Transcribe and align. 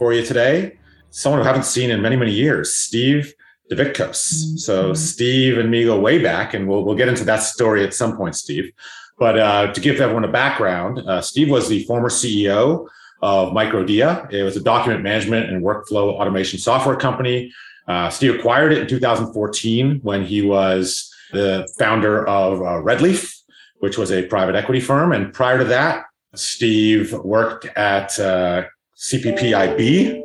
for 0.00 0.14
you 0.14 0.24
today. 0.24 0.78
Someone 1.10 1.42
who 1.42 1.44
I 1.44 1.48
haven't 1.48 1.66
seen 1.66 1.90
in 1.90 2.00
many, 2.00 2.16
many 2.16 2.32
years, 2.32 2.74
Steve 2.74 3.34
Divitkos. 3.70 4.20
Mm-hmm. 4.32 4.56
So 4.56 4.94
Steve 4.94 5.58
and 5.58 5.70
me 5.70 5.84
go 5.84 6.00
way 6.00 6.18
back, 6.18 6.54
and 6.54 6.66
we'll, 6.66 6.84
we'll 6.86 6.96
get 6.96 7.08
into 7.08 7.22
that 7.24 7.42
story 7.42 7.84
at 7.84 7.92
some 7.92 8.16
point, 8.16 8.34
Steve. 8.34 8.72
But 9.18 9.38
uh, 9.38 9.72
to 9.74 9.80
give 9.80 10.00
everyone 10.00 10.24
a 10.24 10.32
background, 10.32 11.00
uh, 11.00 11.20
Steve 11.20 11.50
was 11.50 11.68
the 11.68 11.84
former 11.84 12.08
CEO 12.08 12.88
of 13.20 13.52
Microdea. 13.52 14.32
It 14.32 14.42
was 14.42 14.56
a 14.56 14.62
document 14.62 15.04
management 15.04 15.50
and 15.50 15.62
workflow 15.62 16.14
automation 16.14 16.58
software 16.58 16.96
company. 16.96 17.52
Uh, 17.86 18.08
Steve 18.08 18.36
acquired 18.36 18.72
it 18.72 18.78
in 18.78 18.88
2014 18.88 20.00
when 20.02 20.24
he 20.24 20.40
was 20.40 21.14
the 21.32 21.68
founder 21.78 22.26
of 22.26 22.62
uh, 22.62 22.80
Redleaf, 22.80 23.36
which 23.80 23.98
was 23.98 24.10
a 24.10 24.22
private 24.28 24.54
equity 24.54 24.80
firm. 24.80 25.12
And 25.12 25.34
prior 25.34 25.58
to 25.58 25.64
that, 25.64 26.06
Steve 26.34 27.12
worked 27.12 27.66
at 27.76 28.18
uh, 28.18 28.62
CPPIB. 29.00 30.22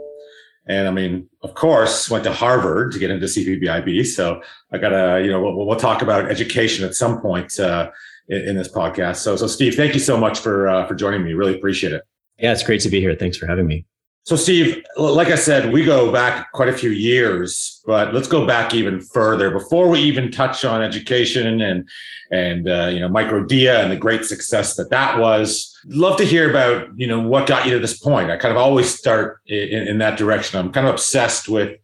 And 0.67 0.87
I 0.87 0.91
mean, 0.91 1.29
of 1.43 1.53
course, 1.53 2.09
went 2.09 2.23
to 2.23 2.33
Harvard 2.33 2.91
to 2.93 2.99
get 2.99 3.11
into 3.11 3.27
CPPIB. 3.27 4.05
So 4.07 4.41
I 4.71 4.77
got 4.77 4.89
to, 4.89 5.23
you 5.23 5.31
know, 5.31 5.41
we'll, 5.41 5.65
we'll, 5.65 5.75
talk 5.75 6.01
about 6.01 6.29
education 6.29 6.83
at 6.83 6.95
some 6.95 7.21
point 7.21 7.59
uh, 7.59 7.91
in, 8.29 8.49
in, 8.49 8.57
this 8.57 8.67
podcast. 8.67 9.17
So, 9.17 9.35
so 9.35 9.45
Steve, 9.45 9.75
thank 9.75 9.93
you 9.93 9.99
so 9.99 10.17
much 10.17 10.39
for 10.39 10.67
uh, 10.67 10.87
for 10.87 10.95
joining 10.95 11.23
me. 11.23 11.33
Really 11.33 11.55
appreciate 11.55 11.93
it. 11.93 12.01
Yeah, 12.39 12.51
it's 12.51 12.63
great 12.63 12.81
to 12.81 12.89
be 12.89 12.99
here. 12.99 13.15
Thanks 13.15 13.37
for 13.37 13.45
having 13.45 13.67
me. 13.67 13.85
So, 14.23 14.35
Steve, 14.35 14.83
like 14.97 15.27
I 15.27 15.35
said, 15.35 15.71
we 15.71 15.85
go 15.85 16.11
back 16.11 16.51
quite 16.51 16.67
a 16.67 16.73
few 16.73 16.89
years, 16.89 17.83
but 17.85 18.11
let's 18.11 18.27
go 18.27 18.47
back 18.47 18.73
even 18.73 18.99
further 18.99 19.51
before 19.51 19.87
we 19.87 19.99
even 19.99 20.31
touch 20.31 20.65
on 20.65 20.81
education 20.81 21.61
and 21.61 21.87
and 22.31 22.67
uh, 22.67 22.89
you 22.91 22.99
know 22.99 23.07
Microdea 23.07 23.83
and 23.83 23.91
the 23.91 23.97
great 23.97 24.25
success 24.25 24.75
that 24.77 24.89
that 24.89 25.19
was. 25.19 25.74
Love 25.88 26.17
to 26.17 26.25
hear 26.25 26.50
about 26.50 26.89
you 26.97 27.08
know 27.08 27.19
what 27.19 27.47
got 27.47 27.66
you 27.66 27.73
to 27.73 27.80
this 27.80 27.97
point. 27.97 28.31
I 28.31 28.38
kind 28.38 28.52
of 28.52 28.58
always 28.58 28.94
start 28.94 29.41
in, 29.45 29.88
in 29.88 29.97
that 30.00 30.17
direction. 30.17 30.59
I'm 30.59 30.72
kind 30.72 30.88
of 30.88 30.94
obsessed 30.94 31.47
with 31.47 31.77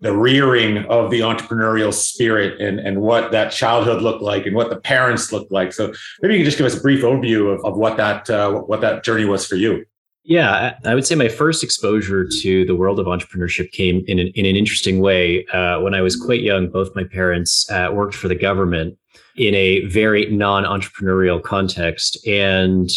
the 0.00 0.16
rearing 0.16 0.78
of 0.86 1.10
the 1.10 1.20
entrepreneurial 1.20 1.92
spirit 1.92 2.60
and, 2.60 2.78
and 2.78 3.00
what 3.00 3.32
that 3.32 3.50
childhood 3.50 4.00
looked 4.00 4.22
like 4.22 4.46
and 4.46 4.54
what 4.54 4.70
the 4.70 4.76
parents 4.76 5.32
looked 5.32 5.50
like. 5.50 5.72
So 5.72 5.92
maybe 6.22 6.34
you 6.34 6.40
can 6.40 6.44
just 6.44 6.56
give 6.56 6.66
us 6.66 6.76
a 6.76 6.80
brief 6.80 7.02
overview 7.02 7.52
of, 7.52 7.64
of 7.64 7.76
what 7.76 7.96
that 7.96 8.30
uh, 8.30 8.52
what 8.52 8.80
that 8.80 9.02
journey 9.02 9.24
was 9.24 9.46
for 9.46 9.56
you. 9.56 9.84
Yeah, 10.24 10.74
I 10.84 10.94
would 10.94 11.06
say 11.06 11.14
my 11.14 11.28
first 11.28 11.64
exposure 11.64 12.28
to 12.42 12.64
the 12.66 12.76
world 12.76 13.00
of 13.00 13.06
entrepreneurship 13.06 13.72
came 13.72 14.04
in 14.06 14.18
an, 14.18 14.26
in 14.34 14.44
an 14.44 14.56
interesting 14.56 15.00
way. 15.00 15.46
Uh, 15.46 15.80
when 15.80 15.94
I 15.94 16.02
was 16.02 16.16
quite 16.16 16.42
young, 16.42 16.68
both 16.68 16.94
my 16.94 17.04
parents 17.04 17.68
uh, 17.70 17.88
worked 17.90 18.14
for 18.14 18.28
the 18.28 18.34
government 18.34 18.98
in 19.36 19.54
a 19.54 19.86
very 19.86 20.26
non-entrepreneurial 20.26 21.42
context, 21.42 22.18
and 22.26 22.90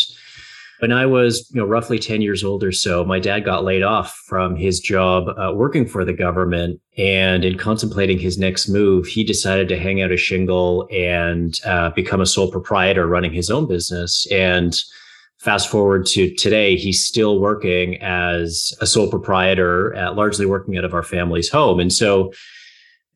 when 0.81 0.91
I 0.91 1.05
was, 1.05 1.47
you 1.53 1.61
know, 1.61 1.67
roughly 1.67 1.99
10 1.99 2.23
years 2.23 2.43
old 2.43 2.63
or 2.63 2.71
so, 2.71 3.05
my 3.05 3.19
dad 3.19 3.45
got 3.45 3.63
laid 3.63 3.83
off 3.83 4.19
from 4.25 4.55
his 4.55 4.79
job 4.79 5.27
uh, 5.37 5.53
working 5.53 5.85
for 5.85 6.03
the 6.03 6.11
government. 6.11 6.81
And 6.97 7.45
in 7.45 7.55
contemplating 7.55 8.17
his 8.17 8.39
next 8.39 8.67
move, 8.67 9.05
he 9.05 9.23
decided 9.23 9.69
to 9.69 9.77
hang 9.77 10.01
out 10.01 10.11
a 10.11 10.17
shingle 10.17 10.87
and 10.91 11.55
uh, 11.65 11.91
become 11.91 12.19
a 12.19 12.25
sole 12.25 12.49
proprietor 12.49 13.05
running 13.05 13.31
his 13.31 13.51
own 13.51 13.67
business. 13.67 14.25
And 14.31 14.75
fast 15.37 15.69
forward 15.69 16.07
to 16.07 16.33
today, 16.33 16.75
he's 16.75 17.05
still 17.05 17.39
working 17.39 18.01
as 18.01 18.73
a 18.81 18.87
sole 18.87 19.07
proprietor, 19.07 19.95
uh, 19.95 20.13
largely 20.15 20.47
working 20.47 20.79
out 20.79 20.83
of 20.83 20.95
our 20.95 21.03
family's 21.03 21.49
home. 21.49 21.79
And 21.79 21.93
so 21.93 22.33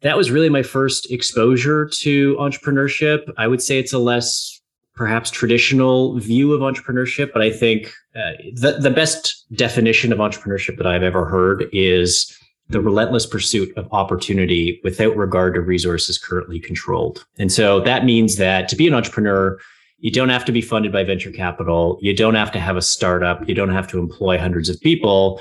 that 0.02 0.18
was 0.18 0.30
really 0.30 0.50
my 0.50 0.62
first 0.62 1.10
exposure 1.10 1.88
to 1.88 2.36
entrepreneurship. 2.36 3.22
I 3.38 3.48
would 3.48 3.64
say 3.64 3.80
it's 3.80 3.94
a 3.94 3.98
less 3.98 4.55
perhaps 4.96 5.30
traditional 5.30 6.18
view 6.20 6.54
of 6.54 6.62
entrepreneurship, 6.62 7.32
but 7.34 7.42
I 7.42 7.52
think 7.52 7.94
uh, 8.16 8.32
the, 8.54 8.78
the 8.80 8.92
best 8.92 9.46
definition 9.54 10.14
of 10.14 10.20
entrepreneurship 10.20 10.78
that 10.78 10.88
I've 10.88 11.04
ever 11.04 11.26
heard 11.26 11.66
is 11.74 12.34
the 12.70 12.82
relentless 12.82 13.26
pursuit 13.26 13.76
of 13.78 13.88
opportunity 13.92 14.80
without 14.84 15.16
regard 15.16 15.54
to 15.56 15.62
resources 15.62 16.18
currently 16.18 16.60
controlled. 16.60 17.26
And 17.38 17.52
so 17.52 17.80
that 17.82 18.06
means 18.06 18.38
that 18.38 18.70
to 18.70 18.76
be 18.76 18.88
an 18.88 18.94
entrepreneur, 18.94 19.60
you 20.00 20.12
don't 20.12 20.30
have 20.30 20.46
to 20.46 20.52
be 20.52 20.62
funded 20.62 20.92
by 20.92 21.04
venture 21.04 21.32
capital. 21.32 22.00
You 22.02 22.16
don't 22.16 22.36
have 22.36 22.52
to 22.54 22.60
have 22.60 22.78
a 22.78 22.82
startup. 22.82 23.48
You 23.48 23.56
don't 23.56 23.70
have 23.70 23.88
to 23.90 24.00
employ 24.00 24.38
hundreds 24.38 24.70
of 24.70 24.80
people. 24.82 25.40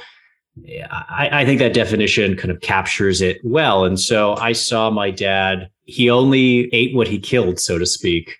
I, 0.90 1.28
I, 1.32 1.44
think 1.44 1.58
that 1.58 1.74
definition 1.74 2.36
kind 2.36 2.52
of 2.52 2.60
captures 2.60 3.20
it 3.20 3.40
well. 3.42 3.84
And 3.84 3.98
so 3.98 4.36
I 4.36 4.52
saw 4.52 4.88
my 4.88 5.10
dad, 5.10 5.68
he 5.84 6.08
only 6.08 6.72
ate 6.72 6.94
what 6.94 7.08
he 7.08 7.18
killed, 7.18 7.58
so 7.58 7.76
to 7.76 7.86
speak. 7.86 8.36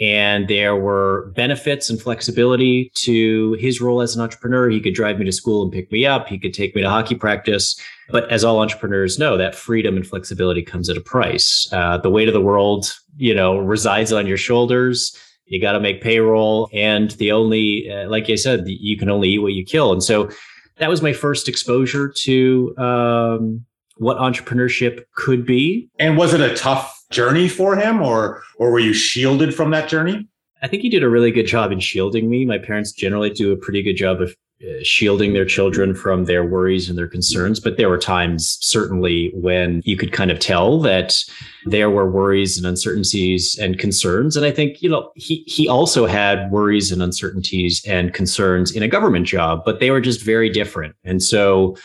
And 0.00 0.48
there 0.48 0.74
were 0.74 1.32
benefits 1.36 1.90
and 1.90 2.00
flexibility 2.00 2.90
to 2.96 3.52
his 3.60 3.80
role 3.80 4.00
as 4.00 4.16
an 4.16 4.22
entrepreneur. 4.22 4.70
He 4.70 4.80
could 4.80 4.94
drive 4.94 5.18
me 5.18 5.24
to 5.26 5.32
school 5.32 5.62
and 5.62 5.70
pick 5.70 5.92
me 5.92 6.06
up. 6.06 6.28
He 6.28 6.38
could 6.38 6.54
take 6.54 6.74
me 6.74 6.82
to 6.82 6.88
hockey 6.88 7.14
practice. 7.14 7.78
But 8.10 8.30
as 8.30 8.42
all 8.42 8.60
entrepreneurs 8.60 9.18
know, 9.18 9.36
that 9.36 9.54
freedom 9.54 9.96
and 9.96 10.06
flexibility 10.06 10.62
comes 10.62 10.88
at 10.88 10.96
a 10.96 11.00
price. 11.00 11.68
Uh, 11.72 11.98
the 11.98 12.10
weight 12.10 12.28
of 12.28 12.34
the 12.34 12.40
world, 12.40 12.92
you 13.16 13.34
know, 13.34 13.58
resides 13.58 14.12
on 14.12 14.26
your 14.26 14.38
shoulders 14.38 15.16
you 15.52 15.60
got 15.60 15.72
to 15.72 15.80
make 15.80 16.00
payroll 16.00 16.68
and 16.72 17.12
the 17.12 17.30
only 17.30 17.90
uh, 17.90 18.08
like 18.08 18.28
i 18.30 18.34
said 18.34 18.64
you 18.66 18.96
can 18.96 19.10
only 19.10 19.28
eat 19.28 19.38
what 19.38 19.52
you 19.52 19.64
kill 19.64 19.92
and 19.92 20.02
so 20.02 20.30
that 20.78 20.88
was 20.88 21.02
my 21.02 21.12
first 21.12 21.48
exposure 21.48 22.08
to 22.08 22.74
um, 22.78 23.64
what 23.96 24.16
entrepreneurship 24.16 25.04
could 25.14 25.44
be 25.44 25.88
and 25.98 26.16
was 26.16 26.32
it 26.32 26.40
a 26.40 26.54
tough 26.56 27.01
journey 27.12 27.48
for 27.48 27.76
him 27.76 28.00
or 28.02 28.42
or 28.56 28.70
were 28.70 28.80
you 28.80 28.92
shielded 28.92 29.54
from 29.54 29.70
that 29.70 29.88
journey 29.88 30.26
i 30.62 30.68
think 30.68 30.82
he 30.82 30.88
did 30.88 31.02
a 31.02 31.08
really 31.08 31.30
good 31.30 31.46
job 31.46 31.72
in 31.72 31.80
shielding 31.80 32.28
me 32.28 32.44
my 32.44 32.58
parents 32.58 32.92
generally 32.92 33.30
do 33.30 33.52
a 33.52 33.56
pretty 33.56 33.82
good 33.82 33.96
job 33.96 34.20
of 34.20 34.34
uh, 34.62 34.78
shielding 34.84 35.32
their 35.32 35.44
children 35.44 35.92
from 35.92 36.26
their 36.26 36.44
worries 36.44 36.88
and 36.88 36.96
their 36.96 37.08
concerns. 37.08 37.58
But 37.58 37.78
there 37.78 37.88
were 37.88 37.98
times, 37.98 38.58
certainly, 38.60 39.32
when 39.34 39.82
you 39.84 39.96
could 39.96 40.12
kind 40.12 40.30
of 40.30 40.38
tell 40.38 40.78
that 40.82 41.20
there 41.66 41.90
were 41.90 42.08
worries 42.08 42.58
and 42.58 42.64
uncertainties 42.64 43.58
and 43.58 43.76
concerns. 43.76 44.36
And 44.36 44.46
I 44.46 44.52
think, 44.52 44.80
you 44.80 44.88
know, 44.88 45.10
he, 45.16 45.42
he 45.48 45.68
also 45.68 46.06
had 46.06 46.48
worries 46.52 46.92
and 46.92 47.02
uncertainties 47.02 47.84
and 47.88 48.14
concerns 48.14 48.70
in 48.70 48.84
a 48.84 48.88
government 48.88 49.26
job, 49.26 49.62
but 49.64 49.80
they 49.80 49.90
were 49.90 50.00
just 50.00 50.22
very 50.22 50.48
different. 50.48 50.94
And 51.02 51.20
so, 51.20 51.76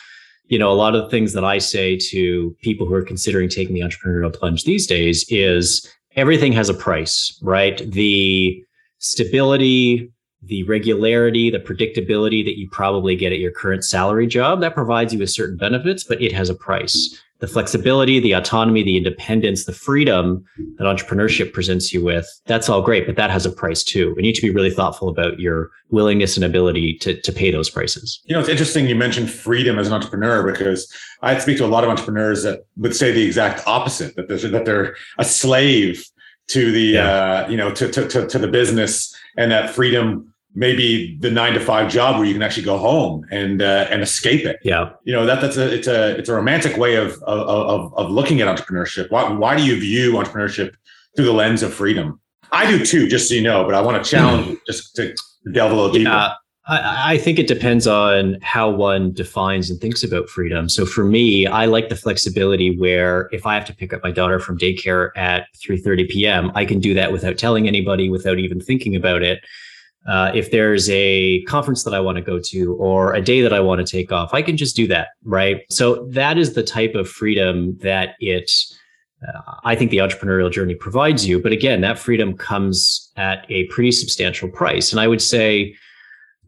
you 0.48 0.58
know, 0.58 0.72
a 0.72 0.74
lot 0.74 0.96
of 0.96 1.04
the 1.04 1.10
things 1.10 1.34
that 1.34 1.44
I 1.44 1.58
say 1.58 1.98
to 1.98 2.56
people 2.62 2.88
who 2.88 2.94
are 2.94 3.04
considering 3.04 3.50
taking 3.50 3.76
the 3.76 3.82
entrepreneurial 3.82 4.34
plunge 4.34 4.64
these 4.64 4.88
days 4.88 5.26
is 5.30 5.88
everything 6.16 6.54
has 6.54 6.70
a 6.70 6.74
price, 6.74 7.38
right? 7.42 7.80
The 7.92 8.64
stability, 9.00 10.12
the 10.42 10.64
regularity, 10.64 11.50
the 11.50 11.60
predictability 11.60 12.44
that 12.46 12.58
you 12.58 12.70
probably 12.72 13.16
get 13.16 13.34
at 13.34 13.40
your 13.40 13.52
current 13.52 13.84
salary 13.84 14.28
job, 14.28 14.62
that 14.62 14.74
provides 14.74 15.14
you 15.14 15.20
with 15.20 15.30
certain 15.30 15.58
benefits, 15.58 16.04
but 16.04 16.22
it 16.22 16.32
has 16.32 16.50
a 16.50 16.56
price. 16.56 17.22
The 17.40 17.48
flexibility, 17.48 18.20
the 18.20 18.34
autonomy, 18.34 18.82
the 18.84 18.98
independence, 18.98 19.66
the 19.66 19.74
freedom 19.74 20.44
that 20.78 20.86
entrepreneurship 20.86 21.54
presents 21.54 21.94
you 21.94 22.04
with, 22.04 22.28
that's 22.46 22.68
all 22.68 22.82
great, 22.82 23.06
but 23.06 23.16
that 23.16 23.30
has 23.30 23.46
a 23.46 23.52
price 23.52 23.84
too. 23.84 24.14
You 24.16 24.24
need 24.24 24.34
to 24.34 24.42
be 24.42 24.50
really 24.50 24.72
thoughtful 24.72 25.08
about 25.08 25.40
your 25.40 25.70
willingness 25.90 26.36
and 26.36 26.44
ability 26.44 26.98
to, 27.00 27.22
to 27.22 27.32
pay 27.32 27.52
those 27.52 27.70
prices. 27.70 28.20
You 28.26 28.34
know, 28.34 28.40
it's 28.40 28.50
interesting 28.50 28.88
you 28.88 28.96
mentioned 28.96 29.30
freedom 29.30 29.78
as 29.78 29.88
an 29.88 29.94
entrepreneur 29.94 30.50
because 30.52 30.92
I 31.22 31.38
speak 31.38 31.58
to 31.58 31.66
a 31.66 31.68
lot 31.68 31.84
of 31.84 31.90
entrepreneurs 31.90 32.44
that 32.44 32.66
would 32.78 32.96
say 32.96 33.12
the 33.12 33.24
exact 33.24 33.68
opposite, 33.68 34.16
that 34.16 34.28
they're, 34.28 34.38
that 34.38 34.66
they're 34.66 34.96
a 35.20 35.26
slave 35.26 36.04
to 36.48 36.72
the, 36.72 36.82
yeah. 36.82 37.10
uh, 37.10 37.48
you 37.50 37.58
know, 37.58 37.72
to, 37.72 37.92
to, 37.92 38.08
to, 38.08 38.28
to 38.28 38.40
the 38.40 38.48
business 38.48 39.16
and 39.38 39.52
that 39.52 39.70
freedom 39.70 40.34
maybe 40.56 41.18
the 41.20 41.32
nine 41.32 41.54
to 41.54 41.60
five 41.60 41.90
job 41.90 42.18
where 42.18 42.26
you 42.26 42.34
can 42.34 42.42
actually 42.42 42.64
go 42.64 42.78
home 42.78 43.26
and 43.32 43.62
uh, 43.62 43.88
and 43.90 44.02
escape 44.02 44.46
it. 44.46 44.58
Yeah, 44.64 44.92
you 45.04 45.14
know 45.14 45.26
that 45.26 45.42
that's 45.42 45.58
a 45.58 45.74
it's 45.74 45.88
a 45.88 46.18
it's 46.18 46.30
a 46.30 46.34
romantic 46.34 46.78
way 46.78 46.96
of 46.96 47.14
of 47.24 47.48
of, 47.48 47.94
of 47.98 48.12
looking 48.12 48.42
at 48.42 48.48
entrepreneurship. 48.48 49.10
Why 49.12 49.30
why 49.32 49.56
do 49.56 49.64
you 49.64 49.80
view 49.80 50.14
entrepreneurship 50.14 50.76
through 51.16 51.26
the 51.26 51.34
lens 51.34 51.64
of 51.64 51.74
freedom? 51.74 52.20
I 52.52 52.70
do 52.70 52.86
too, 52.86 53.08
just 53.08 53.30
so 53.30 53.36
you 53.36 53.42
know. 53.42 53.64
But 53.64 53.76
I 53.76 53.82
want 53.82 54.04
to 54.04 54.10
challenge 54.10 54.48
mm. 54.48 54.60
just 54.66 54.96
to 54.96 55.14
delve 55.54 55.72
a 55.72 55.76
little 55.76 55.92
deeper. 55.92 56.10
Yeah. 56.10 56.34
I, 56.70 57.14
I 57.14 57.18
think 57.18 57.40
it 57.40 57.48
depends 57.48 57.88
on 57.88 58.38
how 58.42 58.70
one 58.70 59.14
defines 59.14 59.70
and 59.70 59.80
thinks 59.80 60.04
about 60.04 60.28
freedom. 60.28 60.68
So 60.68 60.86
for 60.86 61.06
me, 61.06 61.48
I 61.48 61.66
like 61.66 61.88
the 61.88 61.96
flexibility 61.96 62.78
where 62.78 63.30
if 63.32 63.46
I 63.46 63.54
have 63.54 63.64
to 63.66 63.76
pick 63.76 63.94
up 63.94 64.04
my 64.04 64.12
daughter 64.12 64.38
from 64.40 64.58
daycare 64.58 65.12
at 65.16 65.46
3:30 65.56 66.10
p.m., 66.10 66.52
I 66.56 66.66
can 66.66 66.80
do 66.80 66.94
that 66.94 67.12
without 67.12 67.38
telling 67.38 67.68
anybody, 67.68 68.10
without 68.10 68.40
even 68.40 68.60
thinking 68.60 68.96
about 68.96 69.24
it 69.24 69.44
Uh, 70.08 70.32
if 70.34 70.52
there's 70.52 70.90
a 70.90 71.42
conference 71.44 71.84
that 71.84 71.94
I 71.94 72.00
want 72.00 72.16
to 72.16 72.22
go 72.22 72.40
to 72.40 72.74
or 72.76 73.14
a 73.14 73.22
day 73.22 73.42
that 73.42 73.54
I 73.54 73.60
want 73.60 73.86
to 73.86 73.92
take 73.92 74.12
off, 74.12 74.34
I 74.34 74.42
can 74.42 74.56
just 74.56 74.76
do 74.76 74.88
that, 74.88 75.10
right? 75.24 75.62
So 75.70 76.08
that 76.12 76.38
is 76.38 76.54
the 76.54 76.64
type 76.64 76.96
of 76.96 77.10
freedom 77.10 77.78
that 77.80 78.16
it, 78.20 78.52
uh, 79.28 79.56
I 79.66 79.76
think 79.76 79.92
the 79.92 79.98
entrepreneurial 79.98 80.52
journey 80.52 80.76
provides 80.76 81.28
you. 81.28 81.42
But 81.42 81.52
again, 81.52 81.82
that 81.82 82.00
freedom 82.00 82.38
comes 82.38 83.12
at 83.18 83.46
a 83.50 83.66
pretty 83.68 83.92
substantial 83.92 84.50
price. 84.50 84.92
And 84.92 85.02
I 85.02 85.08
would 85.08 85.22
say 85.22 85.76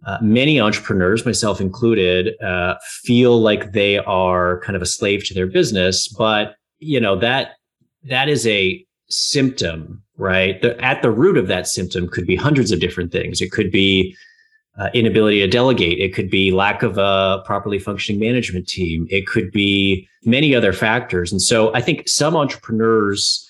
uh, 0.06 0.18
many 0.22 0.62
entrepreneurs, 0.62 1.26
myself 1.26 1.60
included, 1.60 2.42
uh, 2.42 2.76
feel 3.04 3.42
like 3.42 3.74
they 3.74 3.98
are 3.98 4.62
kind 4.62 4.76
of 4.76 4.82
a 4.82 4.86
slave 4.86 5.26
to 5.26 5.34
their 5.34 5.48
business. 5.48 6.08
But 6.08 6.56
you 6.80 7.00
know 7.00 7.18
that 7.18 7.56
that 8.04 8.30
is 8.30 8.48
a 8.48 8.86
symptom, 9.10 10.02
right? 10.20 10.62
The, 10.62 10.80
at 10.84 11.02
the 11.02 11.10
root 11.10 11.38
of 11.38 11.48
that 11.48 11.68
symptom 11.68 12.08
could 12.08 12.28
be 12.28 12.36
hundreds 12.36 12.72
of 12.72 12.80
different 12.80 13.12
things. 13.12 13.42
It 13.42 13.52
could 13.52 13.72
be 13.72 14.16
uh, 14.78 14.90
inability 14.94 15.40
to 15.40 15.48
delegate. 15.48 16.00
It 16.00 16.14
could 16.14 16.30
be 16.30 16.52
lack 16.52 16.84
of 16.84 16.98
a 16.98 17.42
properly 17.46 17.80
functioning 17.80 18.20
management 18.20 18.68
team. 18.68 19.08
It 19.10 19.28
could 19.28 19.52
be 19.52 20.08
many 20.24 20.54
other 20.54 20.74
factors. 20.74 21.32
And 21.32 21.42
so 21.42 21.74
I 21.74 21.82
think 21.82 22.08
some 22.08 22.36
entrepreneurs, 22.36 23.50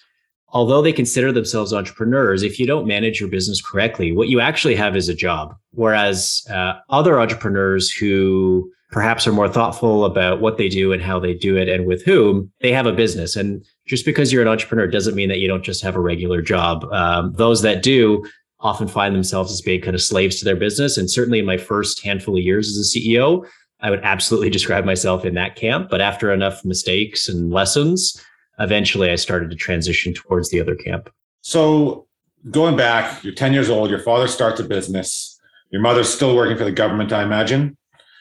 although 0.50 0.82
they 0.82 0.94
consider 0.94 1.32
themselves 1.32 1.74
entrepreneurs, 1.74 2.42
if 2.44 2.60
you 2.60 2.66
don't 2.66 2.88
manage 2.88 3.20
your 3.20 3.30
business 3.30 3.62
correctly, 3.62 4.12
what 4.12 4.30
you 4.30 4.40
actually 4.40 4.76
have 4.76 4.96
is 4.96 5.10
a 5.10 5.14
job. 5.16 5.56
Whereas 5.72 6.48
uh, 6.50 6.74
other 6.90 7.20
entrepreneurs 7.20 7.92
who 7.92 8.72
perhaps 8.92 9.28
are 9.28 9.32
more 9.32 9.50
thoughtful 9.50 10.06
about 10.06 10.42
what 10.42 10.58
they 10.58 10.68
do 10.68 10.92
and 10.92 11.02
how 11.02 11.20
they 11.20 11.34
do 11.34 11.56
it 11.56 11.70
and 11.70 11.86
with 11.86 12.04
whom, 12.06 12.52
they 12.62 12.72
have 12.72 12.88
a 12.88 12.92
business. 12.92 13.36
And 13.36 13.64
just 13.90 14.06
because 14.06 14.32
you're 14.32 14.44
an 14.44 14.48
entrepreneur 14.48 14.86
doesn't 14.86 15.16
mean 15.16 15.30
that 15.30 15.40
you 15.40 15.48
don't 15.48 15.64
just 15.64 15.82
have 15.82 15.96
a 15.96 16.00
regular 16.00 16.44
job. 16.44 16.86
Um, 16.94 17.34
those 17.34 17.64
that 17.64 17.82
do 17.82 18.24
often 18.60 18.88
find 18.88 19.16
themselves 19.16 19.52
as 19.52 19.62
being 19.62 19.82
kind 19.82 19.96
of 19.96 20.02
slaves 20.02 20.38
to 20.38 20.46
their 20.46 20.56
business. 20.56 20.96
And 20.96 21.10
certainly 21.10 21.40
in 21.40 21.46
my 21.46 21.58
first 21.58 22.04
handful 22.04 22.38
of 22.38 22.44
years 22.44 22.70
as 22.70 22.78
a 22.78 23.00
CEO, 23.00 23.48
I 23.80 23.90
would 23.90 24.02
absolutely 24.04 24.50
describe 24.58 24.86
myself 24.86 25.26
in 25.26 25.34
that 25.34 25.56
camp. 25.56 25.90
But 25.90 26.02
after 26.02 26.32
enough 26.32 26.64
mistakes 26.64 27.28
and 27.28 27.52
lessons, 27.52 28.24
eventually 28.60 29.10
I 29.10 29.16
started 29.16 29.50
to 29.50 29.56
transition 29.56 30.14
towards 30.14 30.52
the 30.52 30.62
other 30.62 30.76
camp. 30.76 31.10
So 31.42 32.06
going 32.52 32.78
back, 32.78 33.24
you're 33.24 33.34
10 33.34 33.54
years 33.54 33.72
old, 33.72 33.90
your 33.90 34.00
father 34.00 34.28
starts 34.28 34.60
a 34.60 34.66
business, 34.66 35.40
your 35.72 35.82
mother's 35.82 36.14
still 36.14 36.36
working 36.36 36.58
for 36.58 36.64
the 36.64 36.72
government, 36.72 37.12
I 37.12 37.24
imagine. 37.24 37.76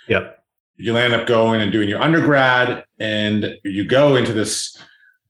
Yep. 0.08 0.42
You 0.78 0.96
end 0.96 1.12
up 1.12 1.26
going 1.26 1.60
and 1.60 1.70
doing 1.72 1.90
your 1.90 2.00
undergrad, 2.00 2.84
and 2.98 3.56
you 3.64 3.84
go 3.84 4.16
into 4.16 4.32
this 4.32 4.78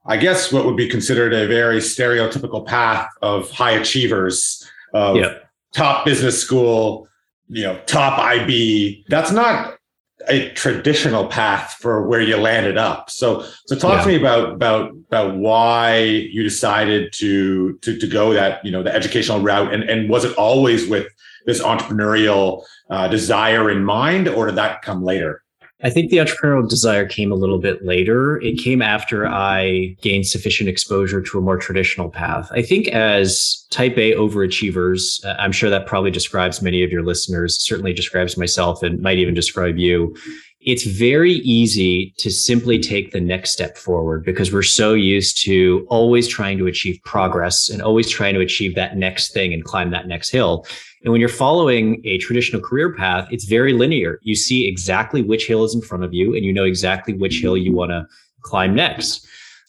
I 0.08 0.16
guess 0.16 0.50
what 0.50 0.64
would 0.64 0.76
be 0.76 0.88
considered 0.88 1.34
a 1.34 1.46
very 1.46 1.78
stereotypical 1.78 2.66
path 2.66 3.08
of 3.20 3.50
high 3.50 3.72
achievers 3.72 4.66
of 4.94 5.16
yeah. 5.16 5.34
top 5.74 6.06
business 6.06 6.40
school, 6.40 7.06
you 7.48 7.62
know, 7.62 7.78
top 7.84 8.18
IB. 8.18 9.04
That's 9.08 9.30
not 9.30 9.78
a 10.26 10.50
traditional 10.52 11.26
path 11.26 11.76
for 11.78 12.06
where 12.06 12.22
you 12.22 12.38
landed 12.38 12.78
up. 12.78 13.10
So, 13.10 13.44
so 13.66 13.76
talk 13.76 13.98
yeah. 13.98 14.02
to 14.02 14.08
me 14.08 14.16
about 14.16 14.52
about 14.54 14.90
about 14.90 15.36
why 15.36 15.98
you 15.98 16.42
decided 16.42 17.12
to 17.14 17.78
to 17.82 17.98
to 17.98 18.06
go 18.06 18.32
that 18.32 18.64
you 18.64 18.70
know 18.70 18.82
the 18.82 18.94
educational 18.94 19.40
route, 19.40 19.72
and 19.74 19.82
and 19.84 20.08
was 20.08 20.24
it 20.24 20.34
always 20.36 20.88
with 20.88 21.06
this 21.44 21.62
entrepreneurial 21.62 22.64
uh, 22.90 23.08
desire 23.08 23.70
in 23.70 23.84
mind, 23.84 24.26
or 24.26 24.46
did 24.46 24.56
that 24.56 24.80
come 24.80 25.04
later? 25.04 25.42
I 25.80 25.90
think 25.90 26.10
the 26.10 26.16
entrepreneurial 26.16 26.68
desire 26.68 27.06
came 27.06 27.30
a 27.30 27.36
little 27.36 27.58
bit 27.58 27.84
later. 27.84 28.40
It 28.42 28.58
came 28.58 28.82
after 28.82 29.28
I 29.28 29.96
gained 30.00 30.26
sufficient 30.26 30.68
exposure 30.68 31.22
to 31.22 31.38
a 31.38 31.40
more 31.40 31.56
traditional 31.56 32.10
path. 32.10 32.50
I 32.52 32.62
think 32.62 32.88
as 32.88 33.64
type 33.70 33.96
A 33.96 34.14
overachievers, 34.14 35.24
uh, 35.24 35.36
I'm 35.38 35.52
sure 35.52 35.70
that 35.70 35.86
probably 35.86 36.10
describes 36.10 36.60
many 36.60 36.82
of 36.82 36.90
your 36.90 37.04
listeners, 37.04 37.56
certainly 37.60 37.92
describes 37.92 38.36
myself 38.36 38.82
and 38.82 39.00
might 39.00 39.18
even 39.18 39.34
describe 39.34 39.78
you. 39.78 40.16
It's 40.60 40.84
very 40.84 41.34
easy 41.34 42.12
to 42.18 42.30
simply 42.30 42.80
take 42.80 43.12
the 43.12 43.20
next 43.20 43.52
step 43.52 43.78
forward 43.78 44.24
because 44.24 44.52
we're 44.52 44.64
so 44.64 44.94
used 44.94 45.40
to 45.44 45.86
always 45.88 46.26
trying 46.26 46.58
to 46.58 46.66
achieve 46.66 46.98
progress 47.04 47.70
and 47.70 47.80
always 47.80 48.10
trying 48.10 48.34
to 48.34 48.40
achieve 48.40 48.74
that 48.74 48.96
next 48.96 49.32
thing 49.32 49.54
and 49.54 49.62
climb 49.62 49.92
that 49.92 50.08
next 50.08 50.30
hill. 50.30 50.66
And 51.04 51.12
when 51.12 51.20
you're 51.20 51.28
following 51.28 52.00
a 52.04 52.18
traditional 52.18 52.60
career 52.60 52.94
path, 52.94 53.28
it's 53.30 53.44
very 53.44 53.72
linear. 53.72 54.18
You 54.22 54.34
see 54.34 54.66
exactly 54.66 55.22
which 55.22 55.46
hill 55.46 55.64
is 55.64 55.74
in 55.74 55.80
front 55.80 56.04
of 56.04 56.12
you 56.12 56.34
and 56.34 56.44
you 56.44 56.52
know 56.52 56.64
exactly 56.64 57.14
which 57.14 57.40
hill 57.40 57.56
you 57.56 57.72
want 57.72 57.90
to 57.90 58.06
climb 58.42 58.74
next. 58.74 59.26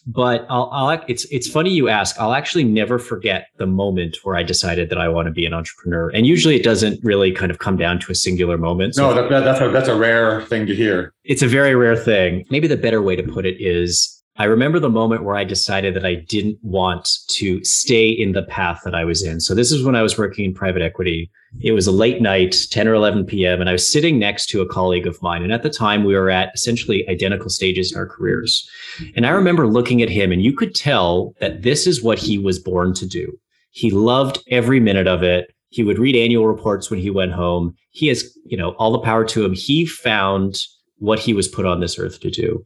But 0.08 0.48
I'll, 0.50 0.70
I'll, 0.72 1.04
it's 1.08 1.26
it's 1.26 1.48
funny 1.48 1.70
you 1.72 1.88
ask. 1.88 2.20
I'll 2.20 2.34
actually 2.34 2.64
never 2.64 2.98
forget 2.98 3.48
the 3.58 3.68
moment 3.68 4.18
where 4.24 4.36
I 4.36 4.42
decided 4.42 4.90
that 4.90 4.98
I 4.98 5.08
want 5.08 5.28
to 5.28 5.32
be 5.32 5.46
an 5.46 5.54
entrepreneur. 5.54 6.10
And 6.10 6.26
usually, 6.26 6.56
it 6.56 6.64
doesn't 6.64 7.04
really 7.04 7.32
kind 7.32 7.52
of 7.52 7.60
come 7.60 7.78
down 7.78 8.00
to 8.00 8.12
a 8.12 8.16
singular 8.16 8.58
moment. 8.58 8.96
So 8.96 9.10
no, 9.10 9.22
that, 9.22 9.30
that, 9.30 9.42
that's 9.42 9.62
a 9.62 9.70
that's 9.70 9.88
a 9.88 9.96
rare 9.96 10.42
thing 10.44 10.66
to 10.66 10.76
hear. 10.76 11.14
It's 11.26 11.44
a 11.44 11.48
very 11.48 11.76
rare 11.76 11.96
thing. 11.96 12.46
Maybe 12.50 12.68
the 12.68 12.78
better 12.78 13.04
way 13.04 13.16
to 13.18 13.24
put 13.24 13.46
it 13.46 13.58
is 13.60 14.19
I 14.40 14.46
remember 14.46 14.80
the 14.80 14.90
moment 14.90 15.26
where 15.26 15.36
I 15.36 15.44
decided 15.44 15.94
that 15.96 16.06
I 16.06 16.16
didn't 16.16 16.58
want 16.64 17.10
to 17.28 17.62
stay 17.66 18.10
in 18.10 18.32
the 18.32 18.44
path 18.44 18.80
that 18.86 18.96
I 18.96 19.04
was 19.04 19.22
in. 19.22 19.42
So 19.42 19.54
this 19.54 19.70
is 19.70 19.84
when 19.84 19.98
I 19.98 20.02
was 20.02 20.18
working 20.18 20.46
in 20.46 20.54
private 20.54 20.82
equity. 20.82 21.30
It 21.60 21.74
was 21.74 21.88
a 21.88 21.92
late 21.92 22.22
night, 22.22 22.56
10 22.72 22.88
or 22.88 22.94
11 22.94 23.26
p.m., 23.26 23.60
and 23.60 23.70
I 23.70 23.74
was 23.74 23.92
sitting 23.92 24.18
next 24.18 24.46
to 24.50 24.62
a 24.62 24.68
colleague 24.68 25.08
of 25.08 25.22
mine. 25.22 25.44
And 25.44 25.52
at 25.52 25.64
the 25.64 25.70
time, 25.70 26.06
we 26.06 26.16
were 26.16 26.30
at 26.30 26.52
essentially 26.56 27.08
identical 27.10 27.50
stages 27.50 27.92
in 27.92 27.98
our 27.98 28.08
careers. 28.08 28.66
And 29.14 29.26
I 29.26 29.32
remember 29.32 29.68
looking 29.68 30.02
at 30.02 30.10
him, 30.10 30.32
and 30.32 30.42
you 30.42 30.54
could 30.54 30.74
tell 30.74 31.34
that 31.42 31.64
this 31.64 31.86
is 31.86 32.02
what 32.02 32.18
he 32.18 32.38
was 32.38 32.60
born 32.60 32.94
to 32.94 33.06
do. 33.06 33.38
He 33.72 33.92
loved 33.92 34.40
every 34.50 34.80
minute 34.80 35.08
of 35.08 35.22
it. 35.22 35.54
He 35.68 35.84
would 35.84 36.00
read 36.00 36.16
annual 36.16 36.48
reports 36.48 36.90
when 36.90 37.00
he 37.00 37.10
went 37.10 37.34
home. 37.34 37.76
He 37.92 38.08
has, 38.08 38.34
you 38.46 38.56
know, 38.56 38.70
all 38.72 38.94
the 38.94 39.00
power 39.00 39.26
to 39.26 39.44
him. 39.44 39.54
He 39.54 39.86
found 39.86 40.62
what 40.98 41.20
he 41.20 41.34
was 41.34 41.50
put 41.50 41.66
on 41.66 41.82
this 41.82 42.00
earth 42.00 42.22
to 42.22 42.32
do. 42.32 42.64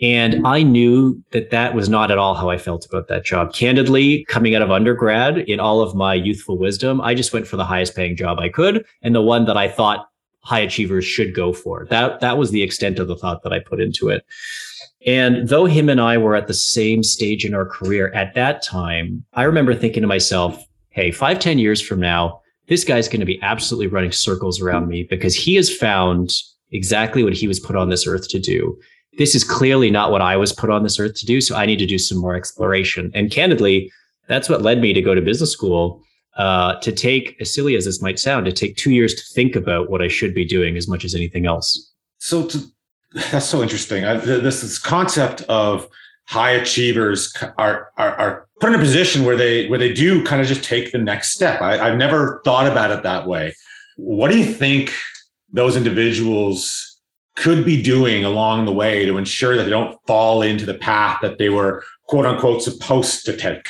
And 0.00 0.46
I 0.46 0.62
knew 0.62 1.22
that 1.30 1.50
that 1.50 1.74
was 1.74 1.88
not 1.88 2.10
at 2.10 2.18
all 2.18 2.34
how 2.34 2.48
I 2.48 2.58
felt 2.58 2.86
about 2.86 3.08
that 3.08 3.24
job. 3.24 3.52
Candidly, 3.52 4.24
coming 4.24 4.54
out 4.54 4.62
of 4.62 4.70
undergrad, 4.70 5.38
in 5.38 5.60
all 5.60 5.80
of 5.80 5.94
my 5.94 6.14
youthful 6.14 6.58
wisdom, 6.58 7.00
I 7.00 7.14
just 7.14 7.32
went 7.32 7.46
for 7.46 7.56
the 7.56 7.64
highest 7.64 7.94
paying 7.94 8.16
job 8.16 8.38
I 8.40 8.48
could 8.48 8.84
and 9.02 9.14
the 9.14 9.22
one 9.22 9.44
that 9.44 9.56
I 9.56 9.68
thought 9.68 10.08
high 10.40 10.60
achievers 10.60 11.04
should 11.04 11.34
go 11.34 11.52
for. 11.52 11.86
That 11.90 12.20
that 12.20 12.38
was 12.38 12.50
the 12.50 12.62
extent 12.62 12.98
of 12.98 13.06
the 13.06 13.16
thought 13.16 13.42
that 13.42 13.52
I 13.52 13.60
put 13.60 13.80
into 13.80 14.08
it. 14.08 14.24
And 15.06 15.48
though 15.48 15.66
him 15.66 15.88
and 15.88 16.00
I 16.00 16.16
were 16.16 16.36
at 16.36 16.46
the 16.46 16.54
same 16.54 17.02
stage 17.02 17.44
in 17.44 17.54
our 17.54 17.66
career 17.66 18.12
at 18.12 18.34
that 18.34 18.62
time, 18.62 19.24
I 19.34 19.42
remember 19.42 19.74
thinking 19.74 20.02
to 20.02 20.06
myself, 20.08 20.64
hey, 20.90 21.10
five, 21.10 21.38
ten 21.38 21.58
years 21.58 21.80
from 21.80 22.00
now, 22.00 22.40
this 22.68 22.84
guy's 22.84 23.08
going 23.08 23.20
to 23.20 23.26
be 23.26 23.40
absolutely 23.42 23.88
running 23.88 24.12
circles 24.12 24.60
around 24.60 24.88
me 24.88 25.06
because 25.08 25.34
he 25.34 25.54
has 25.56 25.74
found 25.74 26.32
exactly 26.70 27.22
what 27.22 27.34
he 27.34 27.46
was 27.46 27.60
put 27.60 27.76
on 27.76 27.90
this 27.90 28.06
earth 28.06 28.28
to 28.28 28.38
do 28.38 28.78
this 29.18 29.34
is 29.34 29.44
clearly 29.44 29.90
not 29.90 30.10
what 30.10 30.22
I 30.22 30.36
was 30.36 30.52
put 30.52 30.70
on 30.70 30.82
this 30.82 30.98
earth 30.98 31.14
to 31.16 31.26
do. 31.26 31.40
So 31.40 31.56
I 31.56 31.66
need 31.66 31.78
to 31.78 31.86
do 31.86 31.98
some 31.98 32.18
more 32.18 32.34
exploration. 32.34 33.10
And 33.14 33.30
candidly, 33.30 33.92
that's 34.28 34.48
what 34.48 34.62
led 34.62 34.80
me 34.80 34.92
to 34.92 35.02
go 35.02 35.14
to 35.14 35.20
business 35.20 35.52
school. 35.52 36.02
Uh, 36.38 36.80
to 36.80 36.92
take, 36.92 37.36
as 37.42 37.52
silly 37.52 37.76
as 37.76 37.84
this 37.84 38.00
might 38.00 38.18
sound, 38.18 38.46
to 38.46 38.52
take 38.52 38.74
two 38.78 38.90
years 38.90 39.14
to 39.14 39.34
think 39.34 39.54
about 39.54 39.90
what 39.90 40.00
I 40.00 40.08
should 40.08 40.32
be 40.34 40.46
doing 40.46 40.78
as 40.78 40.88
much 40.88 41.04
as 41.04 41.14
anything 41.14 41.44
else. 41.44 41.92
So 42.20 42.46
to, 42.46 42.58
that's 43.30 43.44
so 43.44 43.60
interesting. 43.60 44.06
I, 44.06 44.16
this, 44.16 44.62
this 44.62 44.78
concept 44.78 45.42
of 45.42 45.86
high 46.24 46.52
achievers 46.52 47.36
are, 47.58 47.90
are, 47.98 48.14
are 48.16 48.48
put 48.60 48.70
in 48.70 48.76
a 48.76 48.78
position 48.78 49.26
where 49.26 49.36
they 49.36 49.68
where 49.68 49.78
they 49.78 49.92
do 49.92 50.24
kind 50.24 50.40
of 50.40 50.48
just 50.48 50.64
take 50.64 50.90
the 50.90 50.96
next 50.98 51.34
step. 51.34 51.60
I, 51.60 51.78
I've 51.78 51.98
never 51.98 52.40
thought 52.46 52.66
about 52.66 52.90
it 52.90 53.02
that 53.02 53.26
way. 53.26 53.54
What 53.96 54.30
do 54.30 54.38
you 54.38 54.46
think 54.46 54.94
those 55.52 55.76
individuals 55.76 56.91
could 57.36 57.64
be 57.64 57.82
doing 57.82 58.24
along 58.24 58.66
the 58.66 58.72
way 58.72 59.06
to 59.06 59.16
ensure 59.16 59.56
that 59.56 59.64
they 59.64 59.70
don't 59.70 59.98
fall 60.06 60.42
into 60.42 60.66
the 60.66 60.74
path 60.74 61.18
that 61.22 61.38
they 61.38 61.48
were 61.48 61.82
quote 62.06 62.26
unquote 62.26 62.62
supposed 62.62 63.24
to 63.24 63.36
take. 63.36 63.68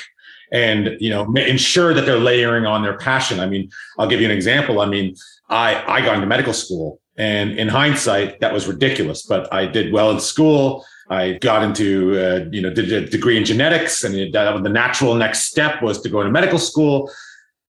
And 0.51 0.97
you 1.01 1.09
know 1.09 1.33
ensure 1.35 1.95
that 1.95 2.05
they're 2.05 2.19
layering 2.19 2.67
on 2.67 2.83
their 2.83 2.99
passion. 2.99 3.41
I 3.41 3.47
mean 3.47 3.71
i'll 3.99 4.09
give 4.09 4.21
you 4.21 4.27
an 4.27 4.33
example. 4.33 4.81
I 4.81 4.87
mean 4.87 5.15
i 5.49 5.83
i 5.87 6.01
got 6.05 6.17
into 6.17 6.27
medical 6.27 6.53
school 6.53 7.01
and 7.17 7.59
in 7.59 7.69
hindsight 7.69 8.41
that 8.41 8.55
was 8.55 8.67
ridiculous 8.67 9.23
but 9.23 9.53
i 9.53 9.67
did 9.67 9.93
well 9.93 10.11
in 10.11 10.21
school. 10.21 10.85
I 11.09 11.33
got 11.35 11.63
into 11.63 12.19
uh, 12.19 12.49
you 12.51 12.63
know 12.63 12.73
did 12.73 12.91
a 12.93 13.07
degree 13.07 13.37
in 13.37 13.45
genetics 13.45 14.03
and 14.05 14.15
that 14.35 14.63
the 14.63 14.69
natural 14.69 15.15
next 15.15 15.41
step 15.45 15.83
was 15.83 16.01
to 16.03 16.09
go 16.09 16.21
into 16.21 16.33
medical 16.33 16.59
school. 16.59 17.11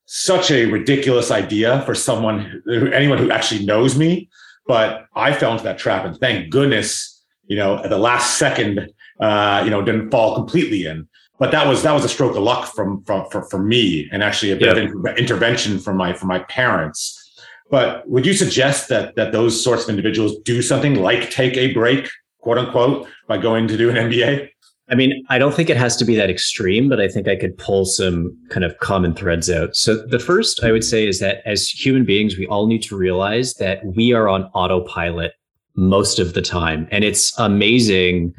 Such 0.06 0.52
a 0.52 0.66
ridiculous 0.66 1.32
idea 1.32 1.82
for 1.82 1.96
someone 1.96 2.64
anyone 2.94 3.18
who 3.18 3.32
actually 3.32 3.66
knows 3.66 3.98
me 3.98 4.30
but 4.66 5.06
I 5.16 5.34
fell 5.34 5.52
into 5.52 5.64
that 5.64 5.78
trap, 5.78 6.06
and 6.06 6.18
thank 6.18 6.50
goodness, 6.50 7.24
you 7.48 7.56
know, 7.56 7.78
at 7.84 7.90
the 7.90 7.98
last 7.98 8.38
second, 8.38 8.90
uh, 9.20 9.62
you 9.64 9.70
know, 9.70 9.82
didn't 9.82 10.10
fall 10.10 10.36
completely 10.36 10.86
in. 10.86 11.08
But 11.40 11.52
that 11.52 11.68
was 11.68 11.84
that 11.84 11.92
was 11.92 12.06
a 12.06 12.10
stroke 12.10 12.36
of 12.36 12.44
luck 12.44 12.74
from 12.74 13.04
from 13.04 13.30
for, 13.30 13.44
for 13.50 13.60
me, 13.62 14.08
and 14.12 14.24
actually 14.24 14.52
a 14.52 14.56
bit 14.56 14.78
yeah. 14.78 14.84
of 14.84 15.18
intervention 15.18 15.80
from 15.80 15.98
my 15.98 16.14
from 16.14 16.30
my 16.30 16.40
parents. 16.40 17.20
But 17.70 18.08
would 18.08 18.26
you 18.26 18.34
suggest 18.34 18.88
that 18.90 19.16
that 19.16 19.32
those 19.32 19.62
sorts 19.62 19.84
of 19.84 19.90
individuals 19.90 20.38
do 20.46 20.62
something 20.62 20.96
like 20.96 21.32
take 21.32 21.58
a 21.58 21.74
break, 21.74 22.08
quote 22.40 22.58
unquote, 22.58 23.08
by 23.28 23.38
going 23.38 23.68
to 23.68 23.78
do 23.78 23.90
an 23.90 23.96
MBA? 23.96 24.50
I 24.94 24.96
mean, 24.96 25.26
I 25.28 25.40
don't 25.40 25.56
think 25.56 25.72
it 25.72 25.78
has 25.78 25.98
to 25.98 26.06
be 26.06 26.16
that 26.18 26.30
extreme, 26.30 26.88
but 26.88 27.02
I 27.02 27.08
think 27.08 27.28
I 27.28 27.36
could 27.36 27.58
pull 27.58 27.84
some 27.84 28.38
kind 28.52 28.64
of 28.64 28.78
common 28.78 29.16
threads 29.16 29.50
out. 29.50 29.76
So, 29.76 29.96
the 30.06 30.20
first 30.20 30.64
I 30.64 30.72
would 30.72 30.84
say 30.84 31.08
is 31.08 31.20
that 31.20 31.42
as 31.48 31.68
human 31.68 32.06
beings, 32.06 32.38
we 32.38 32.46
all 32.46 32.68
need 32.68 32.84
to 32.84 32.96
realize 32.96 33.56
that 33.56 33.84
we 33.84 34.14
are 34.14 34.30
on 34.30 34.44
autopilot 34.54 35.32
most 35.76 36.20
of 36.20 36.36
the 36.36 36.44
time. 36.44 36.88
And 36.92 37.04
it's 37.04 37.34
amazing 37.40 38.36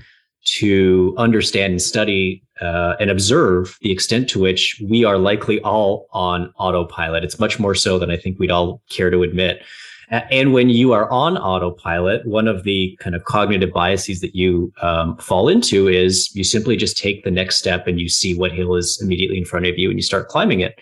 to 0.61 1.13
understand 1.19 1.73
and 1.73 1.83
study 1.83 2.41
uh, 2.61 2.95
and 3.01 3.11
observe 3.11 3.77
the 3.81 3.91
extent 3.91 4.29
to 4.29 4.39
which 4.39 4.81
we 4.89 5.05
are 5.05 5.19
likely 5.19 5.61
all 5.63 6.07
on 6.13 6.53
autopilot. 6.57 7.25
It's 7.25 7.41
much 7.41 7.59
more 7.59 7.75
so 7.75 7.99
than 7.99 8.13
I 8.13 8.17
think 8.17 8.39
we'd 8.39 8.53
all 8.53 8.81
care 8.91 9.11
to 9.11 9.25
admit. 9.25 9.65
And 10.11 10.53
when 10.53 10.69
you 10.69 10.93
are 10.93 11.11
on 11.11 11.37
autopilot, 11.37 12.27
one 12.27 12.49
of 12.49 12.65
the 12.65 12.97
kind 13.01 13.17
of 13.17 13.25
cognitive 13.25 13.73
biases 13.73 14.21
that 14.21 14.35
you 14.35 14.73
um, 14.83 15.17
fall 15.19 15.49
into 15.49 15.89
is 15.89 16.35
you 16.35 16.45
simply 16.45 16.77
just 16.77 16.97
take 16.97 17.25
the 17.25 17.31
next 17.31 17.57
step 17.57 17.87
and 17.87 18.01
you 18.01 18.09
see 18.09 18.37
what 18.37 18.53
hill 18.53 18.75
is 18.75 19.01
immediately 19.01 19.39
in 19.39 19.45
front 19.45 19.67
of 19.67 19.79
you 19.79 19.89
and 19.91 19.99
you 19.99 20.03
start 20.03 20.29
climbing 20.29 20.61
it. 20.61 20.81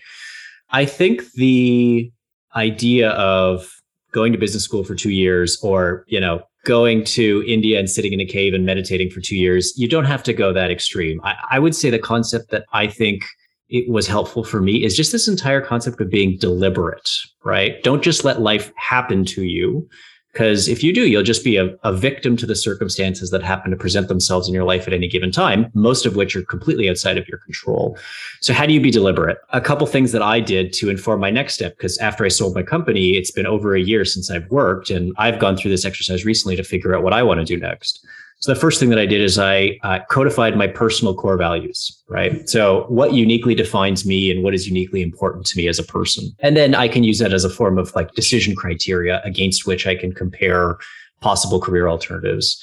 I 0.71 0.85
think 0.85 1.31
the 1.33 2.11
idea 2.55 3.11
of 3.11 3.69
going 4.11 4.31
to 4.31 4.37
business 4.37 4.63
school 4.63 4.83
for 4.83 4.95
two 4.95 5.11
years 5.11 5.59
or, 5.63 6.05
you 6.07 6.19
know, 6.19 6.43
going 6.65 7.03
to 7.03 7.43
India 7.47 7.77
and 7.79 7.89
sitting 7.89 8.13
in 8.13 8.21
a 8.21 8.25
cave 8.25 8.53
and 8.53 8.65
meditating 8.65 9.09
for 9.09 9.19
two 9.19 9.35
years, 9.35 9.73
you 9.77 9.87
don't 9.87 10.05
have 10.05 10.23
to 10.23 10.33
go 10.33 10.53
that 10.53 10.71
extreme. 10.71 11.19
I, 11.23 11.35
I 11.51 11.59
would 11.59 11.75
say 11.75 11.89
the 11.89 11.99
concept 11.99 12.51
that 12.51 12.65
I 12.71 12.87
think 12.87 13.25
it 13.73 13.89
was 13.89 14.05
helpful 14.05 14.43
for 14.43 14.61
me 14.61 14.83
is 14.83 14.95
just 14.95 15.11
this 15.11 15.27
entire 15.27 15.59
concept 15.59 15.99
of 15.99 16.09
being 16.09 16.37
deliberate, 16.37 17.09
right? 17.43 17.81
Don't 17.81 18.03
just 18.03 18.23
let 18.23 18.39
life 18.39 18.71
happen 18.75 19.25
to 19.25 19.43
you. 19.43 19.89
Because 20.31 20.67
if 20.67 20.83
you 20.83 20.93
do, 20.93 21.07
you'll 21.07 21.21
just 21.21 21.43
be 21.43 21.57
a, 21.57 21.75
a, 21.83 21.93
victim 21.93 22.35
to 22.37 22.47
the 22.47 22.55
circumstances 22.55 23.29
that 23.29 23.43
happen 23.43 23.69
to 23.69 23.77
present 23.77 24.07
themselves 24.07 24.47
in 24.47 24.53
your 24.53 24.63
life 24.63 24.87
at 24.87 24.93
any 24.93 25.07
given 25.07 25.31
time, 25.31 25.67
most 25.75 26.07
of 26.07 26.15
which 26.15 26.35
are 26.35 26.41
completely 26.41 26.89
outside 26.89 27.19
of 27.19 27.27
your 27.27 27.37
control. 27.37 27.95
So, 28.41 28.51
how 28.51 28.65
do 28.65 28.73
you 28.73 28.81
be 28.81 28.89
deliberate? 28.89 29.37
A 29.49 29.61
couple 29.61 29.85
things 29.85 30.11
that 30.11 30.23
I 30.23 30.39
did 30.39 30.73
to 30.73 30.89
inform 30.89 31.19
my 31.19 31.29
next 31.29 31.53
step, 31.53 31.77
because 31.77 31.99
after 31.99 32.25
I 32.25 32.29
sold 32.29 32.55
my 32.55 32.63
company, 32.63 33.11
it's 33.11 33.29
been 33.29 33.45
over 33.45 33.75
a 33.75 33.81
year 33.81 34.05
since 34.05 34.31
I've 34.31 34.49
worked, 34.49 34.89
and 34.89 35.13
I've 35.19 35.37
gone 35.37 35.55
through 35.55 35.69
this 35.69 35.85
exercise 35.85 36.25
recently 36.25 36.55
to 36.55 36.63
figure 36.63 36.95
out 36.95 37.03
what 37.03 37.13
I 37.13 37.21
want 37.21 37.39
to 37.39 37.45
do 37.45 37.57
next. 37.57 38.03
So 38.43 38.53
the 38.53 38.59
first 38.59 38.77
thing 38.77 38.89
that 38.89 38.99
I 38.99 39.05
did 39.05 39.21
is 39.21 39.39
I 39.39 39.79
uh, 39.83 39.99
codified 40.09 40.57
my 40.57 40.67
personal 40.67 41.15
core 41.15 41.37
values, 41.37 42.03
right? 42.09 42.49
So 42.49 42.83
what 42.89 43.13
uniquely 43.13 43.55
defines 43.55 44.05
me 44.05 44.29
and 44.29 44.43
what 44.43 44.53
is 44.53 44.67
uniquely 44.67 45.01
important 45.01 45.45
to 45.45 45.57
me 45.57 45.69
as 45.69 45.79
a 45.79 45.83
person. 45.83 46.29
And 46.39 46.57
then 46.57 46.75
I 46.75 46.89
can 46.89 47.05
use 47.05 47.19
that 47.19 47.31
as 47.31 47.45
a 47.45 47.49
form 47.49 47.77
of 47.77 47.95
like 47.95 48.11
decision 48.15 48.53
criteria 48.53 49.21
against 49.23 49.65
which 49.65 49.87
I 49.87 49.95
can 49.95 50.11
compare 50.11 50.77
possible 51.21 51.61
career 51.61 51.87
alternatives. 51.87 52.61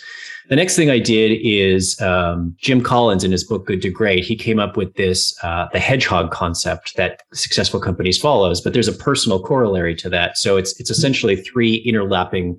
The 0.51 0.57
next 0.57 0.77
thing 0.77 0.91
I 0.91 0.99
did 0.99 1.41
is 1.43 1.99
um, 2.03 2.55
Jim 2.59 2.83
Collins 2.83 3.25
in 3.25 3.33
his 3.33 3.43
book 3.43 3.65
Good 3.65 3.81
to 3.81 3.89
Great. 3.89 4.23
He 4.23 4.37
came 4.37 4.61
up 4.61 4.77
with 4.77 4.97
this 4.97 5.35
uh, 5.43 5.69
the 5.73 5.81
hedgehog 5.81 6.31
concept 6.31 6.95
that 6.97 7.23
successful 7.33 7.81
companies 7.81 8.19
follows, 8.19 8.61
but 8.61 8.75
there's 8.75 8.87
a 8.87 8.93
personal 8.93 9.43
corollary 9.43 9.95
to 9.97 10.11
that. 10.11 10.37
So 10.37 10.59
it's 10.59 10.79
it's 10.79 10.91
essentially 10.91 11.37
three 11.37 11.83
interlapping 11.91 12.59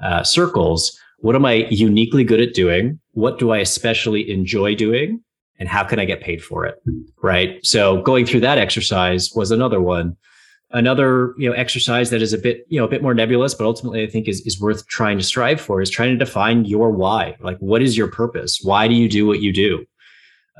uh, 0.00 0.22
circles 0.22 0.96
what 1.20 1.36
am 1.36 1.44
I 1.44 1.66
uniquely 1.70 2.24
good 2.24 2.40
at 2.40 2.54
doing? 2.54 2.98
What 3.12 3.38
do 3.38 3.50
I 3.50 3.58
especially 3.58 4.30
enjoy 4.30 4.74
doing? 4.74 5.22
And 5.58 5.68
how 5.68 5.84
can 5.84 5.98
I 5.98 6.06
get 6.06 6.22
paid 6.22 6.42
for 6.42 6.64
it? 6.64 6.76
Right. 7.22 7.64
So 7.64 8.00
going 8.02 8.24
through 8.24 8.40
that 8.40 8.58
exercise 8.58 9.30
was 9.34 9.50
another 9.50 9.80
one. 9.80 10.16
Another, 10.72 11.34
you 11.36 11.48
know, 11.48 11.54
exercise 11.54 12.10
that 12.10 12.22
is 12.22 12.32
a 12.32 12.38
bit, 12.38 12.64
you 12.68 12.78
know, 12.78 12.86
a 12.86 12.88
bit 12.88 13.02
more 13.02 13.12
nebulous, 13.12 13.54
but 13.54 13.64
ultimately 13.64 14.02
I 14.04 14.06
think 14.08 14.28
is, 14.28 14.40
is 14.46 14.60
worth 14.60 14.86
trying 14.86 15.18
to 15.18 15.24
strive 15.24 15.60
for 15.60 15.82
is 15.82 15.90
trying 15.90 16.10
to 16.10 16.24
define 16.24 16.64
your 16.64 16.90
why. 16.90 17.36
Like, 17.40 17.58
what 17.58 17.82
is 17.82 17.96
your 17.96 18.06
purpose? 18.06 18.60
Why 18.62 18.86
do 18.86 18.94
you 18.94 19.08
do 19.08 19.26
what 19.26 19.40
you 19.40 19.52
do? 19.52 19.84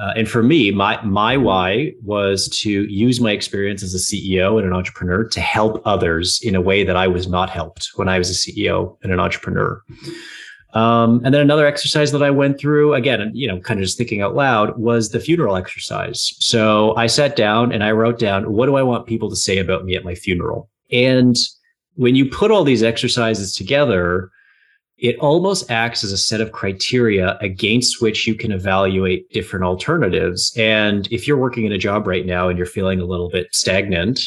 Uh, 0.00 0.12
and 0.16 0.28
for 0.28 0.42
me, 0.42 0.70
my 0.70 1.00
my 1.02 1.36
why 1.36 1.92
was 2.02 2.48
to 2.48 2.70
use 2.70 3.20
my 3.20 3.32
experience 3.32 3.82
as 3.82 3.94
a 3.94 3.98
CEO 3.98 4.56
and 4.56 4.66
an 4.66 4.72
entrepreneur 4.72 5.24
to 5.24 5.40
help 5.40 5.82
others 5.84 6.40
in 6.42 6.54
a 6.54 6.60
way 6.60 6.84
that 6.84 6.96
I 6.96 7.06
was 7.06 7.28
not 7.28 7.50
helped 7.50 7.90
when 7.96 8.08
I 8.08 8.16
was 8.16 8.30
a 8.30 8.32
CEO 8.32 8.96
and 9.02 9.12
an 9.12 9.20
entrepreneur. 9.20 9.82
Um, 10.72 11.20
and 11.24 11.34
then 11.34 11.40
another 11.40 11.66
exercise 11.66 12.12
that 12.12 12.22
I 12.22 12.30
went 12.30 12.58
through, 12.60 12.94
again, 12.94 13.30
you 13.34 13.48
know, 13.48 13.60
kind 13.60 13.80
of 13.80 13.84
just 13.84 13.98
thinking 13.98 14.22
out 14.22 14.36
loud, 14.36 14.78
was 14.78 15.10
the 15.10 15.20
funeral 15.20 15.56
exercise. 15.56 16.32
So 16.38 16.94
I 16.96 17.06
sat 17.06 17.34
down 17.34 17.72
and 17.72 17.82
I 17.82 17.90
wrote 17.90 18.18
down, 18.18 18.52
what 18.52 18.66
do 18.66 18.76
I 18.76 18.82
want 18.82 19.06
people 19.06 19.28
to 19.30 19.36
say 19.36 19.58
about 19.58 19.84
me 19.84 19.96
at 19.96 20.04
my 20.04 20.14
funeral? 20.14 20.70
And 20.92 21.36
when 21.94 22.14
you 22.14 22.26
put 22.26 22.50
all 22.50 22.64
these 22.64 22.82
exercises 22.82 23.54
together, 23.54 24.30
it 24.98 25.18
almost 25.18 25.70
acts 25.70 26.04
as 26.04 26.12
a 26.12 26.18
set 26.18 26.40
of 26.40 26.52
criteria 26.52 27.36
against 27.40 28.02
which 28.02 28.26
you 28.26 28.34
can 28.34 28.52
evaluate 28.52 29.30
different 29.30 29.64
alternatives. 29.64 30.52
And 30.56 31.10
if 31.10 31.26
you're 31.26 31.38
working 31.38 31.64
in 31.64 31.72
a 31.72 31.78
job 31.78 32.06
right 32.06 32.26
now 32.26 32.48
and 32.48 32.58
you're 32.58 32.66
feeling 32.66 33.00
a 33.00 33.06
little 33.06 33.30
bit 33.30 33.48
stagnant, 33.52 34.20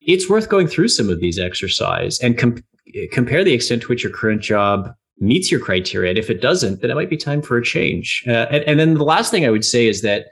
it's 0.00 0.30
worth 0.30 0.48
going 0.48 0.68
through 0.68 0.88
some 0.88 1.10
of 1.10 1.20
these 1.20 1.38
exercises 1.38 2.20
and 2.20 2.38
com- 2.38 2.62
compare 3.10 3.42
the 3.42 3.52
extent 3.52 3.82
to 3.82 3.88
which 3.88 4.04
your 4.04 4.12
current 4.12 4.40
job 4.40 4.94
meets 5.18 5.50
your 5.50 5.60
criteria. 5.60 6.10
And 6.10 6.18
if 6.18 6.30
it 6.30 6.40
doesn't, 6.40 6.80
then 6.80 6.90
it 6.90 6.94
might 6.94 7.10
be 7.10 7.16
time 7.16 7.42
for 7.42 7.56
a 7.56 7.62
change. 7.62 8.24
Uh, 8.26 8.46
and, 8.50 8.64
and 8.64 8.80
then 8.80 8.94
the 8.94 9.04
last 9.04 9.30
thing 9.30 9.46
I 9.46 9.50
would 9.50 9.64
say 9.64 9.86
is 9.86 10.02
that, 10.02 10.26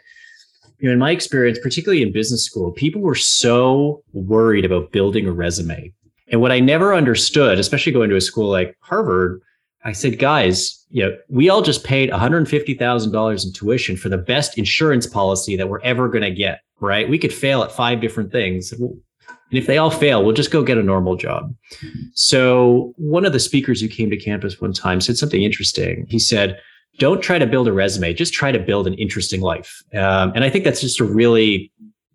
you 0.79 0.89
know, 0.89 0.93
in 0.93 0.99
my 0.99 1.13
experience, 1.13 1.59
particularly 1.63 2.03
in 2.03 2.13
business 2.13 2.45
school, 2.45 2.73
people 2.73 3.01
were 3.01 3.15
so 3.15 4.03
worried 4.13 4.65
about 4.65 4.91
building 4.91 5.27
a 5.27 5.33
resume. 5.33 5.93
And 6.29 6.41
what 6.41 6.51
I 6.51 6.61
never 6.61 6.95
understood, 6.95 7.59
especially 7.59 7.93
going 7.93 8.11
to 8.11 8.17
a 8.17 8.21
school 8.21 8.51
like 8.51 8.77
Harvard, 8.81 9.41
I 9.85 9.93
said, 9.93 10.19
guys, 10.19 10.85
you 10.91 11.05
know, 11.05 11.17
we 11.29 11.49
all 11.49 11.63
just 11.63 11.85
paid 11.85 12.11
$150,000 12.11 13.45
in 13.45 13.53
tuition 13.53 13.97
for 13.97 14.09
the 14.09 14.19
best 14.19 14.57
insurance 14.57 15.07
policy 15.07 15.57
that 15.57 15.69
we're 15.69 15.81
ever 15.81 16.09
going 16.09 16.23
to 16.23 16.31
get, 16.31 16.61
right? 16.81 17.09
We 17.09 17.19
could 17.19 17.33
fail 17.33 17.63
at 17.63 17.73
five 17.73 18.01
different 18.01 18.31
things. 18.31 18.73
And 19.53 19.59
if 19.59 19.67
they 19.67 19.77
all 19.77 19.91
fail, 19.91 20.25
we'll 20.25 20.35
just 20.35 20.51
go 20.51 20.63
get 20.63 20.79
a 20.79 20.83
normal 20.83 21.15
job. 21.15 21.55
So 22.15 22.95
one 22.97 23.27
of 23.27 23.35
the 23.35 23.39
speakers 23.39 23.83
who 23.83 23.89
came 23.89 24.09
to 24.09 24.17
campus 24.17 24.59
one 24.63 24.73
time 24.73 24.99
said 25.03 25.19
something 25.19 25.43
interesting. 25.43 26.07
He 26.09 26.19
said, 26.19 26.59
don't 26.99 27.21
try 27.21 27.39
to 27.39 27.47
build 27.47 27.69
a 27.69 27.73
resume, 27.73 28.15
just 28.15 28.33
try 28.33 28.51
to 28.51 28.59
build 28.59 28.87
an 28.87 28.95
interesting 28.95 29.43
life. 29.43 29.83
Um, 29.95 30.33
and 30.35 30.43
I 30.43 30.49
think 30.49 30.65
that's 30.65 30.81
just 30.81 31.01
a 31.01 31.05
really 31.05 31.71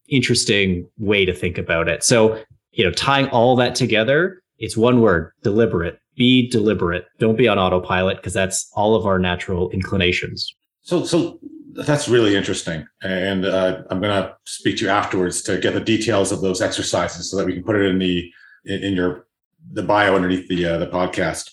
interesting 0.10 0.90
way 0.98 1.26
to 1.26 1.34
think 1.34 1.60
about 1.60 1.88
it. 1.88 2.04
So, 2.04 2.42
you 2.72 2.84
know, 2.84 2.92
tying 2.92 3.28
all 3.28 3.56
that 3.58 3.76
together, 3.76 4.42
it's 4.58 4.76
one 4.76 5.00
word, 5.02 5.32
deliberate. 5.44 6.00
Be 6.16 6.50
deliberate. 6.50 7.06
Don't 7.20 7.38
be 7.38 7.48
on 7.48 7.60
autopilot 7.60 8.18
because 8.18 8.34
that's 8.34 8.68
all 8.74 8.96
of 8.96 9.06
our 9.06 9.20
natural 9.20 9.70
inclinations. 9.70 10.52
So, 10.82 11.06
so 11.06 11.40
that's 11.74 12.08
really 12.08 12.36
interesting. 12.36 12.88
And 13.02 13.46
uh, 13.46 13.84
I'm 13.90 14.00
going 14.02 14.24
to 14.24 14.36
speak 14.46 14.78
to 14.78 14.86
you 14.86 14.90
afterwards 14.90 15.42
to 15.44 15.60
get 15.60 15.74
the 15.74 15.82
details 15.82 16.32
of 16.32 16.42
those 16.42 16.62
exercises 16.62 17.30
so 17.30 17.38
that 17.38 17.46
we 17.46 17.54
can 17.54 17.64
put 17.64 17.76
it 17.76 17.86
in 17.86 18.00
the 18.00 18.32
in, 18.66 18.94
your 18.94 19.28
the 19.72 19.84
bio 19.84 20.16
underneath 20.16 20.48
the 20.48 20.66
uh, 20.66 20.78
the 20.78 20.88
podcast. 20.88 21.52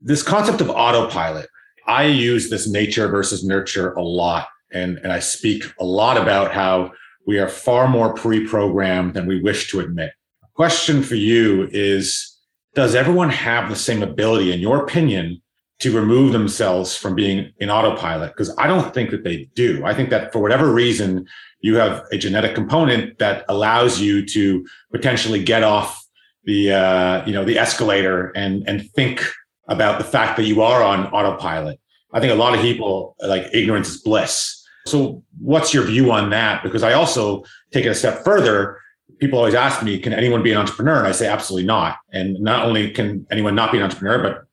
This 0.00 0.22
concept 0.22 0.60
of 0.60 0.70
autopilot, 0.70 1.48
I 1.86 2.04
use 2.04 2.48
this 2.48 2.68
nature 2.68 3.08
versus 3.08 3.44
nurture 3.44 3.92
a 3.94 4.02
lot, 4.02 4.48
and 4.72 4.98
and 4.98 5.12
I 5.12 5.20
speak 5.20 5.64
a 5.78 5.84
lot 5.84 6.16
about 6.16 6.52
how 6.52 6.92
we 7.26 7.38
are 7.38 7.48
far 7.48 7.88
more 7.88 8.14
pre-programmed 8.14 9.14
than 9.14 9.26
we 9.26 9.40
wish 9.40 9.70
to 9.70 9.80
admit. 9.80 10.12
Question 10.54 11.02
for 11.02 11.16
you 11.16 11.68
is: 11.72 12.38
Does 12.74 12.94
everyone 12.94 13.30
have 13.30 13.68
the 13.68 13.76
same 13.76 14.02
ability, 14.02 14.52
in 14.52 14.60
your 14.60 14.82
opinion, 14.82 15.42
to 15.80 15.96
remove 15.96 16.32
themselves 16.32 16.96
from 16.96 17.14
being 17.14 17.52
in 17.58 17.70
autopilot 17.70 18.32
because 18.32 18.54
I 18.58 18.66
don't 18.66 18.92
think 18.92 19.10
that 19.10 19.22
they 19.22 19.48
do. 19.54 19.84
I 19.84 19.94
think 19.94 20.10
that 20.10 20.32
for 20.32 20.40
whatever 20.40 20.72
reason, 20.72 21.26
you 21.60 21.76
have 21.76 22.04
a 22.12 22.18
genetic 22.18 22.54
component 22.54 23.18
that 23.18 23.44
allows 23.48 24.00
you 24.00 24.26
to 24.26 24.66
potentially 24.92 25.42
get 25.42 25.62
off 25.62 26.04
the 26.44 26.72
uh, 26.72 27.26
you 27.26 27.32
know 27.32 27.44
the 27.44 27.58
escalator 27.58 28.32
and 28.34 28.66
and 28.68 28.90
think 28.92 29.24
about 29.68 29.98
the 29.98 30.04
fact 30.04 30.36
that 30.36 30.44
you 30.44 30.62
are 30.62 30.82
on 30.82 31.06
autopilot. 31.08 31.78
I 32.12 32.20
think 32.20 32.32
a 32.32 32.36
lot 32.36 32.54
of 32.54 32.60
people 32.60 33.14
like 33.20 33.46
ignorance 33.52 33.88
is 33.88 34.00
bliss. 34.00 34.54
So 34.86 35.22
what's 35.38 35.74
your 35.74 35.84
view 35.84 36.10
on 36.10 36.30
that? 36.30 36.62
Because 36.62 36.82
I 36.82 36.94
also 36.94 37.44
take 37.70 37.84
it 37.84 37.90
a 37.90 37.94
step 37.94 38.24
further. 38.24 38.80
People 39.18 39.38
always 39.38 39.54
ask 39.54 39.82
me, 39.82 39.98
can 39.98 40.14
anyone 40.14 40.42
be 40.42 40.52
an 40.52 40.56
entrepreneur? 40.56 40.98
And 40.98 41.06
I 41.06 41.12
say 41.12 41.26
absolutely 41.26 41.66
not. 41.66 41.96
And 42.12 42.40
not 42.40 42.64
only 42.64 42.90
can 42.92 43.26
anyone 43.30 43.54
not 43.54 43.70
be 43.70 43.78
an 43.78 43.84
entrepreneur, 43.84 44.22
but 44.22 44.47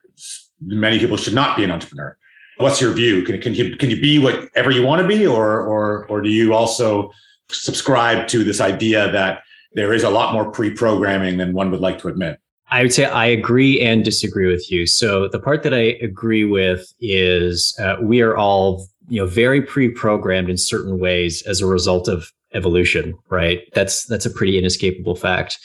many 0.66 1.00
people 1.00 1.18
should 1.18 1.34
not 1.34 1.56
be 1.56 1.64
an 1.64 1.72
entrepreneur. 1.72 2.18
What's 2.58 2.80
your 2.80 2.94
view? 2.94 3.24
Can, 3.24 3.42
can 3.42 3.54
you 3.54 3.76
can 3.76 3.90
you 3.90 4.00
be 4.00 4.18
whatever 4.18 4.72
you 4.72 4.86
want 4.86 5.02
to 5.02 5.08
be, 5.08 5.28
or 5.28 5.62
or 5.62 6.06
or 6.08 6.22
do 6.22 6.30
you 6.30 6.54
also 6.54 7.12
subscribe 7.50 8.28
to 8.30 8.44
this 8.44 8.62
idea 8.62 9.12
that 9.12 9.44
there 9.74 9.94
is 9.94 10.04
a 10.04 10.10
lot 10.10 10.34
more 10.34 10.50
pre-programming 10.50 11.38
than 11.38 11.54
one 11.54 11.70
would 11.72 11.82
like 11.82 12.00
to 12.00 12.08
admit? 12.08 12.40
I 12.72 12.82
would 12.82 12.94
say 12.94 13.06
I 13.06 13.26
agree 13.26 13.80
and 13.82 14.04
disagree 14.04 14.48
with 14.48 14.72
you. 14.72 14.88
So 14.88 15.28
the 15.28 15.40
part 15.40 15.64
that 15.64 15.74
I 15.74 15.98
agree 16.02 16.46
with 16.46 16.92
is 17.00 17.78
uh, 17.80 17.98
we 18.02 18.22
are 18.22 18.38
all 18.38 18.88
you 19.10 19.20
know 19.20 19.28
very 19.28 19.62
pre-programmed 19.62 20.50
in 20.50 20.58
certain 20.58 20.98
ways 20.98 21.42
as 21.44 21.62
a 21.62 21.66
result 21.66 22.08
of 22.08 22.32
evolution, 22.54 23.18
right? 23.30 23.62
That's 23.74 24.06
that's 24.06 24.26
a 24.26 24.32
pretty 24.32 24.58
inescapable 24.58 25.16
fact 25.16 25.60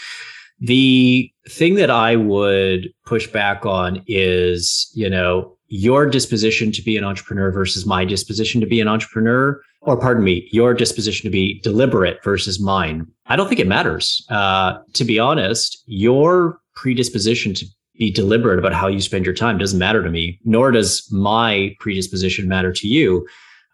The 0.61 1.31
thing 1.49 1.75
that 1.76 1.90
I 1.90 2.17
would 2.17 2.90
push 3.07 3.26
back 3.26 3.64
on 3.64 4.02
is, 4.07 4.90
you 4.95 5.09
know, 5.09 5.57
your 5.69 6.07
disposition 6.07 6.73
to 6.73 6.83
be 6.83 6.97
an 6.97 7.05
entrepreneur 7.05 7.50
versus 7.50 7.87
my 7.87 8.05
disposition 8.05 8.61
to 8.61 8.67
be 8.67 8.81
an 8.81 8.88
entrepreneur, 8.88 9.61
or 9.83 9.99
pardon 9.99 10.25
me, 10.25 10.49
your 10.52 10.75
disposition 10.75 11.25
to 11.25 11.31
be 11.31 11.61
deliberate 11.61 12.23
versus 12.23 12.61
mine. 12.61 13.07
I 13.26 13.37
don't 13.37 13.49
think 13.49 13.61
it 13.61 13.69
matters. 13.69 14.26
Uh, 14.29 14.79
to 14.95 15.05
be 15.05 15.19
honest, 15.19 15.83
your 15.87 16.59
predisposition 16.75 17.55
to 17.55 17.67
be 17.97 18.11
deliberate 18.11 18.59
about 18.59 18.75
how 18.75 18.88
you 18.88 19.00
spend 19.00 19.25
your 19.25 19.35
time 19.35 19.59
doesn't 19.59 19.79
matter 19.79 20.02
to 20.02 20.11
me, 20.11 20.40
nor 20.45 20.71
does 20.73 21.07
my 21.12 21.75
predisposition 21.79 22.49
matter 22.49 22.73
to 22.73 22.88
you. 22.88 23.26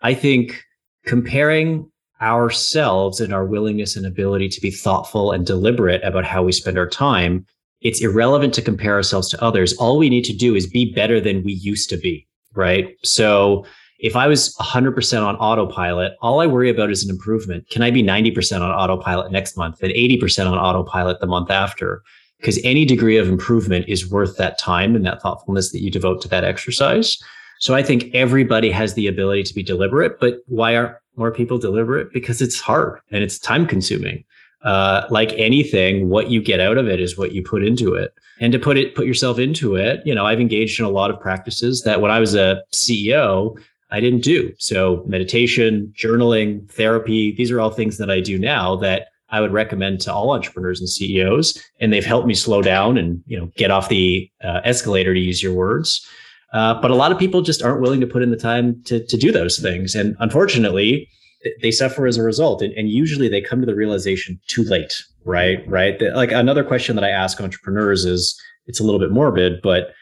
I 0.03 0.15
think 0.15 0.63
comparing 1.07 1.91
ourselves 2.21 3.21
and 3.21 3.33
our 3.33 3.45
willingness 3.45 3.97
and 3.97 4.07
ability 4.07 4.49
to 4.49 4.61
be 4.61 4.71
thoughtful 4.71 5.33
and 5.33 5.47
deliberate 5.47 6.03
about 6.03 6.25
how 6.25 6.43
we 6.43 6.53
spend 6.53 6.79
our 6.79 6.89
time, 6.89 7.47
it's 7.83 8.01
irrelevant 8.01 8.55
to 8.55 8.63
compare 8.63 8.95
ourselves 8.95 9.29
to 9.31 9.43
others. 9.43 9.75
All 9.75 9.99
we 9.99 10.09
need 10.09 10.25
to 10.25 10.37
do 10.37 10.55
is 10.55 10.67
be 10.67 10.93
better 10.93 11.21
than 11.21 11.45
we 11.45 11.53
used 11.53 11.91
to 11.91 11.97
be, 11.97 12.27
right? 12.55 12.97
So 13.05 13.67
if 13.99 14.17
I 14.17 14.27
was 14.27 14.55
100% 14.57 15.27
on 15.27 15.37
autopilot, 15.37 16.13
all 16.21 16.41
I 16.41 16.47
worry 16.47 16.71
about 16.71 16.91
is 16.91 17.05
an 17.05 17.11
improvement. 17.11 17.69
Can 17.71 17.83
I 17.83 17.91
be 17.91 18.03
90% 18.03 18.61
on 18.61 18.71
autopilot 18.71 19.33
next 19.33 19.57
month 19.57 19.83
and 19.83 19.93
80% 19.93 20.51
on 20.51 20.59
autopilot 20.59 21.21
the 21.21 21.27
month 21.27 21.51
after? 21.51 22.03
Because 22.39 22.61
any 22.65 22.85
degree 22.85 23.17
of 23.17 23.29
improvement 23.29 23.87
is 23.89 24.11
worth 24.11 24.37
that 24.37 24.59
time 24.59 24.95
and 24.95 25.07
that 25.07 25.23
thoughtfulness 25.23 25.73
that 25.73 25.81
you 25.81 25.91
devote 25.91 26.21
to 26.23 26.29
that 26.29 26.45
exercise. 26.45 27.17
So 27.61 27.75
I 27.75 27.83
think 27.83 28.15
everybody 28.15 28.71
has 28.71 28.95
the 28.95 29.07
ability 29.07 29.45
to 29.45 29.55
be 29.55 29.63
deliberate, 29.63 30.21
but 30.21 30.41
why 30.47 30.77
aren't 30.77 30.97
more 31.17 31.31
people 31.31 31.59
deliberate? 31.59 32.13
Because 32.13 32.41
it's 32.41 32.61
hard 32.61 33.01
and 33.11 33.23
it's 33.23 33.39
time 33.39 33.67
consuming. 33.67 34.25
Uh, 34.63 35.07
like 35.11 35.33
anything, 35.35 36.09
what 36.09 36.29
you 36.29 36.43
get 36.43 36.61
out 36.61 36.77
of 36.77 36.89
it 36.89 37.01
is 37.01 37.17
what 37.17 37.33
you 37.33 37.43
put 37.43 37.65
into 37.65 37.95
it. 37.95 38.13
And 38.41 38.53
to 38.53 38.59
put 38.59 38.77
it, 38.77 38.95
put 38.95 39.07
yourself 39.07 39.39
into 39.39 39.77
it, 39.77 40.01
you 40.05 40.15
know, 40.15 40.27
I've 40.27 40.41
engaged 40.41 40.81
in 40.81 40.87
a 40.87 40.91
lot 40.91 41.11
of 41.11 41.21
practices 41.21 41.83
that 41.83 42.01
when 42.01 42.11
I 42.11 42.19
was 42.19 42.35
a 42.35 42.63
CEO, 42.73 43.57
I 43.91 44.01
didn't 44.01 44.25
do. 44.25 44.53
So 44.59 45.05
meditation, 45.07 45.93
journaling, 45.97 46.69
therapy, 46.71 47.33
these 47.33 47.51
are 47.51 47.61
all 47.61 47.71
things 47.71 47.99
that 47.99 48.11
I 48.11 48.21
do 48.21 48.39
now 48.39 48.77
that 48.77 49.09
I 49.31 49.41
would 49.41 49.53
recommend 49.53 50.01
to 50.03 50.13
all 50.13 50.33
entrepreneurs 50.33 50.81
and 50.81 50.89
CEOs. 50.89 51.63
And 51.81 51.93
they've 51.93 52.05
helped 52.05 52.27
me 52.27 52.35
slow 52.35 52.63
down 52.63 52.99
and, 52.99 53.23
you 53.27 53.39
know, 53.39 53.51
get 53.57 53.71
off 53.71 53.89
the 53.89 54.31
uh, 54.43 54.61
escalator 54.65 55.15
to 55.15 55.21
use 55.21 55.43
your 55.43 55.55
words. 55.55 56.07
Uh, 56.53 56.81
but 56.81 56.91
a 56.91 56.95
lot 56.95 57.13
of 57.13 57.19
people 57.19 57.43
just 57.43 57.63
aren't 57.63 57.81
willing 57.81 58.01
to 58.01 58.07
put 58.07 58.23
in 58.23 58.31
the 58.31 58.37
time 58.37 58.81
to, 58.85 59.05
to 59.07 59.17
do 59.17 59.33
those 59.33 59.59
things. 59.59 59.95
And 59.95 60.17
unfortunately, 60.21 61.09
they 61.63 61.71
suffer 61.71 62.07
as 62.07 62.17
a 62.17 62.23
result. 62.23 62.63
And, 62.63 62.73
and 62.75 62.89
usually 62.89 63.29
they 63.29 63.41
come 63.41 63.61
to 63.61 63.67
the 63.67 63.75
realization 63.75 64.41
too 64.47 64.63
late, 64.65 65.03
right? 65.25 65.67
Right. 65.69 66.01
like 66.15 66.33
another 66.33 66.65
question 66.65 66.97
that 66.97 67.05
I 67.05 67.11
ask 67.11 67.41
entrepreneurs 67.41 68.05
is 68.05 68.41
it's 68.67 68.81
a 68.81 68.85
little 68.85 69.01
bit 69.01 69.11
morbid, 69.11 69.61
but 69.63 69.93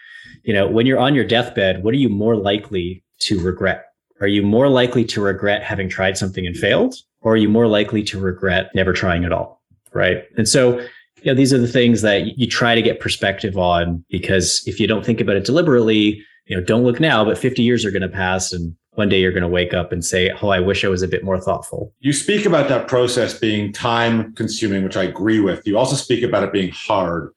you 0.42 0.52
know, 0.52 0.68
when 0.68 0.86
you're 0.86 0.98
on 0.98 1.14
your 1.14 1.24
deathbed, 1.24 1.82
what 1.82 1.94
are 1.94 1.98
you 1.98 2.08
more 2.08 2.36
likely 2.36 3.02
to 3.20 3.40
regret? 3.40 3.86
Are 4.20 4.26
you 4.26 4.42
more 4.42 4.68
likely 4.68 5.04
to 5.06 5.20
regret 5.20 5.62
having 5.62 5.88
tried 5.88 6.16
something 6.16 6.46
and 6.46 6.56
failed? 6.56 6.94
Or 7.22 7.32
are 7.32 7.36
you 7.36 7.48
more 7.48 7.66
likely 7.66 8.02
to 8.04 8.20
regret 8.20 8.70
never 8.74 8.92
trying 8.92 9.24
at 9.24 9.32
all? 9.32 9.62
Right. 9.92 10.24
And 10.36 10.48
so 10.48 10.80
you 11.24 11.32
know, 11.32 11.34
these 11.34 11.54
are 11.54 11.58
the 11.58 11.68
things 11.68 12.02
that 12.02 12.38
you 12.38 12.46
try 12.46 12.74
to 12.74 12.82
get 12.82 13.00
perspective 13.00 13.56
on 13.56 14.04
because 14.10 14.62
if 14.66 14.78
you 14.78 14.86
don't 14.86 15.04
think 15.04 15.20
about 15.20 15.36
it 15.36 15.44
deliberately, 15.44 16.22
you 16.46 16.56
know, 16.56 16.62
don't 16.62 16.84
look 16.84 17.00
now, 17.00 17.24
but 17.24 17.38
50 17.38 17.62
years 17.62 17.84
are 17.84 17.90
going 17.90 18.02
to 18.02 18.08
pass 18.08 18.52
and 18.52 18.76
one 18.94 19.08
day 19.08 19.20
you're 19.20 19.32
going 19.32 19.42
to 19.42 19.48
wake 19.48 19.74
up 19.74 19.92
and 19.92 20.04
say, 20.04 20.30
Oh, 20.40 20.48
I 20.48 20.60
wish 20.60 20.84
I 20.84 20.88
was 20.88 21.02
a 21.02 21.08
bit 21.08 21.24
more 21.24 21.40
thoughtful. 21.40 21.92
You 22.00 22.12
speak 22.12 22.46
about 22.46 22.68
that 22.68 22.86
process 22.88 23.38
being 23.38 23.72
time 23.72 24.32
consuming, 24.34 24.84
which 24.84 24.96
I 24.96 25.02
agree 25.02 25.40
with. 25.40 25.66
You 25.66 25.78
also 25.78 25.96
speak 25.96 26.22
about 26.22 26.44
it 26.44 26.52
being 26.52 26.70
hard. 26.72 27.32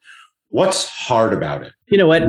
What's 0.50 0.88
hard 0.88 1.32
about 1.32 1.62
it? 1.62 1.72
You 1.88 1.98
know 1.98 2.06
what? 2.06 2.22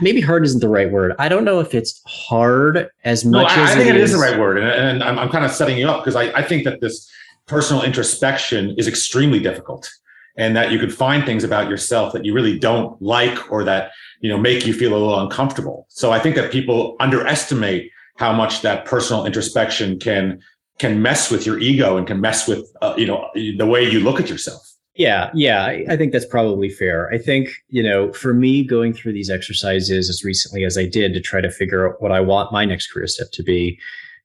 Maybe 0.00 0.20
hard 0.20 0.44
isn't 0.44 0.60
the 0.60 0.68
right 0.68 0.90
word. 0.90 1.14
I 1.18 1.28
don't 1.28 1.44
know 1.44 1.60
if 1.60 1.74
it's 1.74 2.00
hard 2.06 2.88
as 3.04 3.24
much 3.24 3.56
no, 3.56 3.62
I, 3.62 3.64
as 3.64 3.70
I 3.70 3.74
think 3.76 3.90
it 3.90 3.96
is. 3.96 4.12
the 4.12 4.18
right 4.18 4.38
word. 4.38 4.58
And, 4.58 4.68
and 4.68 5.02
I'm, 5.02 5.18
I'm 5.18 5.28
kind 5.28 5.44
of 5.44 5.50
setting 5.50 5.78
you 5.78 5.88
up 5.88 6.04
because 6.04 6.14
I, 6.14 6.24
I 6.32 6.42
think 6.42 6.64
that 6.64 6.80
this 6.80 7.10
personal 7.46 7.82
introspection 7.82 8.74
is 8.78 8.86
extremely 8.86 9.40
difficult 9.40 9.90
and 10.36 10.56
that 10.56 10.70
you 10.70 10.78
could 10.78 10.92
find 10.92 11.24
things 11.24 11.44
about 11.44 11.68
yourself 11.68 12.12
that 12.12 12.24
you 12.24 12.34
really 12.34 12.58
don't 12.58 13.00
like 13.00 13.50
or 13.50 13.64
that 13.64 13.92
you 14.24 14.30
know 14.30 14.38
make 14.38 14.66
you 14.66 14.72
feel 14.72 14.92
a 14.92 14.96
little 14.96 15.20
uncomfortable. 15.20 15.86
So 15.90 16.10
i 16.10 16.18
think 16.18 16.34
that 16.36 16.50
people 16.50 16.96
underestimate 16.98 17.90
how 18.16 18.32
much 18.32 18.62
that 18.62 18.86
personal 18.86 19.26
introspection 19.26 19.98
can 19.98 20.40
can 20.78 21.02
mess 21.02 21.30
with 21.30 21.44
your 21.44 21.58
ego 21.58 21.98
and 21.98 22.06
can 22.06 22.20
mess 22.22 22.48
with 22.48 22.64
uh, 22.80 22.94
you 22.96 23.06
know 23.06 23.28
the 23.34 23.66
way 23.66 23.84
you 23.88 24.00
look 24.00 24.18
at 24.18 24.30
yourself. 24.30 24.62
Yeah 24.94 25.30
yeah 25.34 25.62
I, 25.64 25.84
I 25.90 25.96
think 25.98 26.12
that's 26.12 26.24
probably 26.24 26.70
fair. 26.70 27.12
I 27.12 27.18
think 27.18 27.50
you 27.68 27.82
know 27.82 28.14
for 28.14 28.32
me 28.32 28.64
going 28.64 28.94
through 28.94 29.12
these 29.12 29.28
exercises 29.28 30.08
as 30.08 30.24
recently 30.24 30.64
as 30.64 30.78
i 30.78 30.86
did 30.86 31.12
to 31.12 31.20
try 31.20 31.42
to 31.42 31.50
figure 31.50 31.86
out 31.86 32.00
what 32.00 32.12
i 32.12 32.20
want 32.20 32.50
my 32.50 32.64
next 32.64 32.86
career 32.90 33.06
step 33.06 33.28
to 33.32 33.42
be 33.42 33.78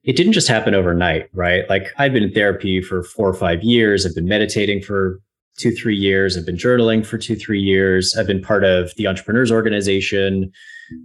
it 0.03 0.15
didn't 0.15 0.31
just 0.31 0.47
happen 0.47 0.73
overnight 0.73 1.27
right? 1.33 1.69
Like 1.69 1.87
i've 1.97 2.13
been 2.13 2.23
in 2.23 2.33
therapy 2.33 2.81
for 2.81 3.03
four 3.03 3.27
or 3.27 3.33
five 3.33 3.63
years. 3.63 4.05
I've 4.05 4.15
been 4.15 4.29
meditating 4.37 4.81
for 4.81 5.19
two, 5.59 5.71
three 5.71 5.95
years. 5.95 6.37
I've 6.37 6.45
been 6.45 6.55
journaling 6.55 7.05
for 7.05 7.17
two, 7.17 7.35
three 7.35 7.59
years. 7.59 8.15
I've 8.17 8.27
been 8.27 8.41
part 8.41 8.63
of 8.63 8.93
the 8.95 9.07
Entrepreneurs 9.07 9.51
Organization, 9.51 10.51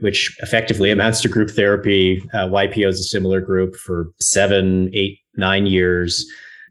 which 0.00 0.36
effectively 0.40 0.90
amounts 0.90 1.20
to 1.22 1.28
group 1.28 1.50
therapy. 1.50 2.22
Uh, 2.32 2.46
YPO 2.46 2.88
is 2.88 3.00
a 3.00 3.04
similar 3.04 3.40
group 3.40 3.74
for 3.76 4.12
seven, 4.20 4.90
eight, 4.94 5.18
nine 5.36 5.66
years. 5.66 6.24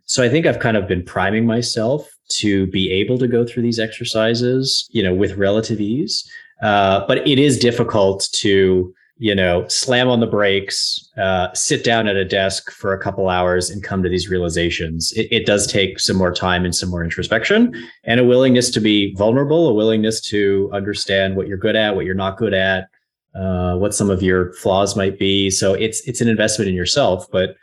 So 0.06 0.24
I 0.24 0.30
think 0.30 0.46
I've 0.46 0.60
kind 0.60 0.78
of 0.78 0.88
been 0.88 1.04
priming 1.04 1.46
myself 1.46 2.10
to 2.30 2.68
be 2.68 2.90
able 2.92 3.18
to 3.20 3.28
go 3.28 3.46
through 3.46 3.64
these 3.64 3.80
exercises, 3.80 4.88
you 4.92 5.04
know, 5.04 5.14
with 5.14 5.34
relative 5.34 5.80
ease. 5.80 6.28
Uh, 6.62 7.06
but 7.08 7.28
it 7.28 7.40
is 7.40 7.60
difficult 7.60 8.30
to 8.32 8.94
you 9.18 9.36
know, 9.36 9.68
slam 9.68 10.10
on 10.10 10.20
the 10.20 10.28
brakes, 10.28 11.10
uh, 11.18 11.54
sit 11.54 11.84
down 11.84 12.08
at 12.08 12.16
a 12.16 12.26
desk 12.26 12.72
for 12.72 12.94
a 12.94 13.00
couple 13.00 13.30
hours 13.30 13.70
and 13.70 13.84
come 13.84 14.02
to 14.02 14.10
these 14.10 14.30
realizations. 14.30 15.12
It, 15.14 15.28
it, 15.32 15.46
does 15.46 15.68
take 15.68 16.00
some 16.00 16.18
more 16.18 16.34
time 16.34 16.66
and 16.66 16.76
some 16.76 16.90
more 16.90 17.04
introspection 17.04 17.74
and 18.04 18.20
a 18.20 18.24
willingness 18.24 18.72
to 18.72 18.80
be 18.80 19.14
vulnerable, 19.16 19.70
a 19.70 19.74
willingness 19.74 20.20
to 20.30 20.70
understand 20.74 21.36
what 21.36 21.48
you're 21.48 21.58
good 21.58 21.76
at, 21.76 21.96
what 21.96 22.06
you're 22.06 22.16
not 22.16 22.38
good 22.38 22.56
at, 22.56 22.90
uh, 23.36 23.76
what 23.76 23.94
some 23.94 24.10
of 24.10 24.24
your 24.24 24.54
flaws 24.54 24.96
might 24.96 25.20
be. 25.20 25.50
So 25.50 25.74
it's 25.74 26.02
it's 26.08 26.22
an 26.22 26.28
investment 26.28 26.70
in 26.70 26.76
yourself, 26.76 27.28
but 27.32 27.56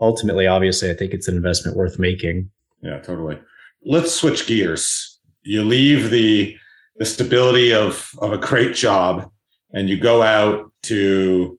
ultimately, 0.00 0.46
obviously, 0.46 0.90
I 0.90 0.94
think 0.94 1.12
it's 1.12 1.28
an 1.28 1.36
investment 1.36 1.76
worth 1.76 1.98
making. 1.98 2.50
Yeah, 2.82 2.98
totally. 2.98 3.38
Let's 3.84 4.12
switch 4.12 4.46
gears. 4.46 5.18
You 5.42 5.64
leave 5.64 6.10
the 6.10 6.56
the 6.96 7.04
stability 7.04 7.72
of 7.72 8.10
of 8.18 8.32
a 8.32 8.38
great 8.38 8.74
job 8.74 9.30
and 9.72 9.88
you 9.88 9.98
go 9.98 10.22
out 10.22 10.70
to 10.84 11.58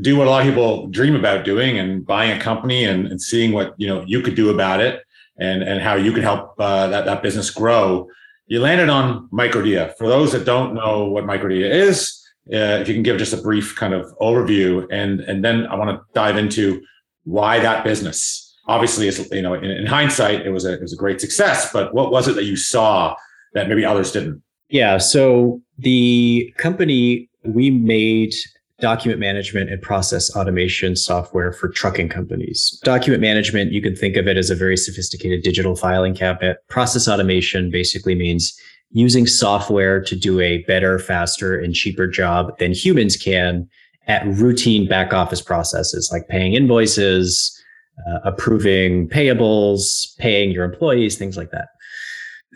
do 0.00 0.16
what 0.16 0.26
a 0.26 0.30
lot 0.30 0.42
of 0.42 0.48
people 0.48 0.88
dream 0.88 1.14
about 1.14 1.44
doing 1.44 1.78
and 1.78 2.04
buying 2.04 2.36
a 2.36 2.40
company 2.40 2.84
and, 2.84 3.06
and 3.06 3.20
seeing 3.20 3.52
what 3.52 3.74
you 3.76 3.86
know 3.86 4.04
you 4.06 4.20
could 4.20 4.34
do 4.34 4.50
about 4.50 4.80
it 4.80 5.02
and 5.38 5.62
and 5.62 5.80
how 5.80 5.94
you 5.94 6.12
could 6.12 6.22
help 6.22 6.54
uh, 6.58 6.86
that 6.88 7.04
that 7.04 7.22
business 7.22 7.50
grow. 7.50 8.08
You 8.46 8.60
landed 8.60 8.88
on 8.88 9.28
Microdea. 9.32 9.96
For 9.96 10.08
those 10.08 10.32
that 10.32 10.44
don't 10.44 10.74
know 10.74 11.06
what 11.06 11.24
Microdea 11.24 11.70
is, 11.70 12.20
uh, 12.52 12.78
if 12.80 12.88
you 12.88 12.94
can 12.94 13.02
give 13.02 13.18
just 13.18 13.32
a 13.32 13.38
brief 13.38 13.74
kind 13.76 13.94
of 13.94 14.06
overview, 14.20 14.86
and 14.90 15.20
and 15.20 15.44
then 15.44 15.66
I 15.66 15.76
want 15.76 15.90
to 15.90 16.04
dive 16.12 16.36
into 16.36 16.82
why 17.24 17.58
that 17.60 17.84
business. 17.84 18.40
Obviously, 18.66 19.08
it's 19.08 19.30
you 19.30 19.42
know 19.42 19.54
in, 19.54 19.70
in 19.70 19.86
hindsight, 19.86 20.46
it 20.46 20.50
was 20.50 20.64
a 20.64 20.74
it 20.74 20.82
was 20.82 20.92
a 20.92 20.96
great 20.96 21.20
success. 21.20 21.72
But 21.72 21.94
what 21.94 22.10
was 22.10 22.28
it 22.28 22.34
that 22.34 22.44
you 22.44 22.56
saw 22.56 23.14
that 23.54 23.68
maybe 23.68 23.84
others 23.84 24.12
didn't? 24.12 24.42
Yeah. 24.68 24.98
So 24.98 25.62
the 25.78 26.52
company 26.56 27.28
we 27.44 27.70
made 27.70 28.34
document 28.80 29.20
management 29.20 29.70
and 29.70 29.80
process 29.80 30.34
automation 30.34 30.96
software 30.96 31.52
for 31.52 31.68
trucking 31.68 32.08
companies. 32.08 32.78
Document 32.82 33.20
management, 33.20 33.72
you 33.72 33.80
can 33.80 33.94
think 33.94 34.16
of 34.16 34.26
it 34.26 34.36
as 34.36 34.50
a 34.50 34.54
very 34.54 34.76
sophisticated 34.76 35.42
digital 35.42 35.76
filing 35.76 36.14
cabinet. 36.14 36.58
Process 36.68 37.08
automation 37.08 37.70
basically 37.70 38.14
means 38.14 38.52
using 38.90 39.26
software 39.26 40.02
to 40.02 40.16
do 40.16 40.40
a 40.40 40.62
better, 40.64 40.98
faster, 40.98 41.58
and 41.58 41.74
cheaper 41.74 42.06
job 42.06 42.56
than 42.58 42.72
humans 42.72 43.16
can 43.16 43.68
at 44.06 44.26
routine 44.26 44.88
back 44.88 45.12
office 45.12 45.40
processes 45.40 46.10
like 46.12 46.28
paying 46.28 46.54
invoices, 46.54 47.58
uh, 48.06 48.18
approving 48.24 49.08
payables, 49.08 50.16
paying 50.18 50.50
your 50.50 50.64
employees, 50.64 51.16
things 51.16 51.36
like 51.36 51.50
that 51.52 51.68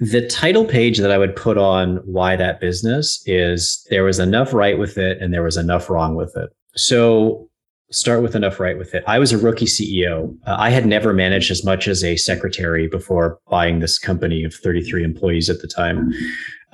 the 0.01 0.27
title 0.29 0.65
page 0.65 0.99
that 0.99 1.11
I 1.11 1.19
would 1.19 1.35
put 1.35 1.59
on 1.59 1.97
why 2.05 2.37
that 2.37 2.61
business 2.61 3.23
is 3.27 3.85
there 3.91 4.05
was 4.05 4.19
enough 4.19 4.53
right 4.53 4.79
with 4.79 4.97
it 4.99 5.21
and 5.21 5.33
there 5.33 5.43
was 5.43 5.57
enough 5.57 5.91
wrong 5.91 6.15
with 6.15 6.37
it. 6.37 6.51
So 6.77 7.48
start 7.91 8.23
with 8.23 8.35
enough 8.35 8.61
right 8.61 8.77
with 8.77 8.95
it. 8.95 9.03
I 9.07 9.19
was 9.19 9.33
a 9.33 9.39
rookie 9.39 9.67
CEO. 9.67 10.37
Uh, 10.47 10.57
I 10.59 10.71
had 10.71 10.87
never 10.87 11.13
managed 11.13 11.51
as 11.51 11.65
much 11.65 11.89
as 11.89 12.05
a 12.05 12.17
secretary 12.17 12.87
before 12.87 13.39
buying 13.51 13.79
this 13.79 13.99
company 13.99 14.45
of 14.45 14.55
33 14.55 15.05
employees 15.05 15.49
at 15.49 15.61
the 15.61 15.69
time. 15.69 16.13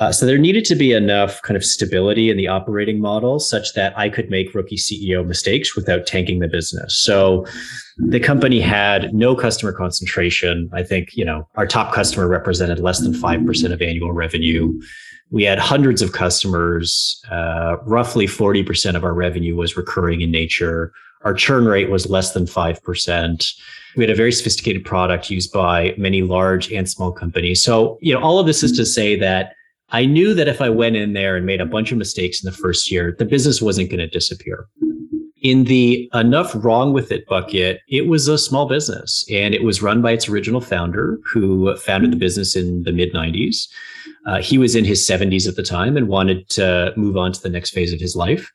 Uh, 0.01 0.11
so 0.11 0.27
there 0.27 0.39
needed 0.39 0.65
to 0.65 0.75
be 0.75 0.93
enough 0.93 1.41
kind 1.43 1.57
of 1.57 1.65
stability 1.65 2.29
in 2.29 2.37
the 2.37 2.49
operating 2.49 3.01
model 3.01 3.39
such 3.39 3.75
that 3.75 3.97
I 3.97 4.09
could 4.09 4.29
make 4.29 4.53
rookie 4.53 4.77
CEO 4.77 5.25
mistakes 5.25 5.77
without 5.77 6.05
tanking 6.05 6.41
the 6.41 6.49
business. 6.49 6.99
So 6.99 7.47
the 7.99 8.19
company 8.19 8.61
had 8.61 9.15
no 9.15 9.37
customer 9.37 9.73
concentration. 9.73 10.69
I 10.73 10.83
think, 10.83 11.11
you 11.15 11.25
know, 11.25 11.47
our 11.55 11.67
top 11.67 11.95
customer 11.95 12.27
represented 12.27 12.81
less 12.81 13.01
than 13.01 13.13
5% 13.13 13.73
of 13.73 13.81
annual 13.81 14.13
revenue. 14.13 14.81
We 15.31 15.43
had 15.45 15.59
hundreds 15.59 16.03
of 16.03 16.13
customers. 16.13 17.21
Uh, 17.31 17.77
roughly 17.85 18.27
40% 18.27 18.95
of 18.95 19.05
our 19.05 19.15
revenue 19.15 19.57
was 19.57 19.77
recurring 19.77 20.21
in 20.21 20.31
nature. 20.31 20.93
Our 21.23 21.35
churn 21.35 21.65
rate 21.65 21.91
was 21.91 22.09
less 22.09 22.35
than 22.35 22.45
5%. 22.45 23.55
We 23.97 24.03
had 24.03 24.11
a 24.11 24.15
very 24.15 24.33
sophisticated 24.33 24.85
product 24.85 25.31
used 25.31 25.53
by 25.53 25.95
many 25.97 26.23
large 26.23 26.71
and 26.73 26.89
small 26.89 27.13
companies. 27.13 27.63
So, 27.63 27.99
you 28.01 28.13
know, 28.13 28.21
all 28.21 28.39
of 28.39 28.47
this 28.47 28.63
is 28.63 28.73
to 28.73 28.85
say 28.85 29.17
that 29.19 29.55
I 29.91 30.07
knew 30.07 30.35
that 30.35 30.49
if 30.49 30.61
I 30.61 30.71
went 30.71 30.97
in 30.97 31.13
there 31.13 31.37
and 31.37 31.47
made 31.47 31.61
a 31.61 31.67
bunch 31.67 31.93
of 31.93 31.99
mistakes 31.99 32.43
in 32.43 32.51
the 32.51 32.57
first 32.57 32.91
year, 32.91 33.15
the 33.19 33.25
business 33.25 33.63
wasn't 33.63 33.91
going 33.91 34.01
to 34.01 34.09
disappear. 34.09 34.67
In 35.43 35.65
the 35.65 36.11
enough 36.15 36.53
wrong 36.55 36.93
with 36.93 37.13
it 37.13 37.27
bucket, 37.27 37.81
it 37.89 38.09
was 38.09 38.29
a 38.29 38.39
small 38.39 38.67
business 38.67 39.25
and 39.31 39.55
it 39.55 39.63
was 39.63 39.83
run 39.83 40.01
by 40.01 40.13
its 40.13 40.29
original 40.29 40.61
founder 40.61 41.19
who 41.25 41.77
founded 41.77 42.13
the 42.13 42.17
business 42.17 42.57
in 42.57 42.83
the 42.83 42.93
mid 42.93 43.13
90s. 43.13 43.69
Uh, 44.27 44.41
he 44.41 44.59
was 44.59 44.75
in 44.75 44.85
his 44.85 45.07
70s 45.07 45.47
at 45.49 45.57
the 45.57 45.63
time 45.63 45.97
and 45.97 46.09
wanted 46.09 46.49
to 46.51 46.93
move 46.97 47.17
on 47.17 47.33
to 47.33 47.41
the 47.41 47.49
next 47.49 47.71
phase 47.71 47.93
of 47.93 48.01
his 48.01 48.17
life. 48.17 48.51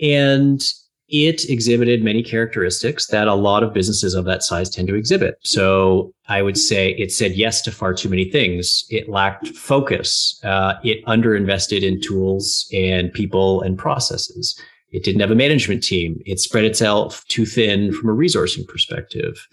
And 0.00 0.62
it 1.10 1.50
exhibited 1.50 2.04
many 2.04 2.22
characteristics 2.22 3.08
that 3.08 3.26
a 3.26 3.34
lot 3.34 3.64
of 3.64 3.74
businesses 3.74 4.14
of 4.14 4.24
that 4.26 4.44
size 4.44 4.70
tend 4.70 4.86
to 4.88 4.94
exhibit. 4.94 5.36
So 5.42 6.14
I 6.28 6.40
would 6.40 6.56
say 6.56 6.92
it 6.92 7.10
said 7.10 7.32
yes 7.32 7.60
to 7.62 7.72
far 7.72 7.94
too 7.94 8.08
many 8.08 8.30
things. 8.30 8.84
It 8.90 9.08
lacked 9.08 9.48
focus. 9.48 10.40
Uh, 10.44 10.74
it 10.84 11.04
underinvested 11.06 11.82
in 11.82 12.00
tools 12.00 12.68
and 12.72 13.12
people 13.12 13.60
and 13.62 13.76
processes. 13.76 14.58
It 14.92 15.02
didn't 15.02 15.20
have 15.20 15.30
a 15.32 15.36
management 15.36 15.82
team. 15.82 16.20
It 16.26 16.38
spread 16.38 16.64
itself 16.64 17.24
too 17.26 17.46
thin 17.46 17.92
from 17.92 18.08
a 18.08 18.14
resourcing 18.14 18.66
perspective. 18.66 19.48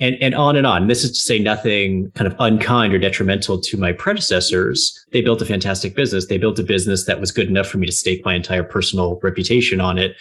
And, 0.00 0.16
and 0.20 0.34
on 0.34 0.54
and 0.54 0.66
on. 0.66 0.86
This 0.86 1.02
is 1.02 1.10
to 1.12 1.18
say 1.18 1.38
nothing 1.38 2.10
kind 2.12 2.30
of 2.30 2.36
unkind 2.38 2.94
or 2.94 2.98
detrimental 2.98 3.60
to 3.60 3.76
my 3.76 3.92
predecessors. 3.92 5.04
They 5.10 5.22
built 5.22 5.42
a 5.42 5.44
fantastic 5.44 5.96
business. 5.96 6.26
They 6.26 6.38
built 6.38 6.58
a 6.58 6.62
business 6.62 7.04
that 7.06 7.20
was 7.20 7.32
good 7.32 7.48
enough 7.48 7.66
for 7.66 7.78
me 7.78 7.86
to 7.86 7.92
stake 7.92 8.24
my 8.24 8.34
entire 8.34 8.62
personal 8.62 9.18
reputation 9.22 9.80
on 9.80 9.98
it 9.98 10.14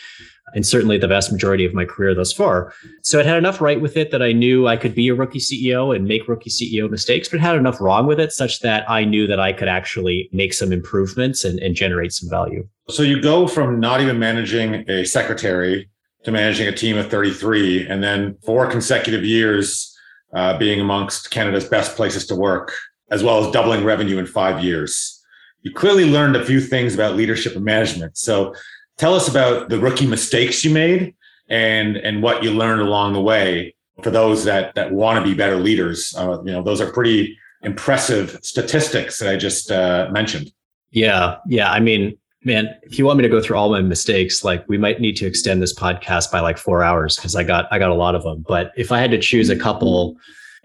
and 0.54 0.66
certainly 0.66 0.98
the 0.98 1.08
vast 1.08 1.32
majority 1.32 1.66
of 1.66 1.74
my 1.74 1.86
career 1.86 2.16
thus 2.16 2.32
far. 2.32 2.74
So 3.04 3.20
it 3.20 3.26
had 3.26 3.38
enough 3.38 3.62
right 3.62 3.80
with 3.80 3.98
it 3.98 4.12
that 4.12 4.22
I 4.22 4.32
knew 4.32 4.68
I 4.68 4.78
could 4.78 4.96
be 4.96 5.10
a 5.10 5.16
rookie 5.16 5.40
CEO 5.40 5.96
and 5.96 6.08
make 6.08 6.28
rookie 6.28 6.50
CEO 6.50 6.90
mistakes, 6.90 7.28
but 7.30 7.40
had 7.40 7.56
enough 7.56 7.82
wrong 7.82 8.08
with 8.08 8.20
it 8.20 8.32
such 8.32 8.62
that 8.62 8.90
I 8.90 9.04
knew 9.04 9.28
that 9.28 9.40
I 9.40 9.54
could 9.54 9.68
actually 9.68 10.30
make 10.32 10.54
some 10.54 10.72
improvements 10.72 11.44
and, 11.44 11.60
and 11.60 11.76
generate 11.76 12.14
some 12.14 12.30
value. 12.30 12.68
So 12.90 13.04
you 13.04 13.22
go 13.22 13.48
from 13.48 13.80
not 13.80 14.00
even 14.02 14.20
managing 14.20 14.90
a 14.90 15.04
secretary 15.04 15.90
to 16.28 16.32
managing 16.32 16.68
a 16.68 16.72
team 16.72 16.98
of 16.98 17.10
33, 17.10 17.88
and 17.88 18.04
then 18.04 18.38
four 18.46 18.68
consecutive 18.68 19.24
years 19.24 19.98
uh, 20.34 20.58
being 20.58 20.80
amongst 20.80 21.32
Canada's 21.32 21.66
best 21.66 21.96
places 21.96 22.28
to 22.28 22.36
work, 22.36 22.74
as 23.10 23.24
well 23.24 23.44
as 23.44 23.52
doubling 23.52 23.84
revenue 23.84 24.20
in 24.20 24.26
five 24.26 24.64
years. 24.64 25.24
You 25.62 25.74
clearly 25.74 26.06
learned 26.06 26.36
a 26.36 26.46
few 26.46 26.62
things 26.62 26.94
about 26.94 27.16
leadership 27.16 27.56
and 27.56 27.66
management. 27.66 28.18
So 28.18 28.54
Tell 28.98 29.14
us 29.14 29.28
about 29.28 29.70
the 29.70 29.80
rookie 29.80 30.08
mistakes 30.08 30.66
you 30.66 30.72
made 30.72 31.14
and 31.50 31.98
and 31.98 32.24
what 32.24 32.44
you 32.44 32.52
learned 32.52 32.82
along 32.82 33.14
the 33.14 33.22
way 33.22 33.76
for 34.04 34.10
those 34.10 34.44
that 34.46 34.74
that 34.76 34.92
want 34.92 35.24
to 35.24 35.24
be 35.24 35.36
better 35.36 35.56
leaders. 35.56 36.16
Uh, 36.18 36.42
you 36.44 36.52
know, 36.52 36.64
those 36.64 36.82
are 36.82 36.92
pretty 36.92 37.38
impressive 37.62 38.40
statistics 38.42 39.20
that 39.20 39.30
I 39.30 39.38
just 39.38 39.72
uh, 39.72 40.10
mentioned. 40.12 40.52
Yeah, 40.90 41.38
yeah. 41.48 41.72
I 41.72 41.80
mean, 41.80 42.18
man, 42.48 42.70
if 42.84 42.98
you 42.98 43.06
want 43.06 43.18
me 43.18 43.24
to 43.24 43.30
go 43.30 43.42
through 43.42 43.58
all 43.58 43.70
my 43.70 43.82
mistakes, 43.82 44.44
like 44.44 44.68
we 44.68 44.78
might 44.78 45.00
need 45.00 45.16
to 45.18 45.28
extend 45.28 45.62
this 45.62 45.78
podcast 45.78 46.32
by 46.32 46.40
like 46.40 46.58
four 46.58 46.84
hours 46.84 47.16
because 47.16 47.36
I 47.36 47.44
got 47.44 47.68
I 47.72 47.78
got 47.78 47.92
a 47.92 47.96
lot 47.96 48.16
of 48.16 48.24
them. 48.24 48.44
But 48.48 48.72
if 48.76 48.92
I 48.92 49.00
had 49.00 49.12
to 49.12 49.20
choose 49.20 49.50
a 49.50 49.56
couple, 49.56 50.16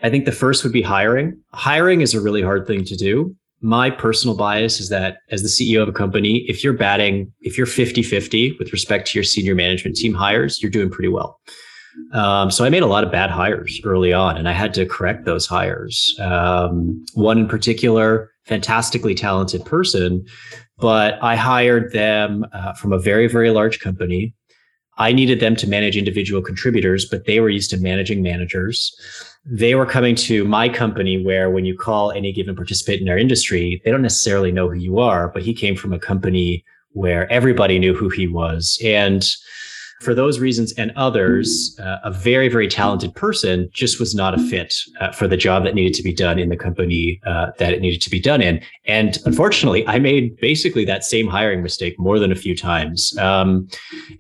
I 0.03 0.09
think 0.09 0.25
the 0.25 0.33
first 0.33 0.65
would 0.65 0.73
be 0.73 0.83
hiring. 0.83 1.39
Hiring 1.53 2.01
is 2.01 2.15
a 2.15 2.21
really 2.21 2.43
hard 2.43 2.67
thing 2.67 2.85
to 2.85 2.97
do 2.97 3.37
my 3.63 3.89
personal 3.89 4.37
bias 4.37 4.81
is 4.81 4.89
that 4.89 5.19
as 5.31 5.43
the 5.43 5.49
CEO 5.49 5.81
of 5.83 5.89
a 5.89 5.93
company, 5.93 6.39
if 6.49 6.65
you're 6.65 6.73
batting, 6.73 7.33
if 7.41 7.57
you're 7.57 7.67
50 7.67 8.03
50 8.03 8.57
with 8.59 8.73
respect 8.73 9.07
to 9.09 9.19
your 9.19 9.25
senior 9.25 9.55
management 9.55 9.97
team 9.97 10.13
hires, 10.13 10.61
you're 10.61 10.71
doing 10.71 10.91
pretty 10.91 11.09
well. 11.09 11.41
Um, 12.13 12.51
so 12.51 12.65
I 12.65 12.71
made 12.71 12.83
a 12.83 12.87
lot 12.87 13.05
of 13.05 13.13
bad 13.13 13.31
hires 13.31 13.81
early 13.85 14.13
on, 14.13 14.37
and 14.37 14.49
I 14.49 14.53
had 14.53 14.75
to 14.75 14.87
correct 14.87 15.25
those 15.25 15.47
hires. 15.47 16.17
Um, 16.21 17.05
one 17.15 17.39
in 17.39 17.49
particular, 17.49 18.31
fantastically 18.47 19.15
talented 19.15 19.65
person, 19.65 20.25
but 20.83 21.19
I 21.23 21.37
hired 21.37 21.93
them 21.93 22.45
uh, 22.53 22.75
from 22.75 22.93
a 22.93 22.99
very, 22.99 23.27
very 23.27 23.51
large 23.51 23.81
company. 23.81 24.35
I 24.99 25.13
needed 25.13 25.41
them 25.41 25.57
to 25.57 25.67
manage 25.67 25.97
individual 25.97 26.43
contributors, 26.43 27.07
but 27.11 27.25
they 27.25 27.41
were 27.41 27.49
used 27.49 27.71
to 27.71 27.79
managing 27.79 28.23
managers 28.23 28.95
they 29.45 29.75
were 29.75 29.87
coming 29.87 30.15
to 30.15 30.45
my 30.45 30.69
company 30.69 31.23
where 31.23 31.51
when 31.51 31.65
you 31.65 31.77
call 31.77 32.13
any 32.13 32.33
given 32.33 32.55
participant 32.55 33.01
in 33.01 33.09
our 33.09 33.19
industry, 33.19 33.83
they 33.85 33.91
don't 33.91 34.03
necessarily 34.03 34.53
know 34.53 34.69
who 34.69 34.79
you 34.79 34.99
are, 35.01 35.29
but 35.29 35.43
he 35.43 35.53
came 35.53 35.75
from 35.75 35.93
a 35.93 35.99
company 35.99 36.65
where 36.91 37.31
everybody 37.33 37.79
knew 37.79 37.95
who 37.95 38.09
he 38.09 38.29
was. 38.29 38.79
And 38.85 39.29
for 40.03 40.15
those 40.15 40.41
reasons 40.41 40.73
and 40.73 40.91
others, 40.97 41.79
uh, 41.81 41.99
a 42.05 42.11
very, 42.11 42.49
very 42.49 42.69
talented 42.69 43.15
person 43.15 43.69
just 43.73 44.01
was 44.01 44.15
not 44.15 44.35
a 44.35 44.39
fit 44.39 44.75
uh, 45.01 45.13
for 45.13 45.29
the 45.29 45.37
job 45.37 45.65
that 45.65 45.75
needed 45.75 45.95
to 45.95 46.03
be 46.03 46.13
done 46.13 46.39
in 46.39 46.49
the 46.49 46.57
company 46.57 47.21
uh, 47.25 47.53
that 47.59 47.73
it 47.73 47.81
needed 47.81 48.03
to 48.03 48.11
be 48.11 48.21
done 48.21 48.43
in. 48.43 48.61
And 48.87 49.19
unfortunately, 49.25 49.87
I 49.87 49.99
made 49.99 50.37
basically 50.39 50.85
that 50.87 51.05
same 51.05 51.29
hiring 51.29 51.63
mistake 51.63 51.99
more 51.99 52.19
than 52.19 52.33
a 52.33 52.37
few 52.37 52.57
times. 52.57 53.17
Um, 53.19 53.69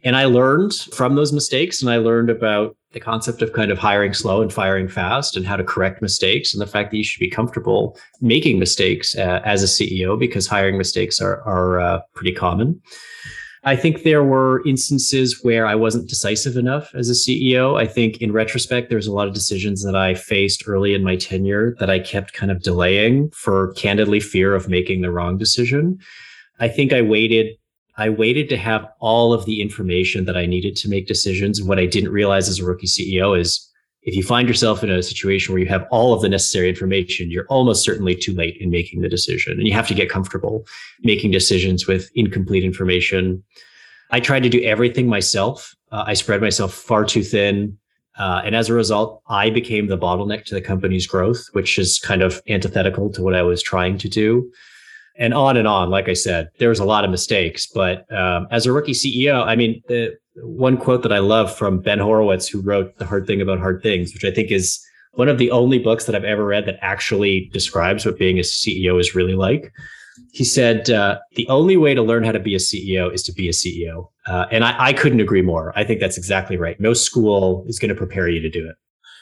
and 0.05 0.16
I 0.16 0.25
learned 0.25 0.75
from 0.95 1.16
those 1.16 1.33
mistakes 1.33 1.83
and 1.83 1.90
I 1.90 1.97
learned 1.97 2.31
about 2.31 2.77
the 2.92 3.01
concept 3.01 3.42
of 3.42 3.53
kind 3.53 3.71
of 3.71 3.79
hiring 3.79 4.12
slow 4.12 4.42
and 4.42 4.53
firing 4.53 4.87
fast 4.87 5.37
and 5.37 5.47
how 5.47 5.57
to 5.57 5.64
correct 5.64 6.03
mistakes 6.03 6.53
and 6.53 6.61
the 6.61 6.66
fact 6.66 6.90
that 6.90 6.99
you 6.99 7.05
should 7.05 7.21
be 7.21 7.31
comfortable 7.31 7.99
making 8.21 8.59
mistakes 8.59 9.16
uh, 9.16 9.40
as 9.45 9.62
a 9.62 9.66
CEO 9.66 10.18
because 10.18 10.47
hiring 10.47 10.77
mistakes 10.77 11.21
are, 11.21 11.40
are 11.42 11.81
uh, 11.81 12.01
pretty 12.14 12.33
common. 12.33 12.81
I 13.64 13.77
think 13.77 14.03
there 14.03 14.25
were 14.25 14.66
instances 14.66 15.40
where 15.42 15.66
I 15.66 15.77
wasn't 15.77 16.09
decisive 16.09 16.57
enough 16.57 16.92
as 16.94 17.09
a 17.09 17.12
CEO. 17.12 17.81
I 17.81 17.87
think 17.87 18.20
in 18.20 18.33
retrospect, 18.33 18.90
there's 18.90 19.07
a 19.07 19.12
lot 19.12 19.29
of 19.29 19.35
decisions 19.35 19.85
that 19.85 19.94
I 19.94 20.14
faced 20.14 20.64
early 20.66 20.94
in 20.94 21.05
my 21.05 21.14
tenure 21.14 21.77
that 21.79 21.88
I 21.88 22.01
kept 22.01 22.33
kind 22.33 22.51
of 22.51 22.62
delaying 22.62 23.31
for 23.31 23.72
candidly 23.75 24.18
fear 24.18 24.55
of 24.55 24.68
making 24.68 25.03
the 25.03 25.12
wrong 25.12 25.38
decision. 25.38 25.98
I 26.59 26.68
think 26.68 26.92
I 26.92 27.03
waited 27.03 27.57
I 27.98 28.09
waited 28.09 28.48
to 28.48 28.57
have 28.57 28.88
all 29.01 29.35
of 29.35 29.44
the 29.44 29.61
information 29.61 30.25
that 30.25 30.37
I 30.37 30.46
needed 30.46 30.77
to 30.77 30.88
make 30.88 31.07
decisions. 31.07 31.59
And 31.59 31.68
what 31.68 31.79
I 31.79 31.85
didn't 31.85 32.11
realize 32.11 32.48
as 32.48 32.59
a 32.59 32.64
rookie 32.64 32.87
CEO 32.87 33.38
is 33.38 33.70
if 34.03 34.17
you 34.17 34.23
find 34.23 34.49
yourself 34.49 34.83
in 34.83 34.91
a 34.91 35.03
situation 35.03 35.53
where 35.53 35.62
you 35.62 35.69
have 35.69 35.87
all 35.91 36.12
of 36.12 36.23
the 36.23 36.29
necessary 36.29 36.69
information, 36.69 37.31
you're 37.31 37.47
almost 37.47 37.85
certainly 37.85 38.17
too 38.17 38.35
late 38.35 38.57
in 38.59 38.71
making 38.71 39.01
the 39.01 39.09
decision. 39.09 39.53
And 39.53 39.67
you 39.67 39.73
have 39.73 39.87
to 39.88 39.95
get 39.95 40.11
comfortable 40.11 40.67
making 41.03 41.31
decisions 41.31 41.87
with 41.87 42.11
incomplete 42.15 42.65
information. 42.65 43.43
I 44.11 44.21
tried 44.21 44.43
to 44.43 44.49
do 44.49 44.61
everything 44.62 45.07
myself. 45.09 45.75
Uh, 45.93 46.05
I 46.07 46.15
spread 46.15 46.41
myself 46.41 46.75
far 46.75 47.05
too 47.05 47.23
thin. 47.23 47.79
Uh, 48.19 48.43
and 48.45 48.55
as 48.55 48.69
a 48.69 48.75
result, 48.75 49.23
I 49.29 49.51
became 49.51 49.87
the 49.87 49.97
bottleneck 49.97 50.45
to 50.47 50.55
the 50.55 50.61
company's 50.61 51.07
growth, 51.07 51.47
which 51.53 51.79
is 51.79 51.99
kind 52.01 52.23
of 52.23 52.43
antithetical 52.49 53.09
to 53.11 53.23
what 53.23 53.35
I 53.35 53.43
was 53.43 53.62
trying 53.62 53.99
to 53.99 54.09
do 54.09 54.51
and 55.16 55.35
on 55.35 55.57
and 55.57 55.68
on. 55.68 55.90
Like 55.90 56.09
I 56.09 56.14
said, 56.14 56.48
there 56.59 56.68
was 56.68 56.79
a 56.79 56.85
lot 56.85 57.05
of 57.05 57.11
mistakes, 57.11 57.66
but 57.66 58.11
um, 58.12 58.46
as 58.51 58.66
a 58.66 58.72
rookie 58.72 58.92
CEO, 58.92 59.44
I 59.46 59.57
mean, 59.57 59.83
the 59.88 60.16
one 60.37 60.77
quote 60.77 61.03
that 61.03 61.12
I 61.12 61.18
love 61.18 61.55
from 61.55 61.81
Ben 61.81 61.98
Horowitz, 61.98 62.48
who 62.48 62.61
wrote 62.61 62.96
The 62.98 63.07
Hard 63.07 63.27
Thing 63.27 63.40
About 63.40 63.59
Hard 63.59 63.83
Things, 63.83 64.14
which 64.14 64.25
I 64.25 64.31
think 64.31 64.51
is 64.51 64.85
one 65.12 65.29
of 65.29 65.38
the 65.38 65.51
only 65.51 65.79
books 65.79 66.07
that 66.07 66.14
I've 66.14 66.25
ever 66.25 66.44
read 66.44 66.66
that 66.66 66.79
actually 66.81 67.51
describes 67.53 68.07
what 68.07 68.18
being 68.18 68.38
a 68.38 68.42
CEO 68.42 68.98
is 68.98 69.14
really 69.14 69.35
like. 69.35 69.72
He 70.33 70.44
said, 70.44 70.88
uh, 70.90 71.18
the 71.37 71.48
only 71.48 71.77
way 71.77 71.94
to 71.94 72.03
learn 72.03 72.25
how 72.25 72.33
to 72.33 72.40
be 72.40 72.55
a 72.55 72.59
CEO 72.59 73.12
is 73.12 73.22
to 73.25 73.33
be 73.33 73.48
a 73.48 73.53
CEO. 73.53 74.09
Uh, 74.27 74.46
and 74.51 74.64
I, 74.64 74.75
I 74.79 74.92
couldn't 74.92 75.20
agree 75.20 75.42
more. 75.42 75.72
I 75.77 75.85
think 75.85 76.01
that's 76.01 76.16
exactly 76.16 76.57
right. 76.57 76.81
No 76.81 76.94
school 76.94 77.64
is 77.66 77.79
going 77.79 77.90
to 77.90 77.94
prepare 77.94 78.29
you 78.29 78.40
to 78.40 78.48
do 78.48 78.66
it. 78.66 78.77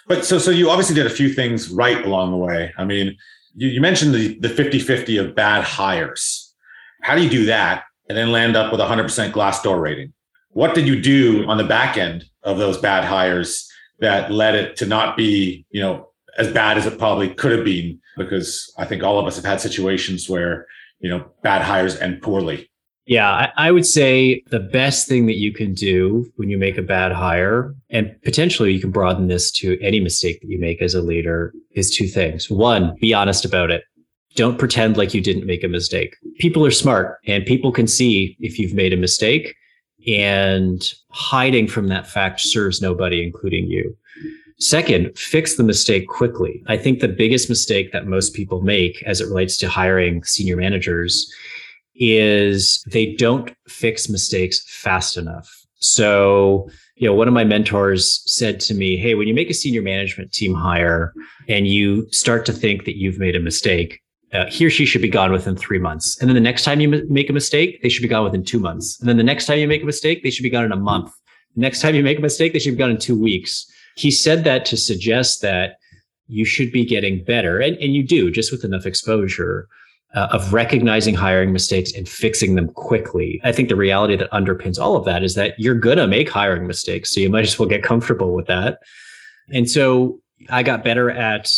But 0.06 0.24
so, 0.24 0.38
so 0.38 0.50
you 0.50 0.70
obviously 0.70 0.94
did 0.94 1.06
a 1.06 1.10
few 1.10 1.32
things 1.32 1.70
right 1.70 2.04
along 2.04 2.30
the 2.32 2.36
way. 2.36 2.72
I 2.76 2.84
mean, 2.84 3.16
you, 3.54 3.68
you 3.68 3.80
mentioned 3.80 4.14
the, 4.14 4.38
the 4.38 4.48
50-50 4.48 5.20
of 5.20 5.34
bad 5.34 5.64
hires. 5.64 6.54
How 7.02 7.14
do 7.14 7.22
you 7.22 7.30
do 7.30 7.46
that 7.46 7.84
and 8.08 8.16
then 8.16 8.32
land 8.32 8.56
up 8.56 8.72
with 8.72 8.80
a 8.80 8.86
100% 8.86 9.32
Glassdoor 9.32 9.80
rating? 9.80 10.12
What 10.50 10.74
did 10.74 10.86
you 10.86 11.00
do 11.00 11.46
on 11.46 11.58
the 11.58 11.64
back 11.64 11.96
end 11.96 12.24
of 12.42 12.58
those 12.58 12.78
bad 12.78 13.04
hires 13.04 13.68
that 14.00 14.32
led 14.32 14.54
it 14.54 14.76
to 14.76 14.86
not 14.86 15.16
be, 15.16 15.64
you 15.70 15.80
know, 15.80 16.10
as 16.38 16.52
bad 16.52 16.78
as 16.78 16.86
it 16.86 16.98
probably 16.98 17.32
could 17.32 17.52
have 17.52 17.64
been? 17.64 18.00
Because 18.16 18.72
I 18.76 18.84
think 18.84 19.02
all 19.02 19.18
of 19.18 19.26
us 19.26 19.36
have 19.36 19.44
had 19.44 19.60
situations 19.60 20.28
where, 20.28 20.66
you 20.98 21.08
know, 21.08 21.30
bad 21.42 21.62
hires 21.62 21.96
end 21.96 22.20
poorly. 22.20 22.69
Yeah, 23.10 23.28
I, 23.28 23.52
I, 23.56 23.70
would 23.72 23.86
say 23.86 24.44
the 24.50 24.60
best 24.60 25.08
thing 25.08 25.26
that 25.26 25.34
you 25.34 25.52
can 25.52 25.74
do 25.74 26.30
when 26.36 26.48
you 26.48 26.56
make 26.56 26.78
a 26.78 26.82
bad 26.82 27.10
hire, 27.10 27.74
and 27.90 28.14
potentially 28.22 28.72
you 28.72 28.78
can 28.78 28.92
broaden 28.92 29.26
this 29.26 29.50
to 29.50 29.76
any 29.82 29.98
mistake 29.98 30.40
that 30.40 30.48
you 30.48 30.60
make 30.60 30.80
as 30.80 30.94
a 30.94 31.02
leader, 31.02 31.52
is 31.72 31.92
two 31.92 32.06
things. 32.06 32.48
One, 32.48 32.94
be 33.00 33.12
honest 33.12 33.44
about 33.44 33.72
it. 33.72 33.82
Don't 34.36 34.60
pretend 34.60 34.96
like 34.96 35.12
you 35.12 35.20
didn't 35.20 35.44
make 35.44 35.64
a 35.64 35.68
mistake. 35.68 36.14
People 36.38 36.64
are 36.64 36.70
smart 36.70 37.18
and 37.26 37.44
people 37.44 37.72
can 37.72 37.88
see 37.88 38.36
if 38.38 38.60
you've 38.60 38.74
made 38.74 38.92
a 38.92 38.96
mistake, 38.96 39.56
and 40.06 40.80
hiding 41.10 41.66
from 41.66 41.88
that 41.88 42.06
fact 42.06 42.38
serves 42.38 42.80
nobody, 42.80 43.24
including 43.24 43.66
you. 43.66 43.96
Second, 44.60 45.18
fix 45.18 45.56
the 45.56 45.64
mistake 45.64 46.06
quickly. 46.06 46.62
I 46.68 46.76
think 46.76 47.00
the 47.00 47.08
biggest 47.08 47.48
mistake 47.48 47.90
that 47.90 48.06
most 48.06 48.34
people 48.34 48.60
make 48.60 49.02
as 49.02 49.20
it 49.20 49.26
relates 49.26 49.56
to 49.56 49.68
hiring 49.68 50.22
senior 50.22 50.56
managers 50.56 51.28
is 52.00 52.82
they 52.90 53.14
don't 53.14 53.52
fix 53.68 54.08
mistakes 54.08 54.64
fast 54.66 55.16
enough. 55.16 55.48
So, 55.76 56.68
you 56.96 57.06
know, 57.06 57.14
one 57.14 57.28
of 57.28 57.34
my 57.34 57.44
mentors 57.44 58.22
said 58.26 58.58
to 58.60 58.74
me, 58.74 58.96
Hey, 58.96 59.14
when 59.14 59.28
you 59.28 59.34
make 59.34 59.50
a 59.50 59.54
senior 59.54 59.82
management 59.82 60.32
team 60.32 60.54
hire 60.54 61.12
and 61.48 61.68
you 61.68 62.10
start 62.10 62.44
to 62.46 62.52
think 62.52 62.84
that 62.86 62.96
you've 62.96 63.18
made 63.18 63.36
a 63.36 63.40
mistake, 63.40 64.00
uh, 64.32 64.46
he 64.46 64.64
or 64.64 64.70
she 64.70 64.86
should 64.86 65.02
be 65.02 65.08
gone 65.08 65.32
within 65.32 65.56
three 65.56 65.78
months. 65.78 66.18
And 66.20 66.28
then 66.28 66.34
the 66.34 66.40
next 66.40 66.64
time 66.64 66.80
you 66.80 66.92
m- 66.92 67.12
make 67.12 67.28
a 67.28 67.32
mistake, 67.32 67.82
they 67.82 67.88
should 67.88 68.02
be 68.02 68.08
gone 68.08 68.24
within 68.24 68.44
two 68.44 68.60
months. 68.60 68.98
And 69.00 69.08
then 69.08 69.16
the 69.16 69.24
next 69.24 69.46
time 69.46 69.58
you 69.58 69.66
make 69.66 69.82
a 69.82 69.86
mistake, 69.86 70.22
they 70.22 70.30
should 70.30 70.42
be 70.42 70.50
gone 70.50 70.64
in 70.64 70.72
a 70.72 70.76
month. 70.76 71.12
The 71.56 71.62
Next 71.62 71.80
time 71.80 71.94
you 71.94 72.02
make 72.02 72.18
a 72.18 72.22
mistake, 72.22 72.52
they 72.52 72.60
should 72.60 72.74
be 72.74 72.78
gone 72.78 72.90
in 72.90 72.98
two 72.98 73.20
weeks. 73.20 73.66
He 73.96 74.10
said 74.10 74.44
that 74.44 74.64
to 74.66 74.76
suggest 74.76 75.42
that 75.42 75.76
you 76.28 76.44
should 76.44 76.70
be 76.70 76.84
getting 76.84 77.24
better. 77.24 77.58
And, 77.58 77.76
and 77.78 77.94
you 77.94 78.04
do 78.04 78.30
just 78.30 78.52
with 78.52 78.64
enough 78.64 78.86
exposure. 78.86 79.68
Uh, 80.12 80.26
of 80.32 80.52
recognizing 80.52 81.14
hiring 81.14 81.52
mistakes 81.52 81.92
and 81.92 82.08
fixing 82.08 82.56
them 82.56 82.68
quickly. 82.70 83.40
I 83.44 83.52
think 83.52 83.68
the 83.68 83.76
reality 83.76 84.16
that 84.16 84.28
underpins 84.32 84.76
all 84.76 84.96
of 84.96 85.04
that 85.04 85.22
is 85.22 85.36
that 85.36 85.54
you're 85.56 85.76
going 85.76 85.98
to 85.98 86.08
make 86.08 86.28
hiring 86.28 86.66
mistakes. 86.66 87.14
So 87.14 87.20
you 87.20 87.30
might 87.30 87.44
as 87.44 87.56
well 87.56 87.68
get 87.68 87.84
comfortable 87.84 88.34
with 88.34 88.48
that. 88.48 88.80
And 89.52 89.70
so 89.70 90.20
I 90.48 90.64
got 90.64 90.82
better 90.82 91.12
at 91.12 91.48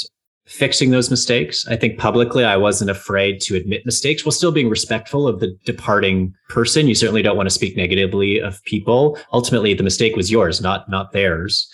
fixing 0.44 0.90
those 0.90 1.10
mistakes. 1.10 1.66
I 1.66 1.76
think 1.76 1.98
publicly, 1.98 2.44
I 2.44 2.58
wasn't 2.58 2.90
afraid 2.90 3.40
to 3.42 3.56
admit 3.56 3.86
mistakes 3.86 4.24
while 4.24 4.32
still 4.32 4.52
being 4.52 4.68
respectful 4.68 5.26
of 5.26 5.40
the 5.40 5.56
departing 5.64 6.34
person. 6.50 6.88
You 6.88 6.94
certainly 6.94 7.22
don't 7.22 7.38
want 7.38 7.48
to 7.48 7.54
speak 7.54 7.74
negatively 7.74 8.38
of 8.38 8.62
people. 8.64 9.18
Ultimately, 9.32 9.72
the 9.72 9.82
mistake 9.82 10.14
was 10.14 10.30
yours, 10.30 10.60
not 10.60 10.90
not 10.90 11.12
theirs. 11.12 11.66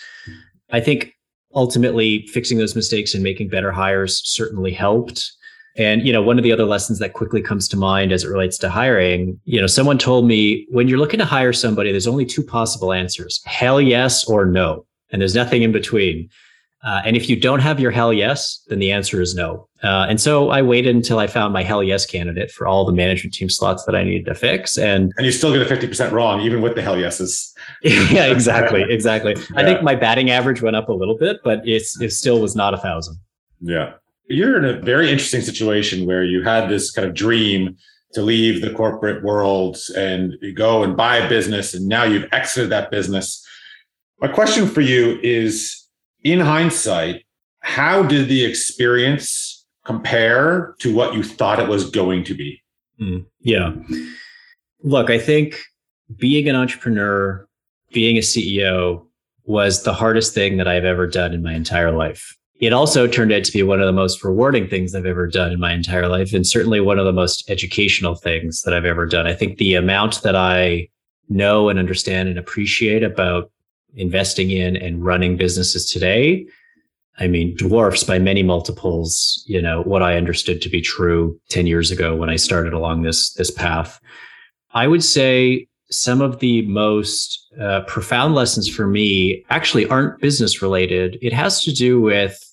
I 0.71 0.79
think 0.79 1.13
ultimately 1.55 2.27
fixing 2.29 2.59
those 2.59 2.77
mistakes 2.77 3.15
and 3.15 3.25
making 3.25 3.49
better 3.49 3.73
hires 3.73 4.21
certainly 4.25 4.71
helped. 4.73 5.33
And 5.79 6.05
you 6.05 6.13
know, 6.13 6.21
one 6.21 6.39
of 6.39 6.43
the 6.43 6.53
other 6.53 6.65
lessons 6.65 6.99
that 6.99 7.13
quickly 7.13 7.41
comes 7.41 7.69
to 7.69 7.77
mind 7.77 8.13
as 8.13 8.25
it 8.25 8.29
relates 8.29 8.59
to 8.59 8.69
hiring, 8.69 9.41
you 9.45 9.61
know, 9.61 9.69
someone 9.69 9.97
told 9.97 10.27
me 10.27 10.67
when 10.71 10.89
you're 10.89 10.99
looking 10.99 11.19
to 11.19 11.25
hire 11.25 11.53
somebody, 11.53 11.93
there's 11.93 12.09
only 12.09 12.27
two 12.27 12.43
possible 12.43 12.93
answers: 12.93 13.41
hell 13.47 13.81
yes 13.81 14.25
or 14.25 14.45
no, 14.45 14.85
and 15.11 15.23
there's 15.23 15.35
nothing 15.35 15.63
in 15.63 15.73
between. 15.73 16.29
Uh, 16.85 17.03
and 17.05 17.17
if 17.17 17.29
you 17.29 17.35
don't 17.35 17.59
have 17.59 17.81
your 17.81 17.91
hell 17.91 18.13
yes, 18.13 18.63
then 18.69 18.79
the 18.79 18.93
answer 18.93 19.21
is 19.21 19.35
no. 19.35 19.69
Uh, 19.83 20.07
and 20.09 20.21
so 20.21 20.51
I 20.51 20.63
waited 20.63 20.95
until 20.95 21.19
I 21.19 21.27
found 21.27 21.53
my 21.53 21.65
hell 21.65 21.83
yes 21.83 22.07
candidate 22.07 22.53
for 22.53 22.69
all 22.69 22.85
the 22.85 22.93
management 22.93 23.35
team 23.35 23.49
slots 23.49 23.85
that 23.85 23.97
I 23.97 24.05
needed 24.05 24.27
to 24.27 24.35
fix. 24.35 24.79
And 24.79 25.13
and 25.17 25.27
you 25.27 25.33
still 25.33 25.53
get 25.53 25.61
a 25.61 25.67
fifty 25.67 25.89
percent 25.89 26.13
wrong, 26.13 26.41
even 26.41 26.63
with 26.63 26.77
the 26.77 26.83
hell 26.83 26.97
yeses. 26.97 27.53
yeah, 27.83 28.27
exactly, 28.27 28.85
exactly. 28.89 29.35
Yeah. 29.37 29.61
I 29.61 29.65
think 29.65 29.83
my 29.83 29.97
batting 29.97 30.31
average 30.31 30.63
went 30.63 30.77
up 30.77 30.89
a 30.89 30.93
little 30.93 31.19
bit, 31.19 31.39
but 31.43 31.67
it's 31.67 32.01
it 32.01 32.11
still 32.11 32.41
was 32.41 32.55
not 32.55 32.75
a 32.75 32.79
thousand. 32.79 33.17
Yeah, 33.61 33.95
you're 34.29 34.59
in 34.59 34.65
a 34.65 34.81
very 34.81 35.11
interesting 35.11 35.41
situation 35.41 36.07
where 36.07 36.25
you 36.25 36.43
had 36.43 36.69
this 36.69 36.91
kind 36.91 37.07
of 37.09 37.15
dream 37.15 37.77
to 38.13 38.23
leave 38.23 38.63
the 38.63 38.73
corporate 38.73 39.23
world 39.23 39.77
and 39.97 40.35
go 40.55 40.83
and 40.83 40.97
buy 40.97 41.17
a 41.17 41.29
business, 41.29 41.75
and 41.75 41.87
now 41.87 42.05
you've 42.05 42.29
exited 42.33 42.71
that 42.71 42.91
business. 42.91 43.45
My 44.21 44.29
question 44.29 44.67
for 44.67 44.81
you 44.81 45.19
is 45.23 45.87
in 46.25 46.41
hindsight, 46.41 47.25
how 47.61 48.03
did 48.03 48.29
the 48.29 48.45
experience 48.45 49.67
compare 49.85 50.75
to 50.79 50.95
what 50.95 51.15
you 51.15 51.23
thought 51.23 51.61
it 51.61 51.69
was 51.69 51.91
going 51.91 52.25
to 52.25 52.35
be? 52.35 52.63
Mm, 53.01 53.27
yeah. 53.41 53.73
Look, 54.83 55.11
I 55.11 55.19
think 55.19 55.61
being 56.17 56.49
an 56.49 56.57
entrepreneur, 56.57 57.47
being 57.93 58.17
a 58.17 58.21
CEO 58.21 59.05
was 59.45 59.83
the 59.83 59.95
hardest 59.95 60.35
thing 60.35 60.57
that 60.59 60.69
I've 60.69 60.85
ever 60.85 61.07
done 61.07 61.33
in 61.33 61.43
my 61.43 61.55
entire 61.55 61.91
life. 61.91 62.37
It 62.61 62.73
also 62.73 63.07
turned 63.07 63.33
out 63.33 63.45
to 63.45 63.53
be 63.53 63.63
one 63.63 63.81
of 63.81 63.87
the 63.87 63.93
most 63.93 64.25
rewarding 64.25 64.69
things 64.69 64.95
I've 64.95 65.07
ever 65.07 65.29
done 65.29 65.53
in 65.53 65.61
my 65.61 65.73
entire 65.73 66.09
life, 66.09 66.33
and 66.33 66.47
certainly 66.47 66.81
one 66.81 66.99
of 66.99 67.05
the 67.05 67.13
most 67.13 67.49
educational 67.49 68.17
things 68.17 68.63
that 68.63 68.75
I've 68.75 68.85
ever 68.85 69.07
done. 69.07 69.27
I 69.27 69.35
think 69.35 69.59
the 69.59 69.75
amount 69.75 70.23
that 70.23 70.35
I 70.35 70.89
know 71.29 71.69
and 71.69 71.79
understand 71.79 72.29
and 72.29 72.39
appreciate 72.39 73.05
about 73.05 73.51
investing 73.95 74.51
in 74.51 74.77
and 74.77 75.05
running 75.05 75.37
businesses 75.37 75.89
today, 75.89 76.47
I 77.19 77.29
mean, 77.29 77.57
dwarfs 77.57 78.03
by 78.03 78.19
many 78.19 78.43
multiples, 78.43 79.45
you 79.47 79.63
know, 79.63 79.83
what 79.83 80.03
I 80.03 80.17
understood 80.17 80.61
to 80.63 80.69
be 80.69 80.81
true 80.81 81.39
10 81.51 81.67
years 81.67 81.91
ago 81.91 82.17
when 82.17 82.31
I 82.31 82.37
started 82.37 82.73
along 82.73 83.03
this, 83.03 83.35
this 83.35 83.51
path. 83.51 84.01
I 84.73 84.89
would 84.89 85.05
say 85.05 85.69
some 85.91 86.21
of 86.21 86.41
the 86.41 86.63
most 86.63 87.47
uh, 87.61 87.81
profound 87.83 88.35
lessons 88.35 88.69
for 88.69 88.87
me 88.87 89.45
actually 89.49 89.87
aren't 89.89 90.21
business 90.21 90.61
related. 90.61 91.19
It 91.23 91.33
has 91.33 91.63
to 91.65 91.73
do 91.73 92.01
with 92.01 92.48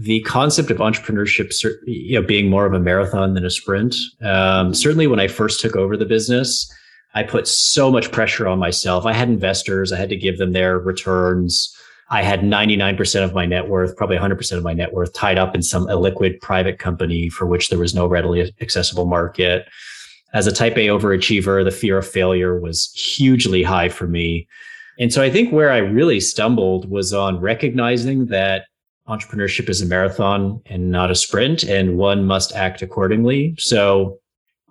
the 0.00 0.20
concept 0.22 0.70
of 0.70 0.78
entrepreneurship, 0.78 1.52
you 1.84 2.18
know, 2.18 2.26
being 2.26 2.48
more 2.48 2.64
of 2.64 2.72
a 2.72 2.80
marathon 2.80 3.34
than 3.34 3.44
a 3.44 3.50
sprint. 3.50 3.94
Um, 4.22 4.72
certainly, 4.72 5.06
when 5.06 5.20
I 5.20 5.28
first 5.28 5.60
took 5.60 5.76
over 5.76 5.96
the 5.96 6.06
business, 6.06 6.72
I 7.14 7.22
put 7.22 7.46
so 7.46 7.90
much 7.90 8.10
pressure 8.10 8.48
on 8.48 8.58
myself. 8.58 9.04
I 9.04 9.12
had 9.12 9.28
investors, 9.28 9.92
I 9.92 9.98
had 9.98 10.08
to 10.08 10.16
give 10.16 10.38
them 10.38 10.52
their 10.52 10.78
returns. 10.78 11.76
I 12.12 12.22
had 12.22 12.40
99% 12.40 13.22
of 13.22 13.34
my 13.34 13.46
net 13.46 13.68
worth, 13.68 13.96
probably 13.96 14.16
100% 14.16 14.56
of 14.56 14.64
my 14.64 14.72
net 14.72 14.92
worth 14.92 15.12
tied 15.12 15.38
up 15.38 15.54
in 15.54 15.62
some 15.62 15.86
illiquid 15.86 16.40
private 16.40 16.78
company 16.78 17.28
for 17.28 17.46
which 17.46 17.68
there 17.68 17.78
was 17.78 17.94
no 17.94 18.06
readily 18.06 18.52
accessible 18.60 19.04
market. 19.04 19.68
As 20.32 20.46
a 20.46 20.52
type 20.52 20.76
A 20.76 20.88
overachiever, 20.88 21.62
the 21.62 21.70
fear 21.70 21.98
of 21.98 22.08
failure 22.08 22.58
was 22.58 22.90
hugely 22.94 23.62
high 23.62 23.90
for 23.90 24.06
me. 24.06 24.48
And 24.98 25.12
so 25.12 25.22
I 25.22 25.30
think 25.30 25.52
where 25.52 25.70
I 25.70 25.78
really 25.78 26.20
stumbled 26.20 26.90
was 26.90 27.12
on 27.12 27.38
recognizing 27.38 28.26
that 28.26 28.64
entrepreneurship 29.10 29.68
is 29.68 29.82
a 29.82 29.86
marathon 29.86 30.62
and 30.66 30.90
not 30.90 31.10
a 31.10 31.14
sprint, 31.14 31.64
and 31.64 31.98
one 31.98 32.24
must 32.24 32.52
act 32.54 32.80
accordingly. 32.80 33.54
So 33.58 34.18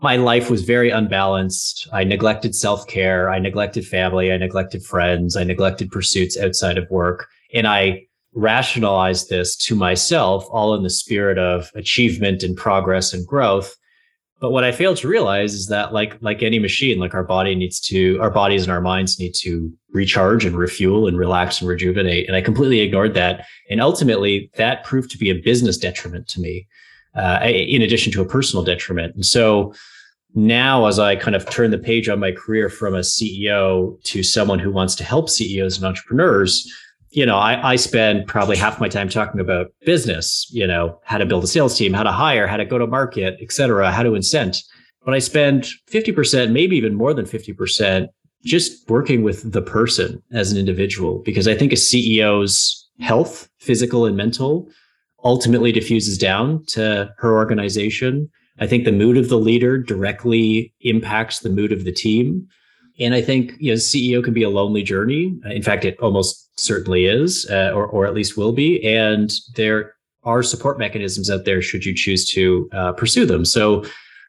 my 0.02 0.16
life 0.16 0.50
was 0.50 0.64
very 0.64 0.90
unbalanced. 0.90 1.88
I 1.92 2.06
neglected 2.06 2.56
self 2.56 2.88
care. 2.88 3.30
I 3.30 3.38
neglected 3.40 3.86
family. 3.86 4.32
I 4.32 4.38
neglected 4.38 4.84
friends. 4.84 5.36
I 5.36 5.44
neglected 5.44 5.92
pursuits 5.92 6.38
outside 6.38 6.78
of 6.78 6.90
work. 6.90 7.28
And 7.54 7.68
I 7.68 8.08
rationalized 8.34 9.30
this 9.30 9.58
to 9.58 9.76
myself, 9.76 10.46
all 10.52 10.74
in 10.74 10.84
the 10.84 10.90
spirit 10.90 11.38
of 11.38 11.70
achievement 11.76 12.44
and 12.44 12.56
progress 12.56 13.14
and 13.14 13.28
growth. 13.28 13.76
But 14.40 14.52
what 14.52 14.64
I 14.64 14.72
failed 14.72 14.98
to 14.98 15.08
realize 15.08 15.54
is 15.54 15.68
that, 15.68 15.94
like 15.94 16.18
like 16.22 16.42
any 16.42 16.60
machine, 16.60 16.98
like 16.98 17.14
our 17.14 17.24
body 17.24 17.56
needs 17.56 17.80
to, 17.82 18.18
our 18.22 18.32
bodies 18.32 18.64
and 18.64 18.72
our 18.72 18.82
minds 18.82 19.20
need 19.20 19.34
to 19.40 19.72
recharge 19.92 20.46
and 20.46 20.56
refuel 20.56 21.08
and 21.08 21.18
relax 21.18 21.60
and 21.60 21.70
rejuvenate. 21.70 22.28
And 22.28 22.36
I 22.36 22.42
completely 22.42 22.80
ignored 22.80 23.16
that. 23.16 23.46
And 23.70 23.82
ultimately, 23.82 24.50
that 24.56 24.84
proved 24.86 25.12
to 25.12 25.18
be 25.18 25.30
a 25.30 25.36
business 25.36 25.78
detriment 25.78 26.28
to 26.30 26.40
me 26.40 26.68
uh, 27.16 27.40
in 27.44 27.82
addition 27.82 28.14
to 28.14 28.22
a 28.22 28.26
personal 28.26 28.64
detriment. 28.64 29.16
And 29.16 29.26
so 29.26 29.74
now, 30.36 30.86
as 30.86 31.00
I 31.00 31.16
kind 31.16 31.36
of 31.36 31.50
turn 31.50 31.72
the 31.72 31.78
page 31.78 32.08
on 32.08 32.20
my 32.20 32.32
career 32.32 32.70
from 32.70 32.94
a 32.96 33.00
CEO 33.00 34.02
to 34.04 34.24
someone 34.24 34.60
who 34.60 34.72
wants 34.72 34.96
to 34.96 35.04
help 35.04 35.30
CEOs 35.30 35.78
and 35.78 35.86
entrepreneurs, 35.86 36.72
you 37.12 37.26
know, 37.26 37.38
I, 37.38 37.72
I 37.72 37.76
spend 37.76 38.28
probably 38.28 38.56
half 38.56 38.80
my 38.80 38.88
time 38.88 39.10
talking 39.10 39.42
about 39.42 39.72
business, 39.86 40.48
you 40.52 40.68
know, 40.68 41.00
how 41.04 41.18
to 41.18 41.26
build 41.26 41.44
a 41.44 41.48
sales 41.48 41.78
team, 41.78 41.94
how 41.94 42.04
to 42.04 42.12
hire, 42.12 42.48
how 42.48 42.58
to 42.58 42.66
go 42.66 42.78
to 42.78 42.88
market, 42.88 43.38
et 43.42 43.52
cetera, 43.52 43.92
how 43.92 44.04
to 44.04 44.12
incent. 44.16 44.64
But 45.04 45.14
I 45.14 45.20
spend 45.20 45.68
50%, 45.92 46.52
maybe 46.52 46.76
even 46.78 46.94
more 46.94 47.14
than 47.14 47.26
50%, 47.26 48.08
just 48.44 48.88
working 48.90 49.24
with 49.24 49.52
the 49.52 49.62
person 49.62 50.22
as 50.32 50.52
an 50.52 50.58
individual, 50.58 51.20
because 51.20 51.48
I 51.48 51.56
think 51.56 51.72
a 51.72 51.76
CEO's 51.76 52.90
health, 53.00 53.50
physical 53.58 54.06
and 54.06 54.16
mental, 54.16 54.70
ultimately 55.24 55.72
diffuses 55.72 56.18
down 56.18 56.64
to 56.68 57.14
her 57.18 57.34
organization. 57.34 58.30
I 58.60 58.68
think 58.68 58.86
the 58.86 58.92
mood 58.92 59.18
of 59.18 59.30
the 59.30 59.38
leader 59.38 59.78
directly 59.78 60.74
impacts 60.82 61.40
the 61.40 61.50
mood 61.50 61.72
of 61.72 61.86
the 61.86 61.92
team. 61.92 62.48
And 63.00 63.14
I 63.14 63.22
think 63.22 63.54
you 63.60 63.72
know, 63.72 63.78
CEO 63.78 64.24
can 64.24 64.34
be 64.34 64.44
a 64.44 64.50
lonely 64.50 64.84
journey. 64.84 65.38
In 65.46 65.64
fact, 65.64 65.86
it 65.86 65.98
almost 66.00 66.49
certainly 66.60 67.06
is, 67.06 67.48
uh, 67.50 67.72
or, 67.74 67.88
or 67.88 68.06
at 68.06 68.14
least 68.14 68.38
will 68.38 68.52
be. 68.52 68.84
And 68.86 69.32
there 69.56 69.96
are 70.24 70.44
support 70.44 70.78
mechanisms 70.78 71.30
out 71.30 71.46
there 71.46 71.62
should 71.62 71.86
you 71.86 71.96
choose 71.96 72.30
to 72.32 72.70
uh, 72.74 72.92
pursue 72.94 73.26
them. 73.26 73.46
So 73.46 73.84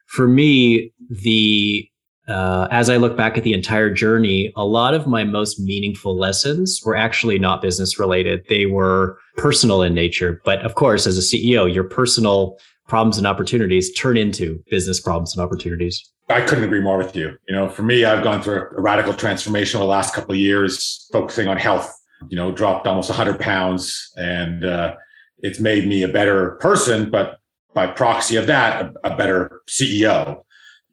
for 0.07 0.27
me, 0.27 0.93
the 1.09 1.87
uh, 2.27 2.67
as 2.71 2.89
I 2.89 2.97
look 2.97 3.17
back 3.17 3.37
at 3.37 3.43
the 3.43 3.53
entire 3.53 3.89
journey, 3.89 4.53
a 4.55 4.63
lot 4.63 4.93
of 4.93 5.07
my 5.07 5.23
most 5.23 5.59
meaningful 5.59 6.17
lessons 6.17 6.79
were 6.85 6.95
actually 6.95 7.39
not 7.39 7.61
business 7.61 7.99
related. 7.99 8.45
They 8.47 8.67
were 8.67 9.17
personal 9.37 9.81
in 9.81 9.93
nature. 9.93 10.41
But 10.45 10.59
of 10.59 10.75
course, 10.75 11.07
as 11.07 11.17
a 11.17 11.21
CEO, 11.21 11.73
your 11.73 11.83
personal 11.83 12.57
problems 12.87 13.17
and 13.17 13.25
opportunities 13.25 13.93
turn 13.93 14.17
into 14.17 14.63
business 14.69 14.99
problems 14.99 15.35
and 15.35 15.43
opportunities. 15.43 16.09
I 16.29 16.41
couldn't 16.41 16.63
agree 16.63 16.81
more 16.81 16.97
with 16.97 17.15
you. 17.15 17.35
You 17.47 17.55
know, 17.55 17.69
for 17.69 17.83
me, 17.83 18.05
I've 18.05 18.23
gone 18.23 18.41
through 18.41 18.69
a 18.77 18.81
radical 18.81 19.13
transformation 19.13 19.77
over 19.77 19.85
the 19.85 19.89
last 19.89 20.13
couple 20.13 20.31
of 20.31 20.37
years, 20.37 21.07
focusing 21.11 21.47
on 21.47 21.57
health. 21.57 21.93
You 22.29 22.37
know, 22.37 22.51
dropped 22.51 22.87
almost 22.87 23.09
100 23.09 23.39
pounds, 23.39 24.11
and 24.17 24.63
uh, 24.63 24.95
it's 25.39 25.59
made 25.59 25.87
me 25.87 26.03
a 26.03 26.07
better 26.07 26.51
person. 26.61 27.09
But 27.09 27.39
by 27.73 27.87
proxy 27.87 28.35
of 28.35 28.47
that, 28.47 28.93
a, 29.03 29.13
a 29.13 29.15
better 29.15 29.61
CEO. 29.67 30.43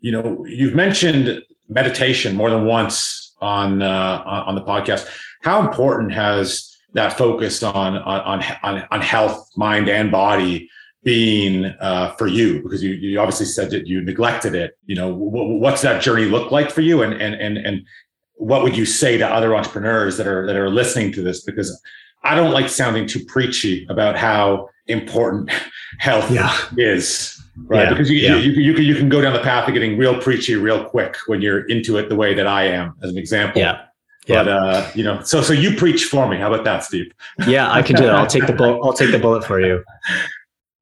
You 0.01 0.13
know, 0.13 0.45
you've 0.47 0.75
mentioned 0.75 1.43
meditation 1.69 2.37
more 2.37 2.51
than 2.51 2.65
once 2.65 3.35
on 3.41 3.83
uh, 3.83 4.23
on 4.25 4.55
the 4.55 4.63
podcast. 4.63 5.09
How 5.43 5.67
important 5.67 6.13
has 6.13 6.77
that 6.95 7.17
focus 7.19 7.63
on 7.63 7.97
on 7.99 8.45
on 8.63 8.87
on 8.91 9.01
health, 9.01 9.49
mind, 9.57 9.89
and 9.89 10.11
body 10.11 10.69
being 11.03 11.67
uh, 11.81 12.13
for 12.13 12.27
you? 12.27 12.63
Because 12.63 12.83
you, 12.83 12.93
you 12.93 13.21
obviously 13.21 13.47
said 13.47 13.71
that 13.71 13.87
you 13.87 14.01
neglected 14.01 14.55
it. 14.55 14.79
You 14.87 14.97
know, 14.97 15.15
what's 15.15 15.83
that 15.83 16.03
journey 16.03 16.25
look 16.25 16.51
like 16.51 16.71
for 16.71 16.81
you? 16.81 17.03
And 17.03 17.15
and 17.15 17.35
and 17.35 17.59
and 17.59 17.87
what 18.39 18.63
would 18.63 18.77
you 18.77 18.87
say 18.87 19.19
to 19.19 19.27
other 19.27 19.55
entrepreneurs 19.55 20.17
that 20.17 20.27
are 20.27 20.47
that 20.47 20.57
are 20.57 20.71
listening 20.71 21.13
to 21.13 21.23
this? 21.23 21.43
Because 21.43 21.81
I 22.25 22.35
don't 22.35 22.53
like 22.53 22.69
sounding 22.69 23.07
too 23.07 23.25
preachy 23.25 23.87
about 23.89 24.17
how 24.17 24.69
important 24.87 25.51
health 25.99 26.31
yeah. 26.31 26.57
is 26.77 27.39
right? 27.67 27.85
Yeah, 27.85 27.91
because 27.91 28.11
you, 28.11 28.19
yeah. 28.19 28.37
you, 28.37 28.53
you, 28.53 28.75
can, 28.75 28.85
you 28.85 28.95
can 28.95 29.09
go 29.09 29.21
down 29.21 29.33
the 29.33 29.41
path 29.41 29.69
of 29.69 29.75
getting 29.75 29.99
real 29.99 30.21
preachy 30.21 30.57
real 30.57 30.85
quick 30.85 31.17
when 31.27 31.43
you're 31.43 31.67
into 31.67 31.97
it 31.97 32.09
the 32.09 32.17
way 32.17 32.35
that 32.35 32.47
I 32.47 32.65
am, 32.65 32.95
as 33.03 33.11
an 33.11 33.19
example. 33.19 33.61
Yeah. 33.61 33.85
But 34.27 34.47
uh, 34.47 34.91
you 34.95 35.03
know, 35.03 35.23
so 35.23 35.41
so 35.41 35.55
you 35.55 35.75
preach 35.75 36.05
for 36.05 36.29
me. 36.29 36.37
How 36.37 36.53
about 36.53 36.63
that, 36.65 36.85
Steve? 36.85 37.11
Yeah, 37.47 37.73
I 37.73 37.81
can 37.81 37.97
do 37.97 38.05
that. 38.05 38.15
I'll 38.15 38.27
take 38.27 38.47
the 38.47 38.53
bullet. 38.59 38.79
I'll 38.85 38.93
take 38.93 39.11
the 39.11 39.19
bullet 39.19 39.43
for 39.43 39.59
you. 39.59 39.83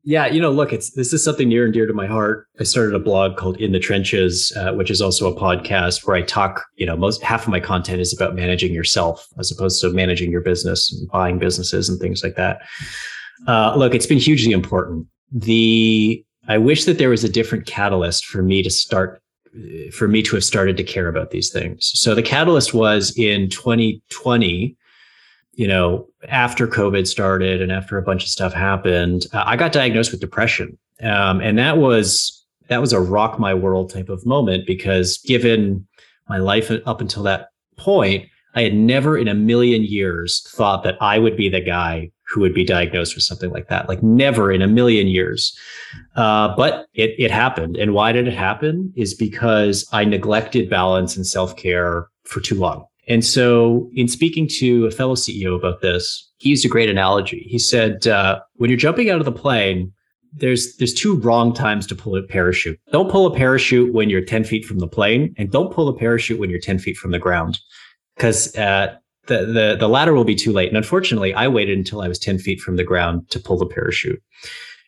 Yeah, 0.09 0.27
you 0.27 0.40
know, 0.40 0.53
look, 0.53 0.73
it's 0.73 0.92
this 0.92 1.12
is 1.12 1.25
something 1.25 1.49
near 1.49 1.64
and 1.64 1.75
dear 1.75 1.85
to 1.85 1.92
my 1.92 2.07
heart. 2.07 2.47
I 2.61 2.62
started 2.62 2.95
a 2.95 3.01
blog 3.01 3.37
called 3.37 3.61
In 3.61 3.73
the 3.73 3.81
Trenches, 3.81 4.53
uh, 4.57 4.73
which 4.73 4.88
is 4.88 5.03
also 5.03 5.29
a 5.29 5.37
podcast 5.37 6.07
where 6.07 6.14
I 6.14 6.23
talk. 6.23 6.64
You 6.77 6.87
know, 6.87 6.97
most 6.97 7.25
half 7.25 7.42
of 7.42 7.49
my 7.49 7.59
content 7.59 8.01
is 8.01 8.14
about 8.14 8.37
managing 8.37 8.73
yourself 8.73 9.27
as 9.40 9.51
opposed 9.51 9.81
to 9.81 9.90
managing 9.90 10.31
your 10.31 10.42
business, 10.42 10.92
and 10.92 11.11
buying 11.11 11.40
businesses, 11.40 11.88
and 11.88 11.99
things 11.99 12.23
like 12.23 12.37
that. 12.37 12.61
Uh, 13.49 13.75
look, 13.77 13.97
it's 13.97 14.07
been 14.07 14.19
hugely 14.19 14.53
important. 14.53 15.09
The 15.33 16.25
I 16.47 16.59
wish 16.59 16.85
that 16.85 16.99
there 16.99 17.11
was 17.11 17.25
a 17.25 17.29
different 17.29 17.66
catalyst 17.66 18.27
for 18.27 18.45
me 18.45 18.62
to 18.62 18.71
start 18.71 19.21
for 19.92 20.07
me 20.07 20.23
to 20.23 20.37
have 20.37 20.45
started 20.45 20.77
to 20.77 20.85
care 20.85 21.09
about 21.09 21.33
these 21.33 21.51
things. 21.51 21.90
So 21.95 22.14
the 22.14 22.23
catalyst 22.23 22.75
was 22.75 23.12
in 23.19 23.51
2020, 23.51 24.77
you 25.57 25.66
know, 25.66 26.07
after 26.29 26.69
COVID 26.69 27.07
started 27.07 27.62
and 27.62 27.73
after 27.73 27.97
a 27.97 28.03
bunch 28.03 28.23
of 28.23 28.29
stuff 28.29 28.53
happened, 28.53 29.27
uh, 29.33 29.42
I 29.45 29.57
got 29.57 29.73
diagnosed 29.73 30.12
with 30.12 30.21
depression. 30.21 30.79
Um, 31.03 31.40
and 31.40 31.59
that 31.59 31.79
was 31.79 32.45
that 32.69 32.81
was 32.81 32.92
a 32.92 33.01
rock 33.01 33.38
my 33.38 33.55
world 33.55 33.92
type 33.92 34.09
of 34.09 34.27
moment 34.27 34.66
because 34.66 35.19
given 35.19 35.87
my 36.29 36.38
life 36.38 36.71
up 36.85 37.01
until 37.01 37.23
that 37.23 37.49
point, 37.77 38.29
I 38.55 38.62
had 38.62 38.75
never 38.75 39.16
in 39.16 39.29
a 39.29 39.35
million 39.35 39.83
years 39.83 40.47
thought 40.51 40.83
that 40.83 40.97
I 41.01 41.19
would 41.19 41.37
be 41.37 41.49
the 41.49 41.61
guy 41.61 42.11
who 42.29 42.40
would 42.40 42.55
be 42.55 42.64
diagnosed 42.64 43.14
with 43.14 43.23
something 43.23 43.51
like 43.51 43.69
that. 43.69 43.88
Like 43.88 44.03
never 44.03 44.51
in 44.51 44.62
a 44.62 44.66
million 44.66 45.07
years. 45.07 45.57
Uh, 46.16 46.55
but 46.57 46.87
it, 46.92 47.14
it 47.19 47.31
happened. 47.31 47.77
And 47.77 47.95
why 47.95 48.12
did 48.12 48.27
it 48.27 48.35
happen? 48.35 48.92
Is 48.97 49.14
because 49.14 49.88
I 49.92 50.05
neglected 50.05 50.69
balance 50.69 51.16
and 51.16 51.27
self 51.27 51.57
care 51.57 52.09
for 52.25 52.40
too 52.40 52.57
long. 52.57 52.87
And 53.09 53.25
so, 53.25 53.90
in 53.95 54.09
speaking 54.09 54.49
to 54.59 54.87
a 54.87 54.90
fellow 54.90 55.14
CEO 55.14 55.57
about 55.57 55.81
this, 55.81 56.29
he 56.38 56.49
used 56.49 56.64
a 56.64 56.69
great 56.69 56.90
analogy. 56.90 57.47
He 57.49 57.59
said, 57.59 58.07
uh, 58.07 58.40
"When 58.55 58.69
you're 58.69 58.79
jumping 58.79 59.11
out 59.11 59.21
of 59.21 59.25
the 59.25 59.33
plane, 59.33 59.92
there's 60.33 60.77
there's 60.77 60.92
two 60.92 61.16
wrong 61.16 61.53
times 61.53 61.87
to 61.87 61.95
pull 61.95 62.16
a 62.16 62.23
parachute. 62.23 62.79
Don't 62.92 63.11
pull 63.11 63.27
a 63.27 63.35
parachute 63.35 63.92
when 63.95 64.11
you're 64.11 64.25
10 64.25 64.45
feet 64.45 64.64
from 64.64 64.79
the 64.79 64.88
plane, 64.88 65.35
and 65.38 65.51
don't 65.51 65.73
pull 65.73 65.88
a 65.88 65.97
parachute 65.97 66.38
when 66.38 66.51
you're 66.51 66.61
10 66.61 66.79
feet 66.79 66.97
from 66.97 67.11
the 67.11 67.19
ground, 67.19 67.59
because 68.16 68.55
uh, 68.57 68.95
the, 69.27 69.47
the, 69.47 69.77
the 69.79 69.88
latter 69.88 70.14
will 70.14 70.25
be 70.25 70.35
too 70.35 70.53
late. 70.53 70.69
And 70.69 70.77
unfortunately, 70.77 71.35
I 71.35 71.49
waited 71.49 71.77
until 71.79 72.01
I 72.01 72.09
was 72.09 72.19
10 72.19 72.38
feet 72.38 72.61
from 72.61 72.77
the 72.77 72.85
ground 72.85 73.29
to 73.31 73.40
pull 73.40 73.59
the 73.59 73.66
parachute. 73.66 74.23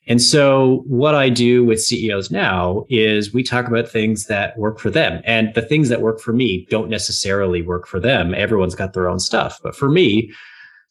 And 0.08 0.22
so 0.22 0.82
what 0.86 1.14
I 1.14 1.28
do 1.28 1.64
with 1.64 1.82
CEOs 1.82 2.30
now 2.30 2.86
is 2.88 3.34
we 3.34 3.42
talk 3.42 3.68
about 3.68 3.86
things 3.86 4.24
that 4.26 4.56
work 4.56 4.78
for 4.78 4.90
them. 4.90 5.20
And 5.24 5.52
the 5.54 5.60
things 5.62 5.90
that 5.90 6.00
work 6.00 6.18
for 6.18 6.32
me 6.32 6.66
don't 6.70 6.88
necessarily 6.88 7.60
work 7.60 7.86
for 7.86 8.00
them. 8.00 8.34
Everyone's 8.34 8.74
got 8.74 8.94
their 8.94 9.06
own 9.06 9.20
stuff. 9.20 9.60
But 9.62 9.76
for 9.76 9.90
me, 9.90 10.32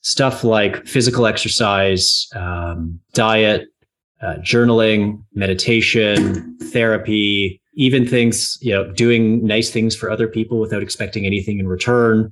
stuff 0.02 0.44
like 0.44 0.86
physical 0.86 1.26
exercise, 1.26 2.28
um, 2.36 3.00
diet, 3.14 3.68
uh, 4.22 4.36
journaling, 4.36 5.24
meditation, 5.34 6.56
therapy, 6.72 7.60
even 7.74 8.08
things, 8.08 8.58
you 8.62 8.72
know, 8.72 8.92
doing 8.94 9.44
nice 9.46 9.72
things 9.72 9.96
for 9.96 10.12
other 10.12 10.28
people 10.28 10.60
without 10.60 10.84
expecting 10.84 11.26
anything 11.26 11.60
in 11.60 11.68
return, 11.68 12.32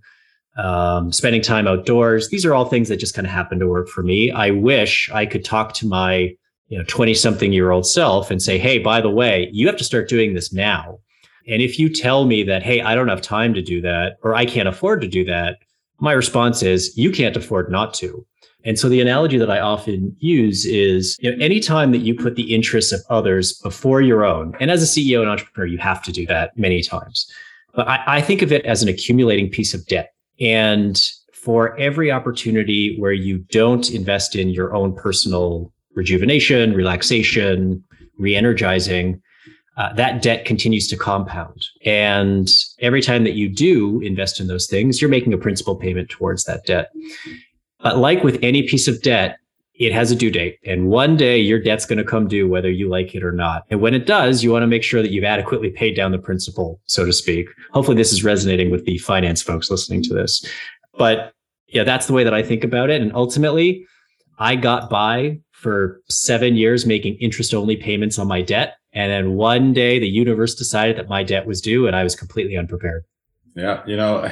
um, 0.58 1.12
spending 1.12 1.42
time 1.42 1.68
outdoors. 1.68 2.30
These 2.30 2.46
are 2.46 2.54
all 2.54 2.66
things 2.66 2.90
that 2.90 2.98
just 2.98 3.16
kind 3.16 3.26
of 3.26 3.34
happen 3.34 3.58
to 3.60 3.68
work 3.68 3.88
for 3.88 4.04
me. 4.04 4.32
I 4.32 4.52
wish 4.52 5.10
I 5.12 5.26
could 5.26 5.44
talk 5.44 5.74
to 5.74 5.88
my 5.88 6.36
you 6.68 6.78
know 6.78 6.84
20 6.88 7.14
something 7.14 7.54
year 7.54 7.72
old 7.72 7.86
self 7.86 8.32
and 8.32 8.42
say, 8.42 8.58
hey, 8.58 8.80
by 8.80 9.02
the 9.02 9.10
way, 9.10 9.50
you 9.52 9.68
have 9.68 9.78
to 9.78 9.84
start 9.84 10.10
doing 10.10 10.34
this 10.34 10.52
now. 10.54 11.00
And 11.48 11.62
if 11.62 11.78
you 11.78 11.90
tell 11.90 12.26
me 12.26 12.44
that, 12.44 12.64
hey, 12.64 12.82
I 12.82 12.96
don't 12.96 13.08
have 13.08 13.22
time 13.22 13.54
to 13.54 13.62
do 13.62 13.82
that, 13.82 14.18
or 14.24 14.34
I 14.34 14.46
can't 14.46 14.68
afford 14.68 15.02
to 15.02 15.08
do 15.08 15.24
that, 15.26 15.60
my 16.00 16.12
response 16.12 16.64
is, 16.64 16.96
you 16.98 17.12
can't 17.12 17.38
afford 17.38 17.72
not 17.72 17.94
to. 17.96 18.26
And 18.64 18.80
so 18.80 18.90
the 18.90 19.00
analogy 19.00 19.38
that 19.38 19.52
I 19.52 19.60
often 19.60 20.16
use 20.20 20.66
is, 20.66 21.16
you 21.20 21.32
know, 21.32 21.44
anytime 21.44 21.92
that 21.92 22.00
you 22.00 22.16
put 22.16 22.36
the 22.36 22.54
interests 22.54 22.92
of 22.92 23.02
others 23.10 23.54
before 23.60 24.02
your 24.02 24.26
own, 24.26 24.56
and 24.60 24.72
as 24.72 24.82
a 24.82 24.88
CEO 24.88 25.22
and 25.22 25.30
entrepreneur, 25.30 25.68
you 25.68 25.78
have 25.78 26.02
to 26.04 26.12
do 26.12 26.26
that 26.26 26.58
many 26.58 26.82
times. 26.82 27.32
But 27.76 27.88
I, 27.88 28.04
I 28.08 28.22
think 28.22 28.42
of 28.42 28.52
it 28.52 28.66
as 28.66 28.82
an 28.82 28.90
accumulating 28.90 29.52
piece 29.52 29.76
of 29.76 29.86
debt. 29.86 30.14
And 30.40 31.00
for 31.32 31.78
every 31.78 32.12
opportunity 32.12 32.98
where 33.00 33.14
you 33.14 33.38
don't 33.38 33.90
invest 33.92 34.36
in 34.36 34.50
your 34.50 34.74
own 34.74 34.96
personal 34.96 35.72
rejuvenation, 35.96 36.74
relaxation, 36.74 37.84
re 38.18 38.36
energizing, 38.36 39.22
uh, 39.78 39.94
that 39.94 40.22
debt 40.22 40.46
continues 40.46 40.88
to 40.88 40.96
compound. 40.96 41.66
And 41.84 42.50
every 42.80 43.02
time 43.02 43.24
that 43.26 43.34
you 43.34 43.50
do 43.50 44.00
invest 44.02 44.40
in 44.40 44.48
those 44.48 44.68
things, 44.68 45.02
you're 45.02 45.10
making 45.10 45.34
a 45.34 45.38
principal 45.38 45.76
payment 45.76 46.10
towards 46.10 46.46
that 46.46 46.66
debt. 46.66 46.92
But 47.80 47.98
like 47.98 48.24
with 48.24 48.40
any 48.42 48.64
piece 48.64 48.88
of 48.88 49.02
debt, 49.02 49.38
it 49.74 49.92
has 49.92 50.10
a 50.10 50.16
due 50.16 50.32
date. 50.32 50.58
And 50.66 50.88
one 50.88 51.18
day 51.18 51.38
your 51.38 51.60
debt's 51.60 51.86
going 51.86 51.98
to 51.98 52.06
come 52.06 52.30
due, 52.30 52.48
whether 52.48 52.72
you 52.72 52.88
like 52.88 53.14
it 53.14 53.24
or 53.24 53.34
not. 53.34 53.64
And 53.70 53.82
when 53.82 53.94
it 53.94 54.06
does, 54.06 54.42
you 54.42 54.52
want 54.52 54.64
to 54.64 54.68
make 54.68 54.84
sure 54.84 55.02
that 55.02 55.12
you've 55.12 55.26
adequately 55.26 55.70
paid 55.70 55.96
down 55.96 56.14
the 56.14 56.18
principal, 56.18 56.80
so 56.86 57.06
to 57.06 57.12
speak. 57.12 57.48
Hopefully, 57.72 57.98
this 57.98 58.14
is 58.14 58.24
resonating 58.24 58.72
with 58.72 58.86
the 58.86 58.98
finance 59.00 59.42
folks 59.42 59.70
listening 59.70 60.02
to 60.04 60.14
this. 60.14 60.46
But 60.98 61.34
yeah, 61.68 61.84
that's 61.84 62.08
the 62.08 62.14
way 62.14 62.24
that 62.24 62.34
I 62.34 62.42
think 62.42 62.64
about 62.64 62.90
it. 62.90 63.02
And 63.02 63.14
ultimately, 63.14 63.86
I 64.40 64.56
got 64.56 64.90
by 64.90 65.40
for 65.56 66.02
seven 66.10 66.56
years 66.56 66.86
making 66.86 67.16
interest 67.16 67.54
only 67.54 67.76
payments 67.76 68.20
on 68.20 68.28
my 68.28 68.42
debt. 68.42 68.78
And 68.94 69.12
then 69.12 69.36
one 69.36 69.74
day 69.74 70.00
the 70.00 70.08
universe 70.08 70.54
decided 70.54 70.98
that 70.98 71.10
my 71.10 71.24
debt 71.24 71.46
was 71.46 71.62
due 71.62 71.88
and 71.88 71.96
I 71.96 72.04
was 72.04 72.16
completely 72.16 72.58
unprepared. 72.58 73.04
Yeah. 73.56 73.84
You 73.86 73.98
know, 73.98 74.32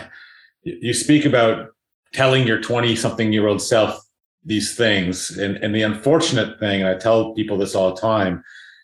you 0.64 0.94
speak 0.94 1.26
about 1.26 1.70
telling 2.14 2.46
your 2.46 2.62
20 2.62 2.96
something 2.96 3.34
year 3.34 3.48
old 3.48 3.62
self 3.62 4.00
these 4.46 4.76
things. 4.76 5.38
And, 5.38 5.58
and 5.58 5.74
the 5.74 5.82
unfortunate 5.82 6.60
thing, 6.60 6.82
and 6.82 6.90
I 6.90 6.96
tell 6.96 7.34
people 7.34 7.58
this 7.58 7.76
all 7.76 7.94
the 7.94 8.02
time, 8.02 8.44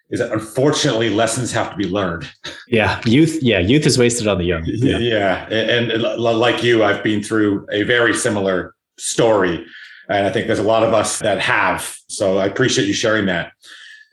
is 0.09 0.19
that 0.19 0.31
unfortunately 0.31 1.09
lessons 1.09 1.51
have 1.51 1.69
to 1.71 1.77
be 1.77 1.85
learned. 1.85 2.29
Yeah, 2.71 3.01
youth. 3.03 3.41
Yeah, 3.41 3.57
youth 3.57 3.87
is 3.87 3.97
wasted 3.97 4.27
on 4.27 4.37
the 4.37 4.43
young. 4.43 4.61
Yeah, 4.63 4.99
yeah. 4.99 5.45
And, 5.45 5.89
and, 5.91 6.03
like 6.03 6.61
you, 6.61 6.83
I've 6.83 7.03
been 7.03 7.23
through 7.23 7.65
a 7.71 7.81
very 7.81 8.13
similar 8.13 8.75
story, 8.99 9.65
and 10.09 10.25
I 10.25 10.31
think 10.31 10.47
there's 10.47 10.59
a 10.59 10.63
lot 10.63 10.83
of 10.83 10.93
us 10.93 11.19
that 11.19 11.39
have. 11.39 11.95
So 12.07 12.39
I 12.39 12.45
appreciate 12.47 12.87
you 12.87 12.93
sharing 12.93 13.27
that. 13.27 13.51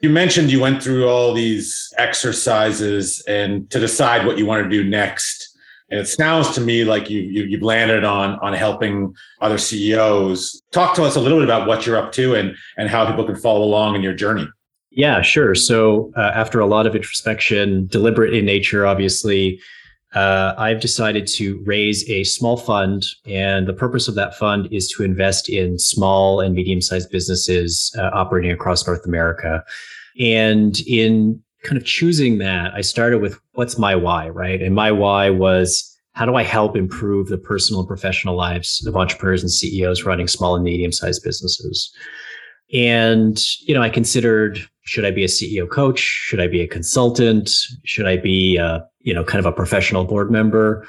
You 0.03 0.11
mentioned 0.11 0.53
you 0.53 0.61
went 0.61 0.83
through 0.83 1.09
all 1.09 1.33
these 1.33 1.93
exercises 1.97 3.25
and 3.27 3.69
to 3.71 3.81
decide 3.81 4.27
what 4.27 4.37
you 4.37 4.45
want 4.45 4.63
to 4.63 4.69
do 4.69 4.85
next. 4.89 5.57
And 5.91 5.99
it 5.99 6.07
sounds 6.07 6.51
to 6.51 6.61
me 6.61 6.85
like 6.85 7.09
you, 7.09 7.21
you 7.21 7.57
have 7.57 7.63
landed 7.63 8.05
on 8.05 8.39
on 8.41 8.53
helping 8.53 9.15
other 9.41 9.57
CEOs. 9.57 10.61
Talk 10.73 10.95
to 10.97 11.05
us 11.05 11.17
a 11.17 11.21
little 11.21 11.39
bit 11.39 11.45
about 11.45 11.67
what 11.67 11.87
you're 11.87 11.97
up 11.97 12.13
to 12.13 12.35
and 12.35 12.55
and 12.77 12.91
how 12.91 13.07
people 13.07 13.25
can 13.25 13.37
follow 13.37 13.65
along 13.65 13.95
in 13.95 14.03
your 14.03 14.15
journey. 14.15 14.47
Yeah, 14.91 15.23
sure. 15.23 15.55
So 15.55 16.13
uh, 16.17 16.33
after 16.35 16.61
a 16.61 16.67
lot 16.67 16.87
of 16.87 16.97
introspection, 16.97 17.87
deliberate 17.87 18.35
in 18.35 18.45
nature, 18.45 18.87
obviously, 18.87 19.61
uh, 20.15 20.55
I've 20.57 20.81
decided 20.81 21.27
to 21.29 21.63
raise 21.65 22.09
a 22.09 22.25
small 22.25 22.57
fund, 22.57 23.07
and 23.27 23.67
the 23.67 23.73
purpose 23.73 24.09
of 24.09 24.15
that 24.15 24.37
fund 24.37 24.69
is 24.73 24.89
to 24.93 25.03
invest 25.03 25.49
in 25.49 25.79
small 25.79 26.41
and 26.41 26.55
medium-sized 26.55 27.11
businesses 27.11 27.95
uh, 27.99 28.11
operating 28.13 28.51
across 28.51 28.87
North 28.87 29.05
America. 29.05 29.65
And 30.19 30.79
in 30.87 31.43
kind 31.65 31.77
of 31.77 31.85
choosing 31.85 32.39
that, 32.39 32.73
I 32.75 32.81
started 32.81 33.21
with 33.21 33.39
what's 33.53 33.79
my 33.79 33.95
why, 33.97 34.29
right? 34.29 34.63
And 34.63 34.75
my 34.75 34.93
why 34.93 35.31
was 35.31 35.93
how 36.13 36.25
do 36.25 36.35
I 36.37 36.45
help 36.45 36.77
improve 36.77 37.29
the 37.29 37.37
personal 37.37 37.81
and 37.81 37.89
professional 37.89 38.37
lives 38.37 38.85
of 38.87 38.97
entrepreneurs 38.97 39.43
and 39.43 39.51
CEOs 39.51 40.05
running 40.05 40.29
small 40.29 40.55
and 40.55 40.65
medium 40.65 40.93
sized 40.93 41.23
businesses? 41.23 41.93
And, 42.73 43.39
you 43.61 43.75
know, 43.75 43.83
I 43.83 43.91
considered 43.91 44.67
should 44.87 45.05
I 45.05 45.11
be 45.11 45.25
a 45.25 45.29
CEO 45.29 45.69
coach? 45.69 45.99
Should 45.99 46.41
I 46.41 46.47
be 46.47 46.61
a 46.61 46.67
consultant? 46.67 47.51
Should 47.85 48.07
I 48.07 48.17
be, 48.17 48.57
a, 48.57 48.87
you 49.07 49.15
know, 49.15 49.25
kind 49.25 49.39
of 49.39 49.47
a 49.47 49.53
professional 49.53 50.05
board 50.05 50.31
member? 50.31 50.87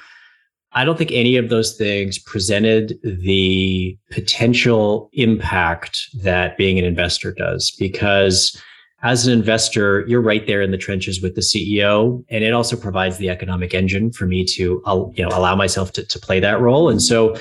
I 0.74 0.84
don't 0.84 0.98
think 0.98 1.12
any 1.14 1.38
of 1.38 1.50
those 1.50 1.78
things 1.78 2.20
presented 2.20 3.00
the 3.04 3.98
potential 4.12 5.10
impact 5.14 6.00
that 6.24 6.58
being 6.58 6.78
an 6.78 6.84
investor 6.84 7.32
does 7.32 7.74
because 7.80 8.62
as 9.04 9.28
an 9.28 9.34
investor, 9.34 10.04
you're 10.08 10.22
right 10.22 10.46
there 10.48 10.62
in 10.62 10.72
the 10.72 10.78
trenches 10.78 11.22
with 11.22 11.36
the 11.36 11.42
CEO, 11.42 12.24
and 12.30 12.44
it 12.44 12.52
also 12.52 12.76
provides 12.76 13.18
the 13.18 13.30
economic 13.30 13.76
engine 13.76 14.12
for 14.12 14.26
me 14.26 14.44
to, 14.44 14.82
you 15.14 15.24
know, 15.24 15.30
allow 15.30 15.56
myself 15.56 15.94
to, 15.94 16.04
to 16.04 16.20
play 16.20 16.40
that 16.40 16.60
role. 16.60 16.90
And 16.90 17.02
so, 17.02 17.36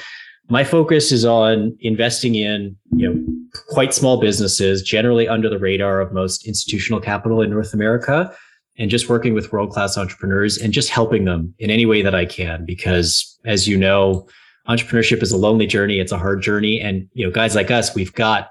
my 0.49 0.63
focus 0.63 1.11
is 1.11 1.25
on 1.25 1.77
investing 1.81 2.37
in, 2.37 2.77
you 2.93 3.09
know, 3.09 3.27
quite 3.71 3.93
small 3.93 4.21
businesses, 4.21 4.81
generally 4.81 5.27
under 5.27 5.49
the 5.49 5.59
radar 5.59 6.01
of 6.01 6.13
most 6.13 6.47
institutional 6.47 7.01
capital 7.01 7.41
in 7.41 7.51
North 7.51 7.75
America, 7.75 8.33
and 8.79 8.91
just 8.91 9.09
working 9.09 9.35
with 9.35 9.53
world 9.53 9.71
class 9.71 9.97
entrepreneurs 9.97 10.59
and 10.59 10.73
just 10.73 10.91
helping 10.91 11.25
them 11.25 11.55
in 11.59 11.71
any 11.71 11.87
way 11.87 12.03
that 12.03 12.15
I 12.15 12.25
can. 12.25 12.65
Because, 12.65 13.39
as 13.45 13.67
you 13.67 13.77
know, 13.77 14.27
entrepreneurship 14.69 15.23
is 15.23 15.33
a 15.33 15.37
lonely 15.37 15.67
journey; 15.67 16.01
it's 16.01 16.13
a 16.13 16.19
hard 16.19 16.43
journey, 16.43 16.81
and 16.81 17.09
you 17.13 17.25
know, 17.25 17.33
guys 17.33 17.55
like 17.55 17.71
us, 17.71 17.95
we've 17.95 18.15
got 18.15 18.51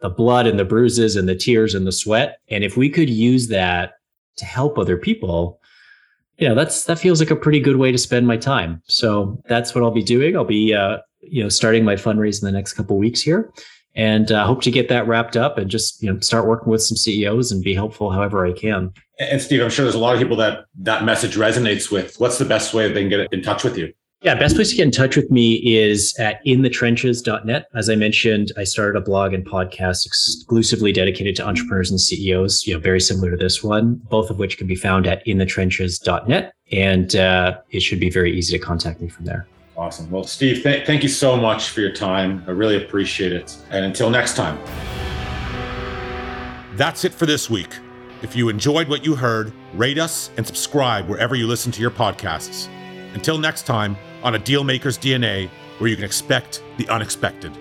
the 0.00 0.10
blood 0.10 0.46
and 0.46 0.58
the 0.58 0.64
bruises 0.64 1.16
and 1.16 1.28
the 1.28 1.34
tears 1.34 1.74
and 1.74 1.86
the 1.86 1.92
sweat. 1.92 2.38
And 2.48 2.64
if 2.64 2.76
we 2.76 2.90
could 2.90 3.08
use 3.08 3.48
that 3.48 3.94
to 4.36 4.44
help 4.44 4.78
other 4.78 4.96
people, 4.96 5.60
you 6.38 6.48
know, 6.48 6.54
that's 6.54 6.84
that 6.84 6.98
feels 6.98 7.20
like 7.20 7.30
a 7.30 7.36
pretty 7.36 7.60
good 7.60 7.76
way 7.76 7.90
to 7.92 7.98
spend 7.98 8.26
my 8.26 8.36
time. 8.36 8.82
So 8.86 9.40
that's 9.48 9.74
what 9.74 9.82
I'll 9.82 9.90
be 9.90 10.02
doing. 10.02 10.36
I'll 10.36 10.44
be, 10.44 10.74
uh, 10.74 10.98
you 11.22 11.42
know, 11.42 11.48
starting 11.48 11.84
my 11.84 11.94
fundraise 11.94 12.42
in 12.42 12.46
the 12.46 12.52
next 12.52 12.74
couple 12.74 12.98
weeks 12.98 13.20
here, 13.20 13.50
and 13.96 14.30
uh, 14.30 14.46
hope 14.46 14.62
to 14.62 14.70
get 14.70 14.88
that 14.88 15.08
wrapped 15.08 15.36
up 15.36 15.58
and 15.58 15.70
just 15.70 16.02
you 16.02 16.12
know 16.12 16.20
start 16.20 16.46
working 16.46 16.70
with 16.70 16.82
some 16.82 16.96
CEOs 16.96 17.50
and 17.50 17.64
be 17.64 17.74
helpful 17.74 18.10
however 18.10 18.46
I 18.46 18.52
can. 18.52 18.92
And 19.18 19.40
Steve, 19.40 19.62
I'm 19.62 19.70
sure 19.70 19.84
there's 19.84 19.94
a 19.94 19.98
lot 19.98 20.14
of 20.14 20.20
people 20.20 20.36
that 20.36 20.66
that 20.80 21.04
message 21.04 21.36
resonates 21.36 21.90
with. 21.90 22.16
What's 22.18 22.38
the 22.38 22.44
best 22.44 22.74
way 22.74 22.92
they 22.92 23.00
can 23.00 23.08
get 23.08 23.32
in 23.32 23.42
touch 23.42 23.64
with 23.64 23.76
you? 23.76 23.92
Yeah, 24.22 24.34
best 24.34 24.56
place 24.56 24.70
to 24.70 24.76
get 24.76 24.84
in 24.84 24.90
touch 24.90 25.14
with 25.14 25.30
me 25.30 25.54
is 25.54 26.16
at 26.18 26.44
inthetrenches.net. 26.46 27.66
As 27.74 27.90
I 27.90 27.96
mentioned, 27.96 28.50
I 28.56 28.64
started 28.64 28.98
a 28.98 29.00
blog 29.02 29.34
and 29.34 29.46
podcast 29.46 30.06
exclusively 30.06 30.90
dedicated 30.90 31.36
to 31.36 31.46
entrepreneurs 31.46 31.90
and 31.90 32.00
CEOs, 32.00 32.66
you 32.66 32.72
know, 32.72 32.80
very 32.80 33.00
similar 33.00 33.30
to 33.32 33.36
this 33.36 33.62
one, 33.62 34.00
both 34.10 34.30
of 34.30 34.38
which 34.38 34.56
can 34.56 34.66
be 34.66 34.74
found 34.74 35.06
at 35.06 35.24
inthetrenches.net. 35.26 36.54
And 36.72 37.14
uh, 37.14 37.58
it 37.70 37.80
should 37.80 38.00
be 38.00 38.10
very 38.10 38.36
easy 38.36 38.58
to 38.58 38.64
contact 38.64 39.02
me 39.02 39.08
from 39.08 39.26
there. 39.26 39.46
Awesome. 39.76 40.10
Well, 40.10 40.24
Steve, 40.24 40.62
th- 40.62 40.86
thank 40.86 41.02
you 41.02 41.08
so 41.08 41.36
much 41.36 41.70
for 41.70 41.80
your 41.80 41.92
time. 41.92 42.42
I 42.46 42.52
really 42.52 42.82
appreciate 42.82 43.32
it. 43.32 43.56
And 43.70 43.84
until 43.84 44.08
next 44.08 44.34
time. 44.34 44.58
That's 46.76 47.04
it 47.04 47.12
for 47.12 47.26
this 47.26 47.50
week. 47.50 47.68
If 48.22 48.34
you 48.34 48.48
enjoyed 48.48 48.88
what 48.88 49.04
you 49.04 49.14
heard, 49.14 49.52
rate 49.74 49.98
us 49.98 50.30
and 50.38 50.46
subscribe 50.46 51.08
wherever 51.08 51.34
you 51.34 51.46
listen 51.46 51.72
to 51.72 51.80
your 51.82 51.90
podcasts. 51.90 52.68
Until 53.14 53.36
next 53.38 53.66
time, 53.66 53.96
on 54.22 54.34
a 54.34 54.38
Dealmaker's 54.38 54.98
DNA, 54.98 55.50
where 55.78 55.90
you 55.90 55.96
can 55.96 56.04
expect 56.04 56.62
the 56.78 56.88
unexpected. 56.88 57.52